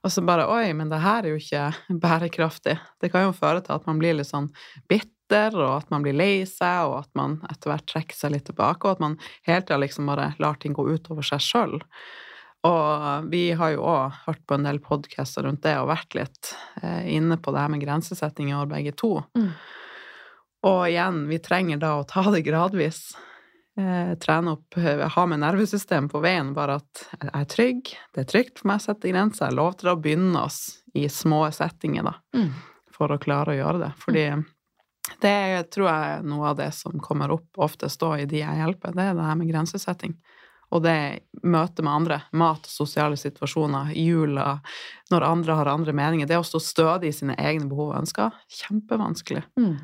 Og 0.02 0.10
så 0.10 0.24
bare 0.26 0.48
Oi, 0.50 0.72
men 0.74 0.90
det 0.90 1.02
her 1.02 1.26
er 1.26 1.34
jo 1.34 1.40
ikke 1.40 1.66
bærekraftig. 2.04 2.78
Det 3.02 3.12
kan 3.12 3.26
jo 3.26 3.36
føre 3.36 3.62
til 3.64 3.76
at 3.76 3.88
man 3.90 4.02
blir 4.02 4.18
litt 4.18 4.30
sånn 4.30 4.50
bitter, 4.90 5.56
og 5.56 5.78
at 5.78 5.94
man 5.94 6.04
blir 6.04 6.16
lei 6.16 6.34
seg, 6.48 6.90
og 6.90 6.98
at 7.02 7.12
man 7.18 7.38
etter 7.50 7.72
hvert 7.72 7.88
trekker 7.88 8.18
seg 8.18 8.34
litt 8.34 8.46
tilbake, 8.50 8.84
og 8.84 8.98
at 8.98 9.04
man 9.04 9.16
hele 9.48 9.64
tida 9.64 9.80
liksom 9.80 10.10
bare 10.10 10.34
lar 10.42 10.58
ting 10.60 10.76
gå 10.76 10.86
utover 10.92 11.26
seg 11.26 11.42
sjøl. 11.42 11.80
Og 12.62 13.26
vi 13.32 13.50
har 13.58 13.72
jo 13.74 13.82
òg 13.90 14.18
hørt 14.26 14.42
på 14.46 14.54
en 14.54 14.66
del 14.68 14.78
podcaster 14.84 15.42
rundt 15.46 15.64
det 15.64 15.74
og 15.80 15.88
vært 15.90 16.14
litt 16.14 16.52
eh, 16.82 17.08
inne 17.16 17.34
på 17.42 17.50
det 17.54 17.64
her 17.64 17.72
med 17.72 17.82
grensesetting 17.82 18.52
i 18.52 18.54
år, 18.54 18.68
begge 18.70 18.92
to. 18.94 19.16
Mm. 19.34 19.48
Og 20.70 20.80
igjen, 20.86 21.24
vi 21.26 21.40
trenger 21.42 21.80
da 21.82 21.96
å 21.98 22.06
ta 22.06 22.22
det 22.30 22.44
gradvis. 22.46 23.00
Eh, 23.74 24.12
trene 24.22 24.54
opp, 24.54 24.76
eh, 24.78 25.02
ha 25.10 25.24
med 25.26 25.42
nervesystemet 25.42 26.12
på 26.12 26.20
veien, 26.22 26.52
bare 26.54 26.78
at 26.78 27.02
jeg 27.16 27.32
er 27.34 27.48
trygg, 27.50 27.92
det 28.14 28.22
er 28.22 28.30
trygt 28.30 28.60
for 28.60 28.70
meg 28.70 28.78
å 28.82 28.86
sette 28.86 29.10
grenser. 29.10 29.48
Jeg 29.50 29.58
lov 29.58 29.78
til 29.80 29.90
å 29.90 29.98
begynne 29.98 30.44
oss 30.44 30.60
i 30.94 31.08
små 31.10 31.46
settinger, 31.50 32.04
da, 32.04 32.14
Mm. 32.36 32.52
for 32.92 33.08
å 33.08 33.18
klare 33.18 33.56
å 33.56 33.58
gjøre 33.58 33.80
det. 33.88 33.92
Fordi 33.98 34.26
det 35.20 35.70
tror 35.72 35.88
jeg 35.88 36.18
er 36.18 36.22
noe 36.22 36.50
av 36.50 36.56
det 36.56 36.70
som 36.74 36.92
kommer 37.00 37.32
opp 37.32 37.58
oftest 37.58 37.98
da 37.98 38.12
i 38.20 38.24
de 38.24 38.38
jeg 38.44 38.60
hjelper, 38.60 38.94
det 38.94 39.02
er 39.08 39.14
det 39.14 39.24
her 39.24 39.34
med 39.34 39.50
grensesetting. 39.50 40.14
Og 40.72 40.82
det 40.84 40.96
møtet 41.44 41.84
med 41.84 41.92
andre, 41.92 42.20
mat 42.32 42.64
og 42.64 42.72
sosiale 42.72 43.18
situasjoner, 43.20 43.92
jula, 43.98 44.54
når 45.12 45.26
andre 45.28 45.56
har 45.58 45.70
andre 45.72 45.92
meninger, 45.92 46.26
det 46.30 46.38
å 46.40 46.46
stå 46.46 46.60
stødig 46.64 47.10
i 47.12 47.16
sine 47.16 47.36
egne 47.36 47.68
behov 47.68 47.90
og 47.92 47.98
ønsker, 48.02 48.32
kjempevanskelig. 48.48 49.44
Mm. 49.60 49.74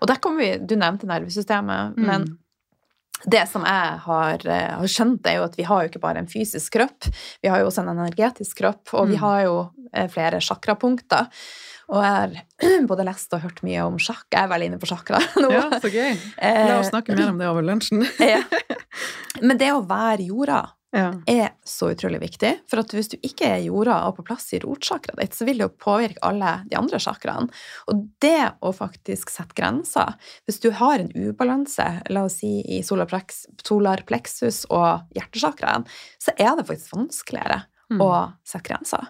Og 0.00 0.08
der 0.08 0.20
kommer 0.20 0.40
vi 0.44 0.66
Du 0.66 0.76
nevnte 0.76 1.08
nervesystemet, 1.08 1.96
Mm. 1.96 2.06
men 2.06 2.38
det 3.26 3.48
som 3.48 3.62
jeg 3.66 3.98
har, 4.06 4.46
eh, 4.46 4.70
har 4.78 4.86
skjønt, 4.88 5.26
er 5.26 5.36
jo 5.40 5.44
at 5.44 5.56
vi 5.56 5.62
har 5.68 5.82
jo 5.82 5.88
ikke 5.90 6.00
bare 6.00 6.18
en 6.22 6.26
fysisk 6.30 6.72
kropp, 6.78 7.08
vi 7.42 7.48
har 7.52 7.60
jo 7.60 7.66
også 7.68 7.82
en 7.84 7.92
energetisk 7.96 8.56
kropp, 8.62 8.94
og 8.94 9.08
vi 9.08 9.16
Mm. 9.16 9.20
har 9.20 9.42
jo 9.44 9.70
eh, 9.92 10.06
flere 10.08 10.40
sjakrapunkter. 10.40 11.26
Og 11.90 12.02
jeg 12.04 12.12
har 12.14 12.86
både 12.86 13.04
lest 13.04 13.32
og 13.34 13.40
hørt 13.42 13.62
mye 13.66 13.82
om 13.84 13.96
sjakk. 13.98 14.24
Jeg 14.32 14.44
er 14.44 14.48
veldig 14.48 14.66
inne 14.70 14.78
på 14.78 14.86
sjakra 14.86 15.18
nå. 15.42 15.50
Ja, 15.50 15.64
så 15.82 15.90
gøy. 15.90 16.16
Eh, 16.38 16.66
La 16.68 16.78
oss 16.78 16.90
snakke 16.92 17.16
mer 17.16 17.28
om 17.32 17.38
det 17.38 17.48
over 17.50 17.62
lunsjen. 17.66 18.06
ja. 18.20 18.42
Men 19.42 19.58
det 19.58 19.72
å 19.74 19.82
være 19.86 20.26
jorda 20.28 20.68
Ja. 20.92 21.12
er 21.30 21.50
så 21.64 21.92
utrolig 21.92 22.18
viktig. 22.20 22.48
For 22.70 22.80
at 22.82 22.90
hvis 22.90 23.08
du 23.12 23.16
ikke 23.22 23.46
er 23.46 23.60
jorda 23.62 24.00
og 24.08 24.16
på 24.16 24.24
plass 24.26 24.48
i 24.56 24.58
rotchakraet 24.58 25.20
ditt, 25.20 25.36
så 25.38 25.46
vil 25.46 25.60
det 25.60 25.68
jo 25.68 25.74
påvirke 25.84 26.18
alle 26.26 26.64
de 26.66 26.76
andre 26.76 26.98
chakraene. 26.98 27.48
Og 27.86 28.00
det 28.20 28.52
å 28.60 28.72
faktisk 28.74 29.30
sette 29.30 29.54
grenser 29.54 30.16
Hvis 30.46 30.58
du 30.60 30.70
har 30.74 30.98
en 30.98 31.12
ubalanse, 31.14 31.86
la 32.10 32.24
oss 32.26 32.40
si 32.42 32.60
i 32.66 32.82
solar 32.82 33.06
plexus 34.06 34.64
og 34.70 35.06
hjertechakraen, 35.14 35.86
så 36.18 36.34
er 36.36 36.56
det 36.58 36.66
faktisk 36.66 36.96
vanskeligere 36.96 37.62
Mm. 37.90 38.00
å 38.02 38.32
sette 38.46 38.68
grenser. 38.68 39.08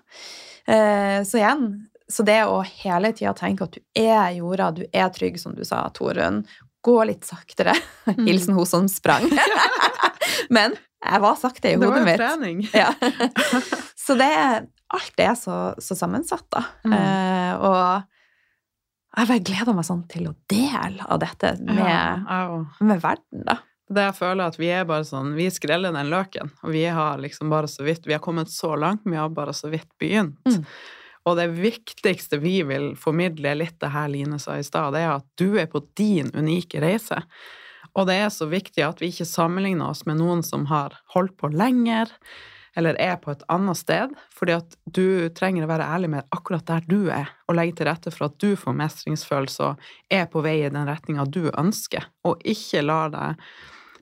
Eh, 0.66 1.21
Så 1.25 1.37
igjen, 1.37 1.87
så 2.09 2.25
det 2.25 2.38
å 2.49 2.62
hele 2.64 3.12
tida 3.12 3.35
tenke 3.37 3.62
at 3.64 3.73
du 3.73 3.81
er 3.95 4.33
jorda, 4.38 4.71
du 4.75 4.87
er 4.93 5.11
trygg, 5.11 5.38
som 5.38 5.55
du 5.55 5.62
sa, 5.64 5.83
Torunn, 5.93 6.47
gå 6.83 7.05
litt 7.07 7.25
saktere. 7.29 7.75
Mm. 8.11 8.27
Hilsen 8.27 8.55
hun 8.55 8.66
som 8.66 8.88
sprang. 8.88 9.29
Men 10.48 10.76
jeg 11.00 11.22
var 11.24 11.37
sakte 11.40 11.72
i 11.72 11.76
hodet 11.79 12.05
mitt. 12.05 12.18
Det 12.20 12.29
var 12.29 12.37
jo 12.37 12.44
mitt. 12.44 12.68
trening. 12.68 12.68
Ja. 12.83 12.92
Så 13.96 14.16
det 14.18 14.31
alt 14.90 15.22
er 15.22 15.35
så, 15.38 15.57
så 15.79 15.94
sammensatt, 15.94 16.46
da. 16.50 16.64
Mm. 16.85 16.94
Eh, 16.96 17.53
og 17.62 19.20
jeg 19.20 19.29
bare 19.31 19.42
gleder 19.46 19.74
meg 19.76 19.87
sånn 19.87 20.05
til 20.11 20.31
å 20.31 20.37
dele 20.50 21.07
av 21.07 21.20
dette 21.22 21.57
med, 21.66 21.83
Ja, 21.83 22.46
med 22.87 23.03
verden, 23.03 23.45
da. 23.47 23.59
Det 23.91 24.05
jeg 24.07 24.16
føler 24.20 24.53
at 24.53 24.59
vi 24.61 24.68
er 24.70 24.84
bare 24.86 25.03
sånn 25.03 25.32
Vi 25.34 25.49
skreller 25.51 25.91
den 25.91 26.12
løken, 26.12 26.53
og 26.62 26.70
vi 26.70 26.84
har 26.95 27.18
liksom 27.18 27.51
bare 27.51 27.66
så 27.66 27.82
vidt 27.82 28.05
Vi 28.07 28.14
har 28.14 28.22
kommet 28.22 28.53
så 28.53 28.76
langt, 28.78 29.03
men 29.03 29.16
vi 29.16 29.18
har 29.18 29.32
bare 29.34 29.55
så 29.57 29.70
vidt 29.72 29.88
begynt. 29.99 30.38
Mm. 30.47 30.62
Og 31.28 31.36
det 31.36 31.49
viktigste 31.53 32.38
vi 32.41 32.61
vil 32.66 32.93
formidle, 32.97 33.57
litt 33.59 33.80
det 33.82 33.91
her 33.93 34.09
Line 34.09 34.38
sa 34.41 34.57
i 34.57 34.64
stad, 34.64 34.95
det 34.95 35.03
er 35.05 35.16
at 35.18 35.26
du 35.38 35.59
er 35.61 35.66
på 35.70 35.82
din 35.99 36.30
unike 36.32 36.80
reise. 36.80 37.18
Og 37.99 38.07
det 38.09 38.16
er 38.22 38.30
så 38.32 38.47
viktig 38.51 38.84
at 38.86 39.03
vi 39.03 39.11
ikke 39.11 39.28
sammenligner 39.28 39.91
oss 39.91 40.05
med 40.07 40.20
noen 40.20 40.45
som 40.47 40.68
har 40.70 40.95
holdt 41.14 41.36
på 41.41 41.51
lenger, 41.53 42.12
eller 42.78 42.95
er 43.03 43.16
på 43.18 43.32
et 43.32 43.43
annet 43.51 43.78
sted, 43.80 44.12
fordi 44.34 44.55
at 44.61 44.76
du 44.86 45.26
trenger 45.34 45.66
å 45.66 45.70
være 45.72 45.88
ærlig 45.91 46.12
med 46.12 46.36
akkurat 46.36 46.66
der 46.68 46.86
du 46.86 47.11
er, 47.11 47.32
og 47.49 47.59
legge 47.59 47.80
til 47.80 47.91
rette 47.91 48.12
for 48.14 48.28
at 48.28 48.38
du 48.43 48.55
får 48.59 48.76
mestringsfølelse 48.78 49.72
og 49.72 49.91
er 50.12 50.28
på 50.30 50.43
vei 50.47 50.61
i 50.62 50.70
den 50.70 50.86
retninga 50.86 51.26
du 51.26 51.49
ønsker, 51.51 52.07
og 52.26 52.47
ikke 52.47 52.84
la 52.86 53.03
deg 53.11 53.51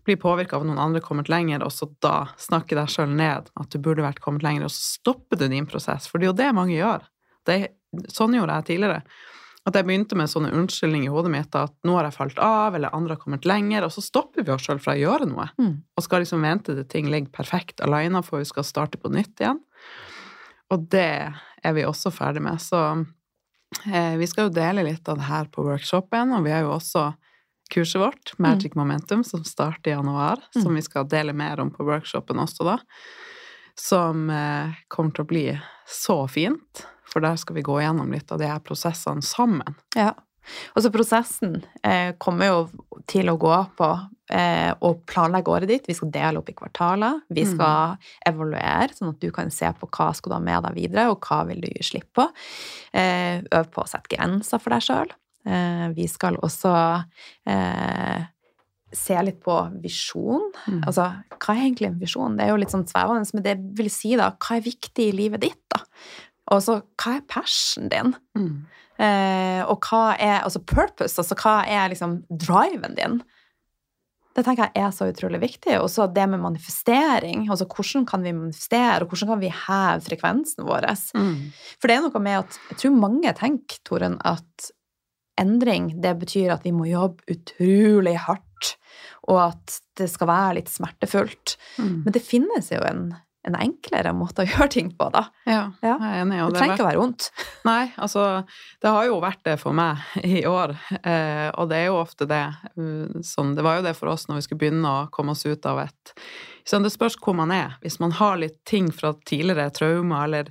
bli 0.08 0.16
påvirka 0.20 0.56
av 0.56 0.64
at 0.64 0.70
noen 0.70 0.80
andre 0.80 1.02
kommet 1.04 1.28
lenger, 1.28 1.64
og 1.64 1.72
så 1.74 1.88
da 2.04 2.30
snakke 2.40 2.76
deg 2.78 2.92
sjøl 2.92 3.10
ned 3.12 3.50
at 3.60 3.72
du 3.72 3.80
burde 3.82 4.04
vært 4.04 4.22
kommet 4.24 4.44
lenger, 4.44 4.68
og 4.68 4.72
så 4.72 5.00
stopper 5.00 5.40
du 5.40 5.48
din 5.52 5.68
prosess, 5.68 6.08
for 6.08 6.20
det 6.20 6.28
er 6.28 6.32
jo 6.32 6.38
det 6.38 6.52
mange 6.56 6.76
gjør. 6.76 7.04
Det, 7.48 7.58
sånn 8.12 8.36
gjorde 8.36 8.56
jeg 8.60 8.68
tidligere. 8.70 9.02
At 9.68 9.76
jeg 9.76 9.84
begynte 9.84 10.16
med 10.16 10.24
en 10.24 10.32
sånn 10.32 10.48
unnskyldning 10.48 11.04
i 11.04 11.10
hodet 11.12 11.30
mitt 11.34 11.56
at 11.58 11.74
nå 11.84 11.98
har 11.98 12.06
jeg 12.08 12.16
falt 12.16 12.38
av, 12.40 12.76
eller 12.78 12.94
andre 12.96 13.16
har 13.16 13.20
kommet 13.20 13.44
lenger, 13.48 13.84
og 13.84 13.92
så 13.92 14.00
stopper 14.04 14.46
vi 14.46 14.54
oss 14.54 14.64
sjøl 14.64 14.80
fra 14.80 14.94
å 14.96 15.00
gjøre 15.02 15.28
noe. 15.28 15.48
Mm. 15.60 15.74
Og 15.98 16.06
skal 16.06 16.24
liksom 16.24 16.46
vente 16.46 16.72
til 16.78 16.86
ting 16.88 17.10
ligger 17.12 17.34
perfekt 17.34 17.82
alene 17.84 18.22
for 18.24 18.40
vi 18.40 18.48
skal 18.48 18.64
starte 18.64 19.00
på 19.02 19.12
nytt 19.12 19.42
igjen. 19.44 19.60
Og 20.72 20.88
det 20.92 21.10
er 21.64 21.76
vi 21.76 21.84
også 21.88 22.12
ferdig 22.14 22.42
med. 22.44 22.60
Så 22.64 22.80
eh, 23.92 24.16
vi 24.20 24.26
skal 24.30 24.48
jo 24.48 24.56
dele 24.56 24.86
litt 24.88 25.08
av 25.08 25.20
det 25.20 25.28
her 25.28 25.48
på 25.52 25.64
workshopen, 25.66 26.32
og 26.38 26.44
vi 26.48 26.54
har 26.54 26.64
jo 26.64 26.74
også 26.78 27.10
kurset 27.68 28.00
vårt, 28.00 28.32
Magic 28.40 28.72
Momentum, 28.78 29.20
som 29.24 29.44
starter 29.44 29.90
i 29.90 29.94
januar, 29.94 30.40
Mm. 30.54 30.62
som 30.62 30.74
vi 30.74 30.82
skal 30.82 31.04
dele 31.04 31.34
mer 31.36 31.60
om 31.60 31.70
på 31.70 31.84
workshopen 31.84 32.40
også 32.40 32.64
da. 32.64 32.78
Som 33.76 34.30
eh, 34.30 34.72
kommer 34.88 35.12
til 35.12 35.24
å 35.24 35.28
bli 35.28 35.60
så 35.86 36.22
fint, 36.32 36.86
for 37.08 37.24
der 37.24 37.36
skal 37.40 37.56
vi 37.58 37.64
gå 37.66 37.80
gjennom 37.82 38.10
litt 38.12 38.30
av 38.34 38.38
de 38.42 38.48
her 38.50 38.60
prosessene 38.64 39.24
sammen. 39.24 39.76
Ja. 39.96 40.12
Og 40.72 40.80
så 40.80 40.88
prosessen 40.92 41.58
eh, 41.84 42.14
kommer 42.20 42.48
jo 42.48 42.60
til 43.10 43.28
å 43.28 43.34
gå 43.40 43.56
på 43.76 43.88
eh, 44.32 44.70
å 44.80 44.94
planlegge 45.08 45.52
året 45.52 45.68
ditt. 45.68 45.88
Vi 45.90 45.96
skal 45.98 46.08
dele 46.14 46.40
opp 46.40 46.48
i 46.48 46.54
kvartaler. 46.56 47.18
Vi 47.28 47.44
Mm. 47.44 47.50
skal 47.52 47.98
evaluere, 48.30 48.88
sånn 48.96 49.10
at 49.12 49.20
du 49.20 49.28
kan 49.34 49.50
se 49.52 49.68
på 49.76 49.88
hva 49.92 50.08
skal 50.16 50.30
du 50.32 50.36
ha 50.38 50.40
med 50.40 50.64
deg 50.64 50.74
videre, 50.78 51.10
og 51.12 51.20
hva 51.20 51.42
vil 51.48 51.60
du 51.60 51.68
gi 51.68 51.84
slipp 51.90 52.08
på. 52.16 52.24
Eh, 52.96 53.42
øv 53.44 53.68
på 53.72 53.84
å 53.84 53.88
sette 53.88 54.08
grenser 54.16 54.60
for 54.60 54.70
deg 54.72 54.84
sjøl. 54.88 55.12
Eh, 55.48 55.86
vi 55.96 56.08
skal 56.08 56.36
også 56.40 56.72
eh, 57.48 58.24
se 58.92 59.18
litt 59.22 59.42
på 59.44 59.54
visjon. 59.82 60.48
Mm. 60.66 60.80
Altså, 60.88 61.10
hva 61.36 61.52
er 61.54 61.66
egentlig 61.66 61.90
en 61.90 62.00
visjon? 62.00 62.36
Det 62.38 62.46
er 62.46 62.54
jo 62.54 62.60
litt 62.62 62.72
sånn 62.72 62.88
svevende, 62.88 63.28
men 63.36 63.44
det 63.44 63.56
vil 63.76 63.90
si 63.92 64.14
da, 64.16 64.30
hva 64.32 64.56
er 64.56 64.64
viktig 64.64 65.10
i 65.10 65.16
livet 65.16 65.44
ditt, 65.44 65.60
da? 65.72 65.82
Og 66.54 66.62
så, 66.64 66.80
hva 67.00 67.16
er 67.18 67.26
passion 67.28 67.90
din? 67.92 68.14
Mm. 68.38 68.52
Eh, 68.98 69.60
og 69.68 69.84
hva 69.86 70.14
er 70.16 70.40
altså 70.40 70.62
purpose, 70.64 71.18
altså 71.20 71.36
hva 71.38 71.60
er 71.68 71.92
liksom 71.92 72.22
driven 72.28 72.96
din? 72.98 73.20
Det 74.38 74.44
tenker 74.46 74.68
jeg 74.68 74.84
er 74.86 74.94
så 74.94 75.08
utrolig 75.10 75.40
viktig. 75.42 75.76
Og 75.82 75.88
så 75.90 76.06
det 76.14 76.28
med 76.30 76.42
manifestering. 76.42 77.48
altså 77.50 77.66
Hvordan 77.66 78.06
kan 78.06 78.22
vi 78.22 78.32
manifestere, 78.32 79.02
og 79.02 79.10
hvordan 79.10 79.32
kan 79.32 79.40
vi 79.42 79.50
heve 79.50 80.04
frekvensen 80.06 80.66
vår? 80.66 80.86
Mm. 81.18 81.50
For 81.80 81.90
det 81.90 81.96
er 81.96 82.04
noe 82.06 82.22
med 82.22 82.44
at 82.44 82.58
jeg 82.70 82.82
tror 82.82 83.00
mange 83.02 83.32
tenker, 83.38 83.80
Toren, 83.88 84.18
at 84.22 84.70
endring, 85.38 85.92
det 86.02 86.16
betyr 86.18 86.54
at 86.54 86.66
vi 86.66 86.74
må 86.74 86.88
jobbe 86.90 87.26
utrolig 87.30 88.16
hardt, 88.26 88.74
og 89.30 89.40
at 89.50 89.78
det 89.98 90.08
skal 90.10 90.30
være 90.30 90.56
litt 90.60 90.70
smertefullt. 90.70 91.56
Mm. 91.78 92.04
Men 92.06 92.14
det 92.14 92.24
finnes 92.24 92.70
jo 92.72 92.80
en, 92.86 93.10
en 93.46 93.54
enklere 93.56 94.10
måte 94.16 94.42
å 94.42 94.48
gjøre 94.50 94.68
ting 94.74 94.90
på, 94.98 95.06
da. 95.14 95.26
Ja, 95.46 95.70
Ja. 95.82 95.94
jeg 96.00 96.10
er 96.10 96.22
enig. 96.24 96.38
Det 96.38 96.48
det 96.48 96.56
er 96.56 96.58
trenger 96.58 96.74
ikke 96.74 96.84
å 96.84 96.88
være 96.90 97.02
vondt. 97.04 97.28
Nei, 97.68 97.92
altså 97.96 98.26
det 98.82 98.92
har 98.96 99.06
jo 99.06 99.20
vært 99.22 99.42
det 99.46 99.56
for 99.62 99.72
meg 99.76 100.02
i 100.24 100.42
år, 100.48 100.74
eh, 101.02 101.48
og 101.54 101.68
det 101.70 101.78
er 101.82 101.86
jo 101.90 102.00
ofte 102.02 102.26
det. 102.28 102.42
Sånn, 103.24 103.54
det 103.56 103.64
var 103.66 103.78
jo 103.78 103.86
det 103.88 103.94
for 103.98 104.10
oss 104.12 104.26
når 104.28 104.40
vi 104.40 104.46
skulle 104.48 104.62
begynne 104.66 104.94
å 105.02 105.08
komme 105.14 105.32
oss 105.36 105.46
ut 105.46 105.66
av 105.70 105.84
et 105.86 106.14
sånn, 106.68 106.82
Det 106.84 106.92
spørs 106.92 107.16
hvor 107.24 107.32
man 107.38 107.50
er. 107.54 107.78
Hvis 107.80 107.96
man 108.02 108.12
har 108.18 108.36
litt 108.36 108.58
ting 108.68 108.90
fra 108.92 109.14
tidligere 109.24 109.70
traumer 109.72 110.24
eller 110.26 110.50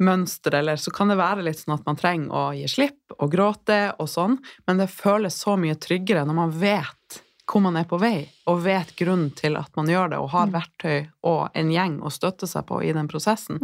mønster, 0.00 0.54
eller 0.56 0.76
så 0.80 0.88
kan 0.96 1.10
det 1.12 1.18
være 1.20 1.42
litt 1.44 1.58
sånn 1.60 1.74
at 1.76 1.84
man 1.84 1.98
trenger 2.00 2.32
å 2.32 2.44
gi 2.56 2.64
slipp 2.72 3.12
og 3.18 3.28
gråte 3.34 3.80
og 4.00 4.08
sånn, 4.08 4.38
men 4.66 4.80
det 4.80 4.86
føles 4.88 5.36
så 5.36 5.58
mye 5.60 5.76
tryggere 5.76 6.22
når 6.24 6.38
man 6.38 6.54
vet 6.56 7.20
hvor 7.50 7.62
man 7.64 7.76
er 7.76 7.84
på 7.90 7.98
vei, 7.98 8.28
og 8.46 8.62
vet 8.62 8.92
grunnen 8.98 9.32
til 9.34 9.56
at 9.58 9.74
man 9.76 9.88
gjør 9.90 10.10
det, 10.12 10.18
og 10.22 10.30
har 10.30 10.46
Mm. 10.46 10.52
verktøy 10.54 11.10
og 11.26 11.50
en 11.54 11.70
gjeng 11.70 12.00
å 12.00 12.10
støtte 12.10 12.46
seg 12.46 12.66
på 12.66 12.82
i 12.86 12.92
den 12.92 13.08
prosessen. 13.08 13.58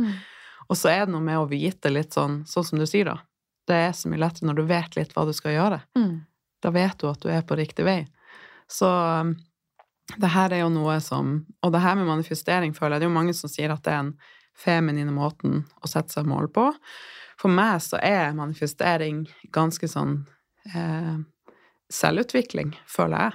Og 0.69 0.77
så 0.77 0.91
er 0.91 1.07
det 1.07 1.13
noe 1.15 1.23
med 1.23 1.39
å 1.39 1.49
vite 1.49 1.91
litt 1.93 2.13
sånn, 2.13 2.41
sånn 2.47 2.65
som 2.65 2.79
du 2.79 2.87
sier, 2.87 3.05
da. 3.05 3.19
Det 3.67 3.75
er 3.75 3.93
så 3.93 4.09
mye 4.11 4.19
lettere 4.19 4.47
når 4.49 4.57
du 4.57 4.63
vet 4.67 4.97
litt 4.97 5.13
hva 5.15 5.25
du 5.27 5.33
skal 5.33 5.53
gjøre. 5.55 5.81
Mm. 5.97 6.27
Da 6.63 6.71
vet 6.71 6.99
du 6.99 7.09
at 7.09 7.21
du 7.21 7.29
er 7.31 7.43
på 7.43 7.57
riktig 7.57 7.85
vei. 7.85 8.07
Så 8.69 8.87
um, 8.87 9.37
det 10.19 10.29
her 10.35 10.53
er 10.53 10.61
jo 10.65 10.69
noe 10.71 11.01
som 11.01 11.45
Og 11.63 11.73
det 11.73 11.81
her 11.83 11.95
med 11.95 12.07
manifestering 12.07 12.75
føler 12.75 12.97
jeg 12.97 13.01
det 13.01 13.07
er 13.07 13.11
jo 13.11 13.19
mange 13.19 13.35
som 13.35 13.51
sier 13.51 13.71
at 13.71 13.83
det 13.85 13.93
er 13.93 13.99
en 14.05 14.15
feminine 14.57 15.13
måten 15.13 15.65
å 15.83 15.87
sette 15.91 16.11
seg 16.15 16.27
mål 16.27 16.49
på. 16.49 16.73
For 17.39 17.49
meg 17.53 17.81
så 17.83 17.99
er 18.03 18.33
manifestering 18.35 19.27
ganske 19.53 19.87
sånn 19.87 20.27
eh, 20.75 21.19
selvutvikling, 21.93 22.75
føler 22.89 23.19
jeg. 23.27 23.33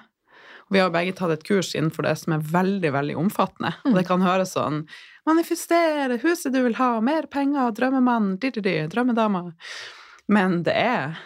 Vi 0.72 0.80
har 0.80 0.92
begge 0.94 1.14
tatt 1.18 1.34
et 1.36 1.44
kurs 1.48 1.74
innenfor 1.76 2.08
det 2.08 2.16
som 2.22 2.34
er 2.38 2.46
veldig, 2.48 2.92
veldig 2.96 3.16
omfattende. 3.20 3.74
Og 3.90 3.98
det 3.98 4.06
kan 4.08 4.24
høres 4.24 4.54
sånn 4.56 4.86
Manifestere, 5.28 6.16
huset 6.24 6.50
du 6.54 6.64
vil 6.66 6.74
ha, 6.80 6.96
mer 7.06 7.28
penger, 7.30 7.70
drømmemann, 7.78 8.40
di-di-di, 8.42 8.88
drømmedama. 8.90 9.44
Men 10.34 10.64
det 10.66 10.74
er 10.74 11.20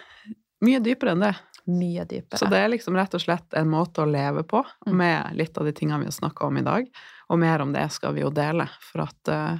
mye 0.65 0.81
dypere 0.83 1.13
enn 1.15 1.23
det. 1.23 1.33
Mye 1.71 2.03
dypere. 2.09 2.41
Så 2.41 2.49
det 2.51 2.59
er 2.59 2.73
liksom 2.73 2.97
rett 2.99 3.15
og 3.15 3.23
slett 3.23 3.55
en 3.57 3.69
måte 3.71 4.03
å 4.03 4.09
leve 4.09 4.43
på, 4.43 4.65
Mm. 4.85 4.97
med 4.99 5.37
litt 5.39 5.57
av 5.57 5.65
de 5.65 5.71
tingene 5.71 5.99
vi 6.03 6.09
har 6.11 6.17
snakka 6.17 6.45
om 6.45 6.57
i 6.57 6.65
dag. 6.67 6.89
Og 7.29 7.39
mer 7.39 7.61
om 7.63 7.71
det 7.71 7.87
skal 7.91 8.13
vi 8.13 8.21
jo 8.21 8.29
dele, 8.29 8.67
for 8.91 9.07
at 9.07 9.31
uh, 9.31 9.57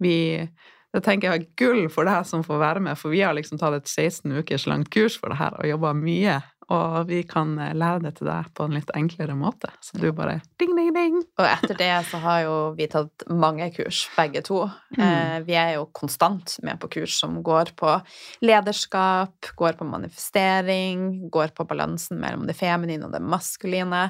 vi 0.00 0.48
Det 0.94 1.02
tenker 1.02 1.32
jeg 1.32 1.40
er 1.40 1.46
gull 1.58 1.88
for 1.90 2.06
deg 2.06 2.24
som 2.24 2.44
får 2.46 2.58
være 2.60 2.80
med, 2.80 2.96
for 2.96 3.10
vi 3.10 3.20
har 3.20 3.34
liksom 3.34 3.58
tatt 3.58 3.74
et 3.74 3.88
16 3.90 4.30
ukers 4.30 4.66
langt 4.70 4.90
kurs 4.94 5.16
for 5.18 5.28
det 5.28 5.38
her 5.40 5.56
og 5.58 5.66
jobba 5.66 5.90
mye. 5.92 6.36
Og 6.72 7.08
vi 7.10 7.20
kan 7.28 7.52
eh, 7.60 7.74
lære 7.76 8.04
det 8.06 8.14
til 8.18 8.28
deg 8.30 8.46
på 8.56 8.64
en 8.64 8.76
litt 8.78 8.90
enklere 8.96 9.34
måte. 9.36 9.68
Så 9.84 9.98
du 10.00 10.06
bare 10.16 10.38
ding, 10.60 10.72
ding, 10.78 10.92
ding. 10.96 11.18
Og 11.36 11.48
etter 11.48 11.76
det 11.76 11.90
så 12.08 12.20
har 12.22 12.38
jo 12.46 12.54
vi 12.78 12.86
tatt 12.88 13.26
mange 13.28 13.68
kurs, 13.74 14.04
begge 14.16 14.40
to. 14.46 14.62
Eh, 14.96 15.36
vi 15.44 15.58
er 15.60 15.74
jo 15.76 15.88
konstant 15.92 16.56
med 16.64 16.80
på 16.80 16.88
kurs 16.96 17.18
som 17.20 17.36
går 17.44 17.74
på 17.76 17.98
lederskap, 18.44 19.50
går 19.58 19.76
på 19.80 19.88
manifestering, 19.88 21.28
går 21.34 21.52
på 21.56 21.66
balansen 21.68 22.20
mellom 22.22 22.46
det 22.48 22.56
feminine 22.58 23.08
og 23.08 23.12
det 23.12 23.20
maskuline. 23.20 24.06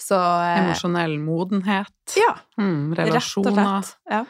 Så 0.00 0.18
eh, 0.18 0.58
Emosjonell 0.64 1.18
modenhet. 1.22 1.94
Ja, 2.18 2.34
Mm, 2.60 2.92
rett 2.94 3.08
og 3.08 3.22
slett. 3.24 3.94
Ja. 4.10 4.24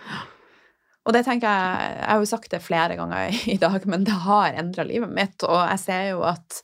Og 1.02 1.14
det 1.16 1.24
tenker 1.26 1.50
jeg 1.50 1.94
Jeg 1.98 2.06
har 2.06 2.20
jo 2.22 2.28
sagt 2.30 2.50
det 2.52 2.62
flere 2.62 2.96
ganger 2.96 3.34
i 3.50 3.58
dag, 3.60 3.86
men 3.90 4.04
det 4.06 4.14
har 4.24 4.54
endra 4.58 4.84
livet 4.86 5.10
mitt, 5.10 5.42
og 5.42 5.58
jeg 5.72 5.82
ser 5.82 6.04
jo 6.12 6.22
at 6.28 6.62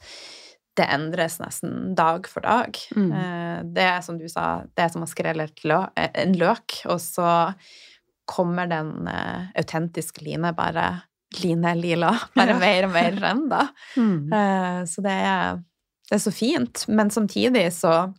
det 0.79 0.87
endres 0.95 1.39
nesten 1.43 1.93
dag 1.99 2.26
for 2.31 2.45
dag. 2.47 2.79
Mm. 2.97 3.11
Eh, 3.12 3.59
Det 3.74 3.85
er 3.85 4.01
som 4.07 4.18
du 4.20 4.26
sa, 4.31 4.62
det 4.76 4.85
er 4.87 4.93
som 4.95 5.03
å 5.05 5.11
skrelle 5.11 5.49
eh, 5.49 6.11
en 6.22 6.35
løk, 6.39 6.81
og 6.87 7.01
så 7.03 7.53
kommer 8.29 8.68
den 8.70 9.09
eh, 9.09 9.49
autentiske 9.59 10.22
Line 10.26 10.53
bare 10.57 10.87
Line 11.43 11.74
Lila, 11.76 12.12
bare 12.39 12.55
Ja. 12.55 12.59
mer 12.62 12.87
og 12.89 12.93
mer 12.95 13.18
renn, 13.20 13.49
da. 13.51 13.66
Mm. 13.97 14.87
Så 14.89 15.03
det 15.05 15.12
er, 15.12 15.59
det 16.09 16.14
er 16.16 16.22
så 16.24 16.33
fint, 16.33 16.87
men 16.89 17.11
samtidig 17.12 17.66
så 17.76 18.12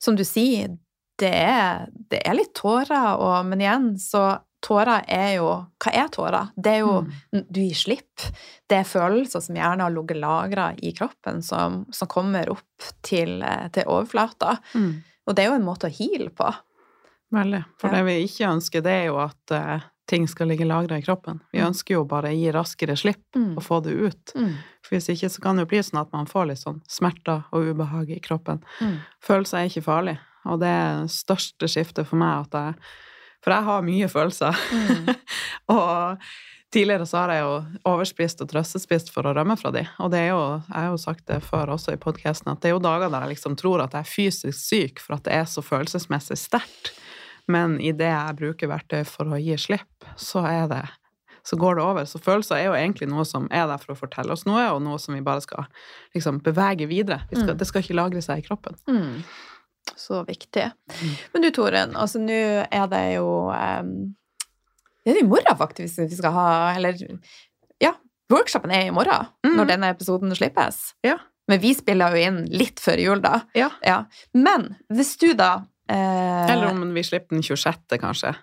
Som 0.00 0.16
du 0.16 0.24
sier, 0.24 0.78
det 1.20 1.28
er, 1.36 1.90
det 2.08 2.22
er 2.24 2.38
litt 2.38 2.54
tårer, 2.56 3.18
og, 3.20 3.44
men 3.50 3.60
igjen, 3.60 3.90
så 4.00 4.38
Tårer 4.62 5.04
er 5.08 5.36
jo 5.38 5.46
Hva 5.80 5.92
er 5.96 6.08
tårer? 6.12 6.50
Det 6.56 6.72
er 6.74 6.78
jo 6.82 6.96
Mm. 7.32 7.44
Du 7.50 7.60
gir 7.60 7.74
slipp. 7.74 8.26
Det 8.68 8.76
er 8.78 8.84
følelser 8.84 9.40
som 9.40 9.56
gjerne 9.56 9.80
har 9.82 9.90
ligget 9.90 10.20
lagra 10.20 10.74
i 10.82 10.92
kroppen, 10.92 11.42
som, 11.42 11.86
som 11.92 12.08
kommer 12.08 12.50
opp 12.50 12.90
til, 13.02 13.42
eh, 13.42 13.68
til 13.72 13.84
overflata. 13.86 14.58
Mm. 14.74 15.02
Og 15.26 15.34
det 15.36 15.44
er 15.44 15.48
jo 15.50 15.54
en 15.60 15.64
måte 15.64 15.88
å 15.88 15.94
heale 15.94 16.30
på. 16.30 16.50
Veldig. 17.32 17.64
For 17.78 17.88
Ja. 17.88 17.96
det 17.96 18.04
vi 18.06 18.24
ikke 18.26 18.50
ønsker, 18.50 18.82
det 18.82 18.90
er 18.92 19.04
jo 19.06 19.16
at 19.22 19.52
uh, 19.54 19.80
ting 20.10 20.26
skal 20.26 20.48
ligge 20.48 20.66
lagra 20.66 20.98
i 20.98 21.02
kroppen. 21.02 21.40
Vi 21.52 21.60
Mm. 21.60 21.68
ønsker 21.70 21.94
jo 21.94 22.04
bare 22.04 22.28
å 22.28 22.34
gi 22.34 22.50
raskere 22.52 22.96
slipp 22.98 23.36
og 23.36 23.62
få 23.62 23.80
det 23.82 23.92
ut. 23.94 24.32
Mm. 24.34 24.56
For 24.82 24.96
hvis 24.96 25.08
ikke 25.08 25.30
så 25.30 25.40
kan 25.40 25.56
det 25.56 25.62
jo 25.62 25.70
bli 25.70 25.78
sånn 25.78 26.00
at 26.00 26.12
man 26.12 26.26
får 26.26 26.46
litt 26.48 26.58
sånn 26.58 26.80
smerter 26.88 27.44
og 27.52 27.62
ubehag 27.70 28.10
i 28.10 28.18
kroppen. 28.20 28.60
Mm. 28.80 28.98
Følelser 29.22 29.58
er 29.58 29.68
ikke 29.70 29.84
farlig, 29.86 30.18
og 30.44 30.58
det 30.60 30.66
er 30.68 31.00
det 31.02 31.10
største 31.10 31.68
skiftet 31.70 32.06
for 32.08 32.16
meg 32.16 32.40
at 32.46 32.50
jeg 32.52 32.74
For 33.44 33.54
jeg 33.54 33.66
har 33.66 33.84
mye 33.86 34.08
følelser. 34.12 34.56
Mm. 34.70 35.10
og 35.76 36.24
tidligere 36.74 37.06
så 37.08 37.22
har 37.22 37.34
jeg 37.34 37.44
jo 37.46 37.54
overspist 37.90 38.44
og 38.44 38.50
trøstespist 38.52 39.10
for 39.14 39.26
å 39.26 39.34
rømme 39.36 39.56
fra 39.60 39.72
de. 39.74 39.86
Og 40.02 40.12
det 40.12 40.24
er 40.26 40.32
jo, 40.32 40.42
jeg 40.68 40.76
har 40.76 40.90
jo 40.92 41.00
sagt 41.02 41.26
det 41.30 41.40
før 41.46 41.74
også 41.76 41.96
i 41.96 42.00
podkasten, 42.00 42.52
at 42.52 42.62
det 42.62 42.70
er 42.70 42.76
jo 42.76 42.84
dager 42.84 43.10
der 43.10 43.26
jeg 43.26 43.34
liksom 43.34 43.56
tror 43.60 43.84
at 43.84 43.96
jeg 43.96 44.06
er 44.06 44.14
fysisk 44.14 44.60
syk 44.60 45.02
for 45.02 45.18
at 45.18 45.26
det 45.26 45.36
er 45.40 45.48
så 45.50 45.64
følelsesmessig 45.64 46.38
sterkt. 46.38 46.94
Men 47.50 47.80
idet 47.82 48.12
jeg 48.12 48.38
bruker 48.38 48.70
verktøy 48.70 49.02
for 49.08 49.32
å 49.32 49.40
gi 49.40 49.56
slipp, 49.58 50.10
så 50.20 50.44
er 50.46 50.66
det 50.70 50.84
så 51.42 51.56
går 51.56 51.74
det 51.78 51.82
over. 51.82 52.04
Så 52.04 52.20
følelser 52.22 52.58
er 52.58 52.66
jo 52.68 52.76
egentlig 52.76 53.08
noe 53.10 53.24
som 53.24 53.46
er 53.50 53.66
der 53.70 53.80
for 53.80 53.94
å 53.94 53.98
fortelle 53.98 54.34
oss 54.34 54.44
noe, 54.48 54.66
og 54.74 54.82
noe 54.84 54.98
som 55.00 55.16
vi 55.16 55.22
bare 55.24 55.42
skal 55.44 55.66
liksom 56.14 56.42
bevege 56.44 56.88
videre. 56.90 57.22
Vi 57.30 57.38
skal, 57.38 57.54
Mm. 57.54 57.58
Det 57.58 57.66
skal 57.66 57.82
ikke 57.82 57.96
lagre 57.96 58.22
seg 58.22 58.42
i 58.42 58.46
kroppen. 58.46 58.76
Mm. 58.86 59.24
Så 59.96 60.22
viktig. 60.26 60.70
Mm. 61.00 61.14
Men 61.32 61.42
du, 61.42 61.50
Toren, 61.50 61.96
altså 61.96 62.18
nå 62.22 62.36
er 62.70 62.86
det 62.92 63.02
jo 63.16 63.26
um, 63.50 64.14
Det 65.04 65.10
er 65.12 65.18
det 65.18 65.24
i 65.24 65.28
morgen, 65.28 65.56
faktisk, 65.56 65.98
vi 66.10 66.16
skal 66.18 66.32
ha 66.36 66.46
Eller 66.76 66.96
ja, 67.80 67.94
workshopen 68.32 68.70
er 68.70 68.86
i 68.88 68.94
morgen, 68.94 69.26
Mm. 69.46 69.56
når 69.56 69.66
denne 69.72 69.88
episoden 69.94 70.34
slippes. 70.36 70.92
Ja. 71.02 71.16
Men 71.48 71.58
vi 71.60 71.72
spiller 71.74 72.14
jo 72.14 72.20
inn 72.28 72.44
litt 72.52 72.78
før 72.80 73.00
jul, 73.02 73.20
da. 73.24 73.40
Ja. 73.58 73.70
Ja. 73.82 74.04
Men 74.34 74.76
hvis 74.92 75.16
du 75.18 75.32
da 75.34 75.64
eh, 75.90 76.46
Eller 76.52 76.68
om 76.70 76.84
vi 76.94 77.02
slipper 77.02 77.34
den 77.34 77.42
26., 77.42 77.96
kanskje. 77.98 78.34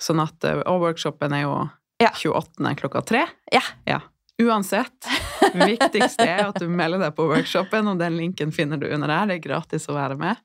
Sånn 0.00 0.20
at, 0.22 0.44
eh, 0.44 0.60
og 0.66 0.80
workshopen 0.84 1.32
er 1.34 1.42
jo 1.48 1.56
Ja. 2.00 2.12
28. 2.14 2.76
klokka 2.78 3.02
tre. 3.04 3.26
Ja. 3.52 4.00
Uansett. 4.40 5.08
Det 5.52 5.66
viktigste 5.74 6.26
er 6.26 6.44
at 6.48 6.58
du 6.60 6.68
melder 6.68 6.98
deg 7.02 7.14
på 7.16 7.26
workshopen, 7.30 7.88
og 7.92 7.98
den 8.00 8.16
linken 8.20 8.52
finner 8.54 8.76
du 8.80 8.86
under 8.92 9.08
der. 9.10 9.26
Det 9.30 9.34
er 9.40 9.44
gratis 9.48 9.88
å 9.90 9.96
være 9.96 10.16
med. 10.20 10.36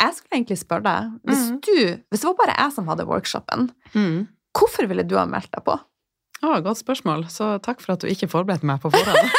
Jeg 0.00 0.14
skulle 0.18 0.36
egentlig 0.40 0.58
spørre 0.60 0.84
deg 0.84 1.00
Hvis 1.30 1.44
Mhm. 1.50 1.60
du, 1.64 1.78
hvis 2.10 2.20
det 2.20 2.28
var 2.28 2.34
bare 2.42 2.56
jeg 2.58 2.72
som 2.76 2.88
hadde 2.90 3.06
workshopen, 3.08 3.68
hvorfor 4.54 4.86
ville 4.90 5.02
du 5.06 5.16
ha 5.16 5.24
meldt 5.26 5.50
deg 5.54 5.64
på? 5.64 5.78
Å, 6.44 6.58
godt 6.62 6.78
spørsmål. 6.82 7.24
Så 7.32 7.54
takk 7.64 7.80
for 7.80 7.92
at 7.94 8.00
du 8.00 8.06
ikke 8.10 8.28
forberedte 8.28 8.64
meg 8.68 8.80
på 8.82 8.90
forhånd. 8.92 9.30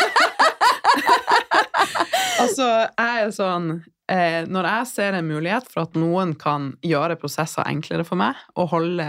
altså, 2.41 2.65
jeg 2.97 3.25
er 3.25 3.31
sånn 3.35 3.67
eh, 4.11 4.41
Når 4.49 4.69
jeg 4.71 4.89
ser 4.91 5.17
en 5.19 5.27
mulighet 5.29 5.67
for 5.71 5.85
at 5.85 5.97
noen 5.99 6.33
kan 6.39 6.71
gjøre 6.85 7.17
prosesser 7.21 7.67
enklere 7.69 8.05
for 8.07 8.19
meg, 8.19 8.37
og 8.55 8.71
holde 8.73 9.07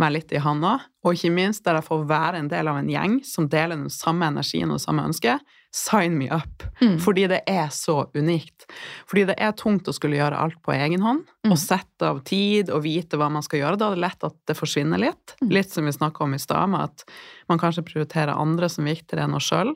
meg 0.00 0.14
litt 0.16 0.32
i 0.34 0.40
handa, 0.42 0.78
og 1.04 1.16
ikke 1.16 1.30
minst 1.32 1.64
der 1.66 1.78
jeg 1.78 1.86
får 1.86 2.04
være 2.10 2.40
en 2.40 2.50
del 2.50 2.68
av 2.70 2.80
en 2.80 2.90
gjeng 2.90 3.20
som 3.26 3.48
deler 3.52 3.76
den 3.78 3.92
samme 3.92 4.28
energien 4.32 4.72
og 4.74 4.80
samme 4.82 5.04
ønsket, 5.08 5.40
sign 5.70 6.16
me 6.18 6.26
up. 6.34 6.64
Mm. 6.80 6.96
Fordi 6.98 7.28
det 7.30 7.42
er 7.46 7.68
så 7.70 8.00
unikt. 8.16 8.66
Fordi 9.06 9.22
det 9.28 9.36
er 9.38 9.52
tungt 9.54 9.86
å 9.86 9.94
skulle 9.94 10.18
gjøre 10.18 10.40
alt 10.40 10.58
på 10.66 10.74
egen 10.74 11.04
hånd, 11.04 11.28
Mm. 11.40 11.52
og 11.54 11.58
sette 11.62 12.04
av 12.04 12.18
tid 12.28 12.68
og 12.68 12.82
vite 12.84 13.16
hva 13.16 13.30
man 13.32 13.40
skal 13.42 13.60
gjøre. 13.62 13.78
Da 13.78 13.86
er 13.88 13.94
det 13.94 14.02
lett 14.02 14.24
at 14.26 14.34
det 14.46 14.56
forsvinner 14.58 15.00
litt. 15.00 15.36
Mm. 15.40 15.52
Litt 15.56 15.70
som 15.70 15.86
vi 15.86 15.94
snakka 15.94 16.24
om 16.26 16.34
i 16.34 16.42
stad, 16.42 16.68
med 16.68 16.90
at 16.90 17.04
man 17.48 17.58
kanskje 17.62 17.86
prioriterer 17.86 18.36
andre 18.36 18.68
som 18.68 18.84
viktigere 18.84 19.24
enn 19.24 19.38
oss 19.38 19.48
sjøl. 19.48 19.72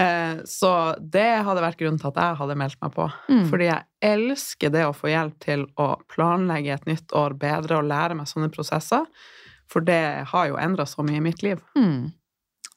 Eh, 0.00 0.40
så 0.48 0.70
det 1.00 1.28
hadde 1.44 1.64
vært 1.64 1.80
grunnen 1.80 2.00
til 2.00 2.10
at 2.12 2.20
jeg 2.22 2.38
hadde 2.40 2.56
meldt 2.58 2.80
meg 2.80 2.94
på. 2.94 3.08
Mm. 3.28 3.44
Fordi 3.50 3.68
jeg 3.68 4.10
elsker 4.12 4.72
det 4.72 4.86
å 4.88 4.94
få 4.96 5.10
hjelp 5.12 5.36
til 5.44 5.66
å 5.80 5.90
planlegge 6.12 6.72
et 6.76 6.88
nytt 6.88 7.12
år 7.16 7.36
bedre 7.40 7.80
og 7.80 7.90
lære 7.90 8.16
meg 8.18 8.30
sånne 8.30 8.50
prosesser. 8.54 9.04
For 9.70 9.84
det 9.86 10.24
har 10.32 10.48
jo 10.50 10.58
endra 10.60 10.86
så 10.88 11.04
mye 11.06 11.20
i 11.20 11.26
mitt 11.28 11.44
liv. 11.46 11.60
Mm. 11.78 12.10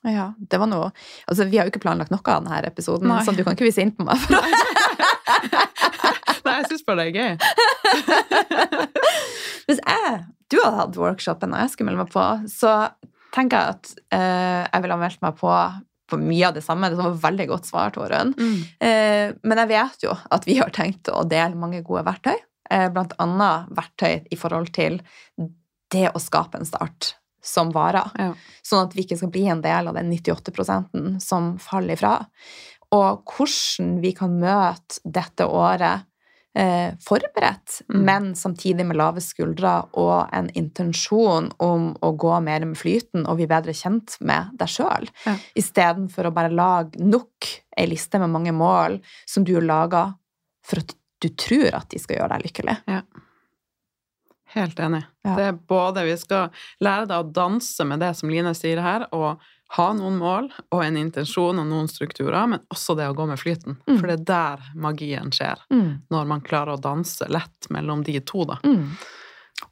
Ja, 0.03 0.33
det 0.35 0.59
var 0.59 0.67
noe 0.67 0.89
Altså, 1.31 1.45
vi 1.47 1.55
har 1.55 1.63
jo 1.63 1.71
ikke 1.71 1.85
planlagt 1.85 2.11
noe 2.11 2.19
av 2.27 2.43
denne 2.43 2.57
episoden, 2.67 3.07
Nei. 3.07 3.21
så 3.23 3.31
du 3.31 3.39
kan 3.45 3.55
ikke 3.55 3.69
vise 3.69 3.81
inn 3.85 3.93
på 3.95 4.03
meg. 4.03 4.19
For 4.19 4.35
Nei, 6.43 6.57
jeg 6.59 6.67
syns 6.73 6.83
bare 6.83 6.99
det 6.99 7.05
er 7.07 7.15
gøy. 7.15 7.33
Hvis 9.69 9.79
jeg, 9.79 10.17
du 10.51 10.57
hadde 10.59 10.79
hatt 10.81 10.99
workshopen 10.99 11.55
og 11.55 11.63
jeg 11.63 11.71
skulle 11.71 11.87
melde 11.87 12.03
meg 12.03 12.11
på, 12.11 12.25
så 12.51 12.73
tenker 13.33 13.55
jeg 13.55 13.77
at 13.77 13.85
eh, 14.13 14.61
jeg 14.67 14.83
ville 14.83 14.97
ha 14.97 15.03
meldt 15.05 15.23
meg 15.23 15.39
på 15.39 15.53
på 16.09 16.19
mye 16.19 16.49
av 16.49 16.57
det 16.57 16.63
samme. 16.65 16.89
Det 16.91 16.99
var 16.99 17.17
veldig 17.23 17.47
godt 17.49 17.69
svar, 17.69 17.93
Torunn. 17.95 18.33
Eh, 18.83 19.33
men 19.43 19.61
jeg 19.63 19.71
vet 19.71 20.05
jo 20.07 20.13
at 20.13 20.47
vi 20.49 20.59
har 20.59 20.73
tenkt 20.75 21.11
å 21.11 21.23
dele 21.27 21.59
mange 21.59 21.83
gode 21.85 22.05
verktøy. 22.07 22.35
Eh, 22.69 22.89
annet 22.91 23.73
verktøy 23.75 24.27
i 24.31 24.39
forhold 24.39 24.73
til 24.75 24.99
det 25.93 26.09
å 26.11 26.21
skape 26.21 26.59
en 26.59 26.67
start 26.67 27.13
som 27.43 27.71
varer. 27.75 28.11
Ja. 28.17 28.31
Sånn 28.65 28.87
at 28.87 28.95
vi 28.95 29.03
ikke 29.03 29.19
skal 29.19 29.31
bli 29.33 29.45
en 29.51 29.63
del 29.63 29.89
av 29.91 29.97
den 29.97 30.11
98% 30.11 31.19
som 31.23 31.53
faller 31.61 31.97
ifra. 31.97 32.15
Og 32.93 33.23
hvordan 33.27 33.97
vi 34.03 34.13
kan 34.15 34.35
møte 34.39 35.01
dette 35.03 35.47
året 35.49 36.07
eh, 36.55 36.93
forberedt, 37.01 37.81
Mm. 37.89 38.03
men 38.05 38.33
samtidig 38.35 38.85
med 38.85 38.97
lave 38.97 39.21
skuldre 39.21 39.87
og 39.93 40.29
en 40.33 40.49
intensjon 40.53 41.51
om 41.59 41.95
å 42.01 42.11
gå 42.17 42.41
mer 42.43 42.65
med 42.65 42.77
flyten 42.77 43.25
og 43.27 43.37
bli 43.37 43.47
bedre 43.47 43.73
kjent 43.73 44.17
med 44.21 44.51
deg 44.57 44.67
sjøl, 44.67 45.09
Ja. 45.25 45.35
istedenfor 45.55 46.25
å 46.29 46.33
bare 46.33 46.49
lage 46.53 46.99
nok 46.99 47.47
ei 47.77 47.85
liste 47.87 48.19
med 48.19 48.29
mange 48.29 48.51
mål 48.53 49.01
som 49.25 49.43
du 49.43 49.53
har 49.55 49.61
laga 49.61 50.15
for 50.63 50.79
at 50.79 50.93
du 51.21 51.29
tror 51.29 51.73
at 51.73 51.89
de 51.89 51.99
skal 51.99 52.17
gjøre 52.17 52.29
deg 52.37 52.43
lykkelig. 52.51 53.03
Helt 54.53 54.77
enig. 54.79 55.03
Ja. 55.25 55.35
Det 55.35 55.43
er 55.47 55.53
både 55.53 56.03
Vi 56.05 56.15
skal 56.17 56.49
lære 56.83 57.07
deg 57.07 57.17
å 57.23 57.31
danse 57.33 57.85
med 57.89 57.99
det 57.99 58.11
som 58.15 58.29
Line 58.29 58.53
sier 58.53 58.81
her, 58.81 59.07
og 59.11 59.39
ha 59.73 59.87
noen 59.97 60.19
mål 60.21 60.51
og 60.71 60.83
en 60.85 60.97
intensjon 60.99 61.57
og 61.61 61.65
noen 61.69 61.87
strukturer, 61.89 62.45
men 62.51 62.61
også 62.73 62.93
det 62.99 63.07
å 63.09 63.15
gå 63.17 63.25
med 63.29 63.39
flyten. 63.41 63.79
Mm. 63.87 63.95
For 63.97 64.07
det 64.11 64.17
er 64.19 64.25
der 64.29 64.67
magien 64.85 65.31
skjer. 65.33 65.63
Når 66.13 66.27
man 66.29 66.43
klarer 66.45 66.75
å 66.75 66.81
danse 66.81 67.25
lett 67.33 67.69
mellom 67.73 68.03
de 68.05 68.19
to, 68.21 68.45
da. 68.49 68.59
Mm. 68.67 68.91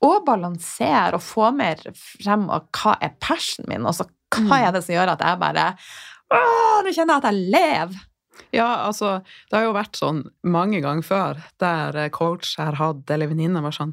Og 0.08 0.24
balansere 0.26 1.18
og 1.20 1.22
få 1.26 1.52
mer 1.54 1.82
frem 1.97 2.47
av 2.54 2.70
hva 2.74 2.95
er 3.04 3.14
passionen 3.22 3.70
min. 3.76 3.86
Altså, 3.86 4.08
hva 4.32 4.47
Mm. 4.47 4.68
er 4.68 4.72
det 4.72 4.84
som 4.86 4.95
gjør 4.95 5.10
at 5.12 5.20
jeg 5.28 5.39
bare 5.41 5.66
Åh, 6.32 6.78
nå 6.86 6.91
kjenner 6.95 7.18
jeg 7.18 7.20
at 7.20 7.26
jeg 7.28 7.52
lever! 7.52 7.99
Ja, 8.56 8.70
altså, 8.88 9.10
det 9.52 9.58
har 9.58 9.66
jo 9.66 9.74
vært 9.76 9.97
sånn 9.99 10.22
mange 10.47 10.80
ganger 10.82 11.04
før, 11.04 11.41
der 11.60 11.97
eh, 12.06 12.10
coach 12.10 12.56
har 12.58 12.78
hatt, 12.80 13.04
eller 13.12 13.28
venninne 13.28 13.62
var 13.62 13.76
sånn 13.76 13.91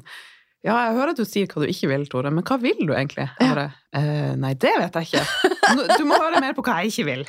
ja, 0.65 0.75
jeg 0.75 0.95
hører 0.97 1.13
at 1.13 1.19
du 1.19 1.23
sier 1.23 1.47
hva 1.47 1.63
du 1.63 1.71
ikke 1.71 1.87
vil, 1.87 2.01
Tore, 2.11 2.31
men 2.35 2.43
hva 2.43 2.57
vil 2.59 2.81
du 2.83 2.91
egentlig? 2.91 3.29
Bare, 3.39 3.69
eh, 3.95 4.33
nei, 4.39 4.51
det 4.59 4.73
vet 4.81 4.97
jeg 4.99 5.07
ikke. 5.07 5.53
Du 5.95 6.03
må 6.09 6.17
høre 6.19 6.41
mer 6.43 6.55
på 6.57 6.65
hva 6.65 6.81
jeg 6.81 6.91
ikke 6.91 7.05
vil. 7.07 7.23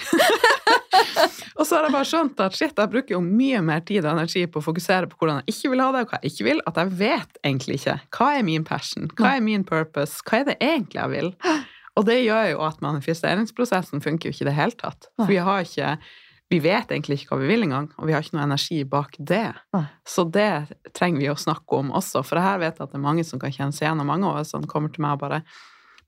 og 1.58 1.62
så 1.62 1.76
har 1.76 1.86
jeg 1.86 1.94
bare 1.94 2.08
skjønt 2.10 2.42
at 2.42 2.56
shit, 2.58 2.74
jeg 2.74 2.90
bruker 2.90 3.14
jo 3.14 3.20
mye 3.22 3.60
mer 3.62 3.84
tid 3.86 4.02
og 4.02 4.16
energi 4.16 4.46
på 4.50 4.58
å 4.58 4.66
fokusere 4.66 5.10
på 5.10 5.20
hvordan 5.20 5.42
jeg 5.42 5.54
ikke 5.54 5.74
vil 5.74 5.84
ha 5.84 5.90
det, 5.94 6.02
og 6.02 6.14
hva 6.14 6.20
jeg 6.22 6.34
ikke 6.34 6.48
vil, 6.48 6.62
at 6.66 6.80
jeg 6.82 6.94
vet 7.04 7.42
egentlig 7.44 7.78
ikke. 7.78 7.98
Hva 8.18 8.30
er 8.38 8.48
min 8.48 8.66
passion? 8.66 9.10
Hva 9.14 9.36
er 9.36 9.44
min 9.46 9.66
purpose? 9.68 10.24
Hva 10.26 10.40
er 10.40 10.50
det 10.50 10.58
egentlig 10.58 10.98
jeg 10.98 11.14
vil? 11.14 11.30
Og 11.98 12.06
det 12.06 12.20
gjør 12.22 12.50
jo 12.52 12.64
at 12.66 12.82
manifesteringsprosessen 12.82 14.02
funker 14.02 14.30
jo 14.30 14.34
ikke 14.34 14.46
i 14.46 14.50
det 14.50 14.58
hele 14.58 14.78
tatt. 14.78 15.10
For 15.18 15.30
vi 15.30 15.38
har 15.42 15.66
ikke 15.66 15.94
vi 16.50 16.58
vet 16.58 16.88
egentlig 16.90 17.20
ikke 17.20 17.36
hva 17.36 17.40
vi 17.44 17.48
vil 17.52 17.62
engang, 17.62 17.88
og 17.96 18.06
vi 18.08 18.12
har 18.12 18.22
ikke 18.24 18.34
noe 18.36 18.46
energi 18.48 18.80
bak 18.84 19.14
det. 19.18 19.52
Så 20.04 20.24
det 20.34 20.72
trenger 20.98 21.20
vi 21.22 21.28
å 21.30 21.36
snakke 21.38 21.78
om 21.78 21.92
også, 21.94 22.24
for 22.26 22.40
her 22.42 22.58
vet 22.58 22.76
jeg 22.80 22.82
at 22.88 22.90
det 22.92 22.98
er 22.98 23.04
mange 23.06 23.24
som 23.24 23.38
kan 23.38 23.52
kjenne 23.54 23.72
seg 23.76 23.86
igjen, 23.86 24.00
og 24.02 24.06
mange 24.10 24.26
av 24.26 24.40
oss 24.42 24.50
som 24.50 24.64
kommer 24.66 24.90
til 24.92 25.02
meg 25.06 25.14
og 25.14 25.22
bare 25.28 25.42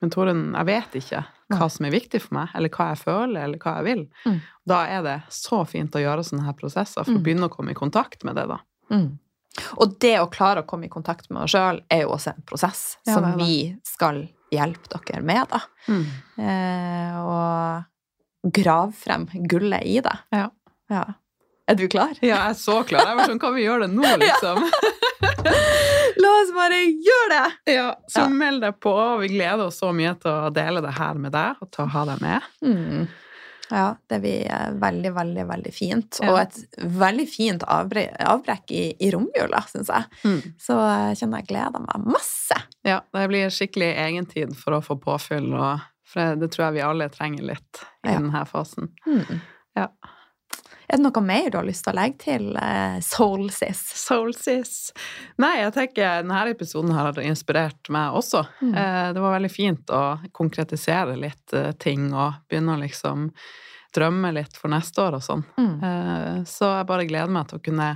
Men 0.02 0.10
Torunn, 0.10 0.48
jeg 0.58 0.66
vet 0.66 0.94
ikke 0.98 1.20
hva 1.52 1.68
som 1.70 1.86
er 1.86 1.92
viktig 1.94 2.18
for 2.24 2.34
meg, 2.34 2.48
eller 2.58 2.68
hva 2.74 2.88
jeg 2.90 2.98
føler, 3.04 3.44
eller 3.44 3.58
hva 3.62 3.76
jeg 3.76 3.84
vil. 3.86 4.00
Mm. 4.26 4.38
Da 4.66 4.78
er 4.90 5.02
det 5.06 5.18
så 5.30 5.60
fint 5.68 5.94
å 5.94 6.02
gjøre 6.02 6.24
sånne 6.26 6.42
her 6.48 6.56
prosesser, 6.58 7.04
for 7.04 7.12
Mm. 7.12 7.20
å 7.20 7.22
begynne 7.22 7.46
å 7.46 7.52
komme 7.54 7.70
i 7.70 7.74
kontakt 7.78 8.24
med 8.24 8.34
det, 8.34 8.48
da. 8.48 8.58
Og 9.78 9.98
det 10.00 10.16
å 10.18 10.26
klare 10.32 10.62
å 10.64 10.66
komme 10.66 10.86
i 10.86 10.88
kontakt 10.88 11.30
med 11.30 11.42
oss 11.44 11.52
sjøl 11.54 11.82
er 11.88 12.02
jo 12.02 12.08
også 12.16 12.34
en 12.34 12.42
prosess 12.42 12.96
Ja, 13.06 13.14
som 13.14 13.22
det 13.22 13.36
det. 13.38 13.44
vi 13.44 13.76
skal 13.84 14.28
hjelpe 14.50 14.88
dere 15.06 15.22
med, 15.22 15.46
da. 15.48 15.60
Eh, 16.38 17.16
og 17.22 17.84
grave 18.42 18.92
frem 18.96 19.26
gullet 19.48 19.84
i 19.86 20.00
det. 20.04 20.16
Ja. 20.34 20.48
Ja. 20.90 21.04
Er 21.70 21.76
du 21.78 21.86
klar? 21.88 22.10
Ja, 22.20 22.26
jeg 22.34 22.50
er 22.50 22.58
så 22.58 22.80
klar. 22.84 23.06
Jeg 23.06 23.16
var 23.20 23.30
sånn, 23.30 23.38
kan 23.40 23.54
vi 23.54 23.62
gjøre 23.64 23.86
det 23.86 23.94
nå, 23.94 24.02
liksom? 24.24 24.64
La 26.22 26.30
oss 26.42 26.50
bare 26.54 26.78
gjøre 26.84 27.28
det! 27.32 27.74
Ja, 27.76 27.88
så 28.10 28.26
Ja. 28.26 28.28
meld 28.28 28.62
deg 28.62 28.78
på. 28.82 28.92
Vi 29.22 29.28
gleder 29.32 29.66
oss 29.66 29.78
så 29.80 29.92
mye 29.94 30.14
til 30.20 30.30
å 30.30 30.50
dele 30.54 30.82
det 30.84 30.92
her 30.98 31.14
med 31.18 31.32
deg, 31.34 31.56
og 31.62 31.70
til 31.72 31.84
å 31.86 31.92
ha 31.94 32.04
deg 32.10 32.20
med. 32.22 32.48
Mm. 32.66 33.06
Ja, 33.72 33.86
det 34.10 34.18
blir 34.20 34.42
eh, 34.52 34.72
veldig, 34.76 35.12
veldig, 35.16 35.44
veldig 35.48 35.72
fint. 35.72 36.18
Og 36.26 36.36
et 36.42 36.58
veldig 36.82 37.24
fint 37.30 37.62
avbre 37.64 38.04
avbrekk 38.20 38.74
i, 38.76 38.82
i 39.00 39.08
romjula, 39.14 39.62
syns 39.70 39.88
jeg. 39.88 40.42
Så 40.60 40.76
jeg 40.76 41.16
kjenner 41.22 41.40
jeg 41.40 41.48
gleder 41.54 41.80
meg 41.86 42.04
masse. 42.18 42.58
Ja, 42.84 42.98
det 43.14 43.24
blir 43.32 43.48
skikkelig 43.54 43.94
egentid 44.02 44.52
for 44.58 44.76
å 44.76 44.82
få 44.84 44.98
påfyll, 45.00 45.48
og 45.56 45.80
for 46.12 46.36
det, 46.40 46.50
tror 46.52 46.66
jeg 46.68 46.76
vi 46.78 46.84
alle 46.86 47.08
trenger 47.12 47.42
litt 47.54 47.82
i 48.04 48.10
Ja. 48.12 48.18
denne 48.20 48.44
fasen. 48.48 48.90
Mm. 49.06 49.40
Ja. 49.76 49.88
Er 50.92 50.98
det 50.98 51.04
noe 51.06 51.22
mer 51.24 51.46
du 51.48 51.56
har 51.56 51.64
lyst 51.64 51.84
til 51.86 51.94
å 51.94 51.96
legge 51.96 52.18
til 52.26 52.48
Soulsis? 53.00 53.78
Soul 53.96 54.32
Soulsis. 54.34 54.74
Nei, 55.40 55.54
jeg 55.62 55.72
tenker 55.72 56.18
denne 56.20 56.40
episoden 56.50 56.92
har 56.92 57.16
inspirert 57.24 57.88
meg 57.88 58.12
også. 58.18 58.42
Mm. 58.60 58.74
Eh, 58.76 59.12
Det 59.14 59.20
var 59.24 59.38
veldig 59.38 59.50
fint 59.54 59.86
å 59.94 60.02
konkretisere 60.36 61.16
litt 61.16 61.52
eh, 61.56 61.72
ting 61.80 62.10
og 62.12 62.34
begynne 62.50 62.76
å 62.76 62.82
liksom 62.82 63.30
drømme 63.94 64.32
litt 64.34 64.56
for 64.56 64.68
neste 64.72 65.00
år 65.06 65.14
og 65.16 65.22
sånn. 65.24 65.44
Mm. 65.56 65.72
Eh, 65.82 66.44
Så 66.44 66.68
jeg 66.76 66.86
bare 66.86 67.06
gleder 67.08 67.30
meg 67.32 67.48
til 67.48 67.58
å 67.58 67.64
kunne 67.64 67.88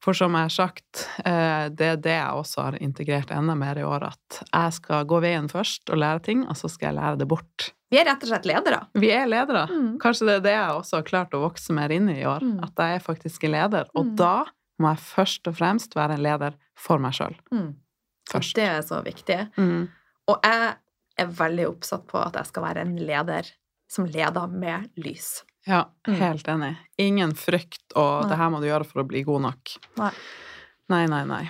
For 0.00 0.16
som 0.16 0.32
jeg 0.32 0.46
har 0.48 0.52
sagt, 0.54 1.02
eh, 1.28 1.66
det 1.76 1.86
er 1.86 1.96
det 2.00 2.14
jeg 2.16 2.38
også 2.40 2.62
har 2.64 2.78
integrert 2.80 3.30
enda 3.36 3.52
mer 3.54 3.76
i 3.76 3.84
år, 3.84 4.06
at 4.14 4.38
jeg 4.48 4.72
skal 4.78 5.04
gå 5.04 5.18
veien 5.20 5.48
først 5.52 5.90
og 5.92 6.00
lære 6.00 6.22
ting, 6.24 6.46
og 6.48 6.56
så 6.56 6.70
skal 6.72 6.88
jeg 6.94 6.96
lære 7.02 7.18
det 7.20 7.28
bort. 7.28 7.66
Vi 7.90 7.98
er 8.00 8.06
rett 8.06 8.22
og 8.24 8.30
slett 8.30 8.46
ledere. 8.48 8.78
Vi 8.94 9.10
er 9.12 9.26
ledere. 9.28 9.66
Mm. 9.68 9.98
Kanskje 10.00 10.26
det 10.28 10.34
er 10.38 10.44
det 10.46 10.54
jeg 10.56 10.78
også 10.78 10.96
har 11.00 11.06
klart 11.10 11.34
å 11.36 11.42
vokse 11.42 11.74
mer 11.76 11.90
inn 11.92 12.08
i 12.08 12.20
i 12.22 12.24
år. 12.24 12.40
Mm. 12.46 12.62
At 12.64 12.80
jeg 12.80 12.96
er 13.00 13.04
faktisk 13.04 13.44
en 13.44 13.52
leder. 13.56 13.88
Og 13.94 14.06
Mm. 14.06 14.16
da 14.16 14.44
må 14.80 14.94
jeg 14.94 15.02
først 15.04 15.48
og 15.50 15.56
fremst 15.58 15.94
være 15.98 16.14
en 16.16 16.22
leder 16.22 16.54
for 16.78 16.98
meg 16.98 17.12
sjøl. 17.12 17.34
Mm. 17.52 17.74
Først. 18.30 18.54
Det 18.54 18.64
er 18.64 18.80
så 18.86 19.02
viktig. 19.04 19.40
Mm. 19.58 19.88
Og 20.28 20.38
jeg 20.46 20.74
er 21.18 21.26
veldig 21.26 21.66
oppsatt 21.68 22.06
på 22.06 22.16
at 22.24 22.32
jeg 22.38 22.46
skal 22.46 22.62
være 22.62 22.80
en 22.86 22.96
leder 22.96 23.50
som 23.90 24.06
leder 24.06 24.46
med 24.48 24.88
lys. 24.96 25.42
Ja, 25.70 25.84
Mm. 26.08 26.16
helt 26.18 26.48
enig. 26.50 26.72
Ingen 26.98 27.32
frykt 27.38 27.94
og 27.94 28.24
Nei. 28.24 28.28
'det 28.30 28.38
her 28.42 28.50
må 28.50 28.60
du 28.60 28.66
gjøre 28.66 28.86
for 28.88 29.02
å 29.04 29.06
bli 29.08 29.22
god 29.22 29.42
nok'. 29.46 29.76
Nei. 30.00 30.10
Nei, 30.90 31.06
nei, 31.06 31.24
nei. 31.24 31.44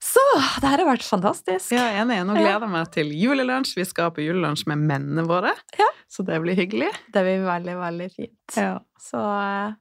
Så 0.00 0.22
det 0.62 0.68
her 0.70 0.78
har 0.80 0.86
vært 0.96 1.04
fantastisk. 1.04 1.72
Ja, 1.74 1.84
jeg 1.90 1.98
er 1.98 2.04
enig. 2.04 2.18
Nå 2.26 2.34
gleder 2.38 2.62
jeg 2.64 2.70
meg 2.70 2.90
til 2.94 3.08
julelunsj. 3.18 3.74
Vi 3.76 3.84
skal 3.84 4.10
på 4.14 4.22
julelunsj 4.24 4.64
med 4.70 4.78
mennene 4.78 5.24
våre, 5.26 5.52
Ja. 5.78 5.88
så 6.08 6.24
det 6.24 6.38
blir 6.40 6.54
hyggelig. 6.56 6.90
Det 7.12 7.22
blir 7.26 7.42
veldig, 7.44 7.74
veldig 7.76 8.08
fint. 8.14 8.56
Ja. 8.56 8.78
Så, 8.98 9.18
eh, 9.18 9.74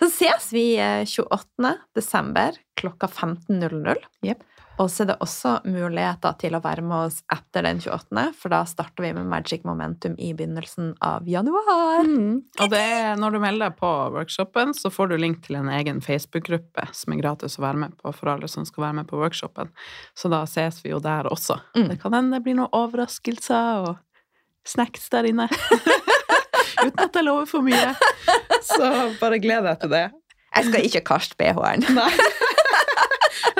så 0.00 0.06
ses 0.12 0.50
vi 0.52 0.76
eh, 0.78 1.04
28. 1.04 1.78
desember 1.94 2.52
klokka 2.76 3.08
15.00. 3.08 3.96
Jepp. 4.22 4.42
Og 4.80 4.88
så 4.90 5.04
er 5.04 5.10
det 5.12 5.16
også 5.22 5.52
muligheter 5.68 6.36
til 6.40 6.56
å 6.56 6.60
være 6.64 6.84
med 6.86 7.08
oss 7.08 7.18
etter 7.32 7.66
den 7.66 7.80
28., 7.82 8.24
for 8.38 8.52
da 8.54 8.62
starter 8.68 9.04
vi 9.04 9.12
med 9.16 9.28
Magic 9.28 9.66
Momentum 9.68 10.14
i 10.16 10.32
begynnelsen 10.36 10.94
av 11.04 11.28
januar. 11.28 12.06
Mm. 12.08 12.40
Og 12.56 12.72
det 12.72 12.80
er, 12.80 13.10
når 13.20 13.36
du 13.36 13.40
melder 13.42 13.68
deg 13.68 13.80
på 13.80 13.90
workshopen, 14.16 14.72
så 14.76 14.90
får 14.92 15.12
du 15.12 15.18
link 15.20 15.42
til 15.46 15.60
en 15.60 15.68
egen 15.72 16.00
Facebook-gruppe 16.04 16.88
som 16.96 17.14
er 17.14 17.20
gratis 17.20 17.58
å 17.60 17.66
være 17.66 17.84
med 17.84 17.98
på 18.00 18.14
for 18.16 18.32
alle 18.32 18.48
som 18.50 18.66
skal 18.68 18.88
være 18.88 19.00
med 19.02 19.10
på 19.10 19.20
workshopen. 19.20 19.72
Så 20.18 20.32
da 20.32 20.44
ses 20.48 20.80
vi 20.84 20.94
jo 20.94 21.02
der 21.04 21.28
også. 21.30 21.60
Mm. 21.76 21.90
Det 21.92 22.00
kan 22.02 22.16
hende 22.16 22.38
det 22.38 22.46
blir 22.46 22.58
noen 22.58 22.72
overraskelser 22.72 23.86
og 23.90 23.94
snacks 24.68 25.08
der 25.12 25.28
inne. 25.28 25.48
Uten 26.82 27.04
at 27.04 27.14
jeg 27.14 27.26
lover 27.26 27.46
for 27.50 27.66
mye. 27.66 27.92
Så 28.72 28.88
bare 29.20 29.38
gled 29.42 29.66
deg 29.68 29.82
til 29.82 29.92
det. 29.92 30.06
Jeg 30.52 30.68
skal 30.68 30.86
ikke 30.88 31.04
kaste 31.12 31.38
BH-en. 31.40 31.86
Nei. 31.96 32.10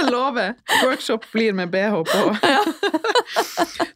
Jeg 0.03 0.12
lover. 0.12 0.55
Workshop 0.84 1.26
blir 1.32 1.55
med 1.55 1.70
BH 1.70 2.03
på. 2.09 2.22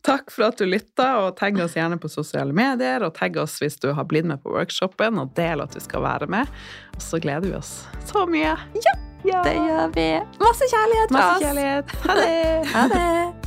Takk 0.07 0.31
for 0.31 0.47
at 0.49 0.61
du 0.61 0.67
lytta, 0.69 1.09
og 1.25 1.35
tagg 1.41 1.59
oss 1.63 1.75
gjerne 1.77 1.99
på 1.99 2.11
sosiale 2.11 2.55
medier. 2.57 3.03
Og 3.07 3.15
tagg 3.17 3.39
oss 3.43 3.59
hvis 3.63 3.79
du 3.83 3.91
har 3.97 4.07
blitt 4.09 4.29
med 4.29 4.43
på 4.45 4.55
workshopen, 4.55 5.19
og 5.23 5.35
del 5.39 5.65
at 5.65 5.75
du 5.75 5.83
skal 5.83 6.05
være 6.07 6.31
med. 6.31 6.53
Og 6.95 7.03
så 7.03 7.21
gleder 7.23 7.51
vi 7.51 7.59
oss 7.59 7.75
så 8.07 8.27
mye. 8.31 8.55
Ja! 8.87 8.95
Det 9.27 9.57
gjør 9.59 9.91
vi. 9.97 10.07
Masse 10.39 10.71
kjærlighet 10.71 11.11
fra 11.11 11.19
Masse 11.19 11.43
kjærlighet. 11.43 11.99
Ha 12.07 12.17
det! 12.21 12.71
Ha 12.77 12.87
det. 12.95 13.46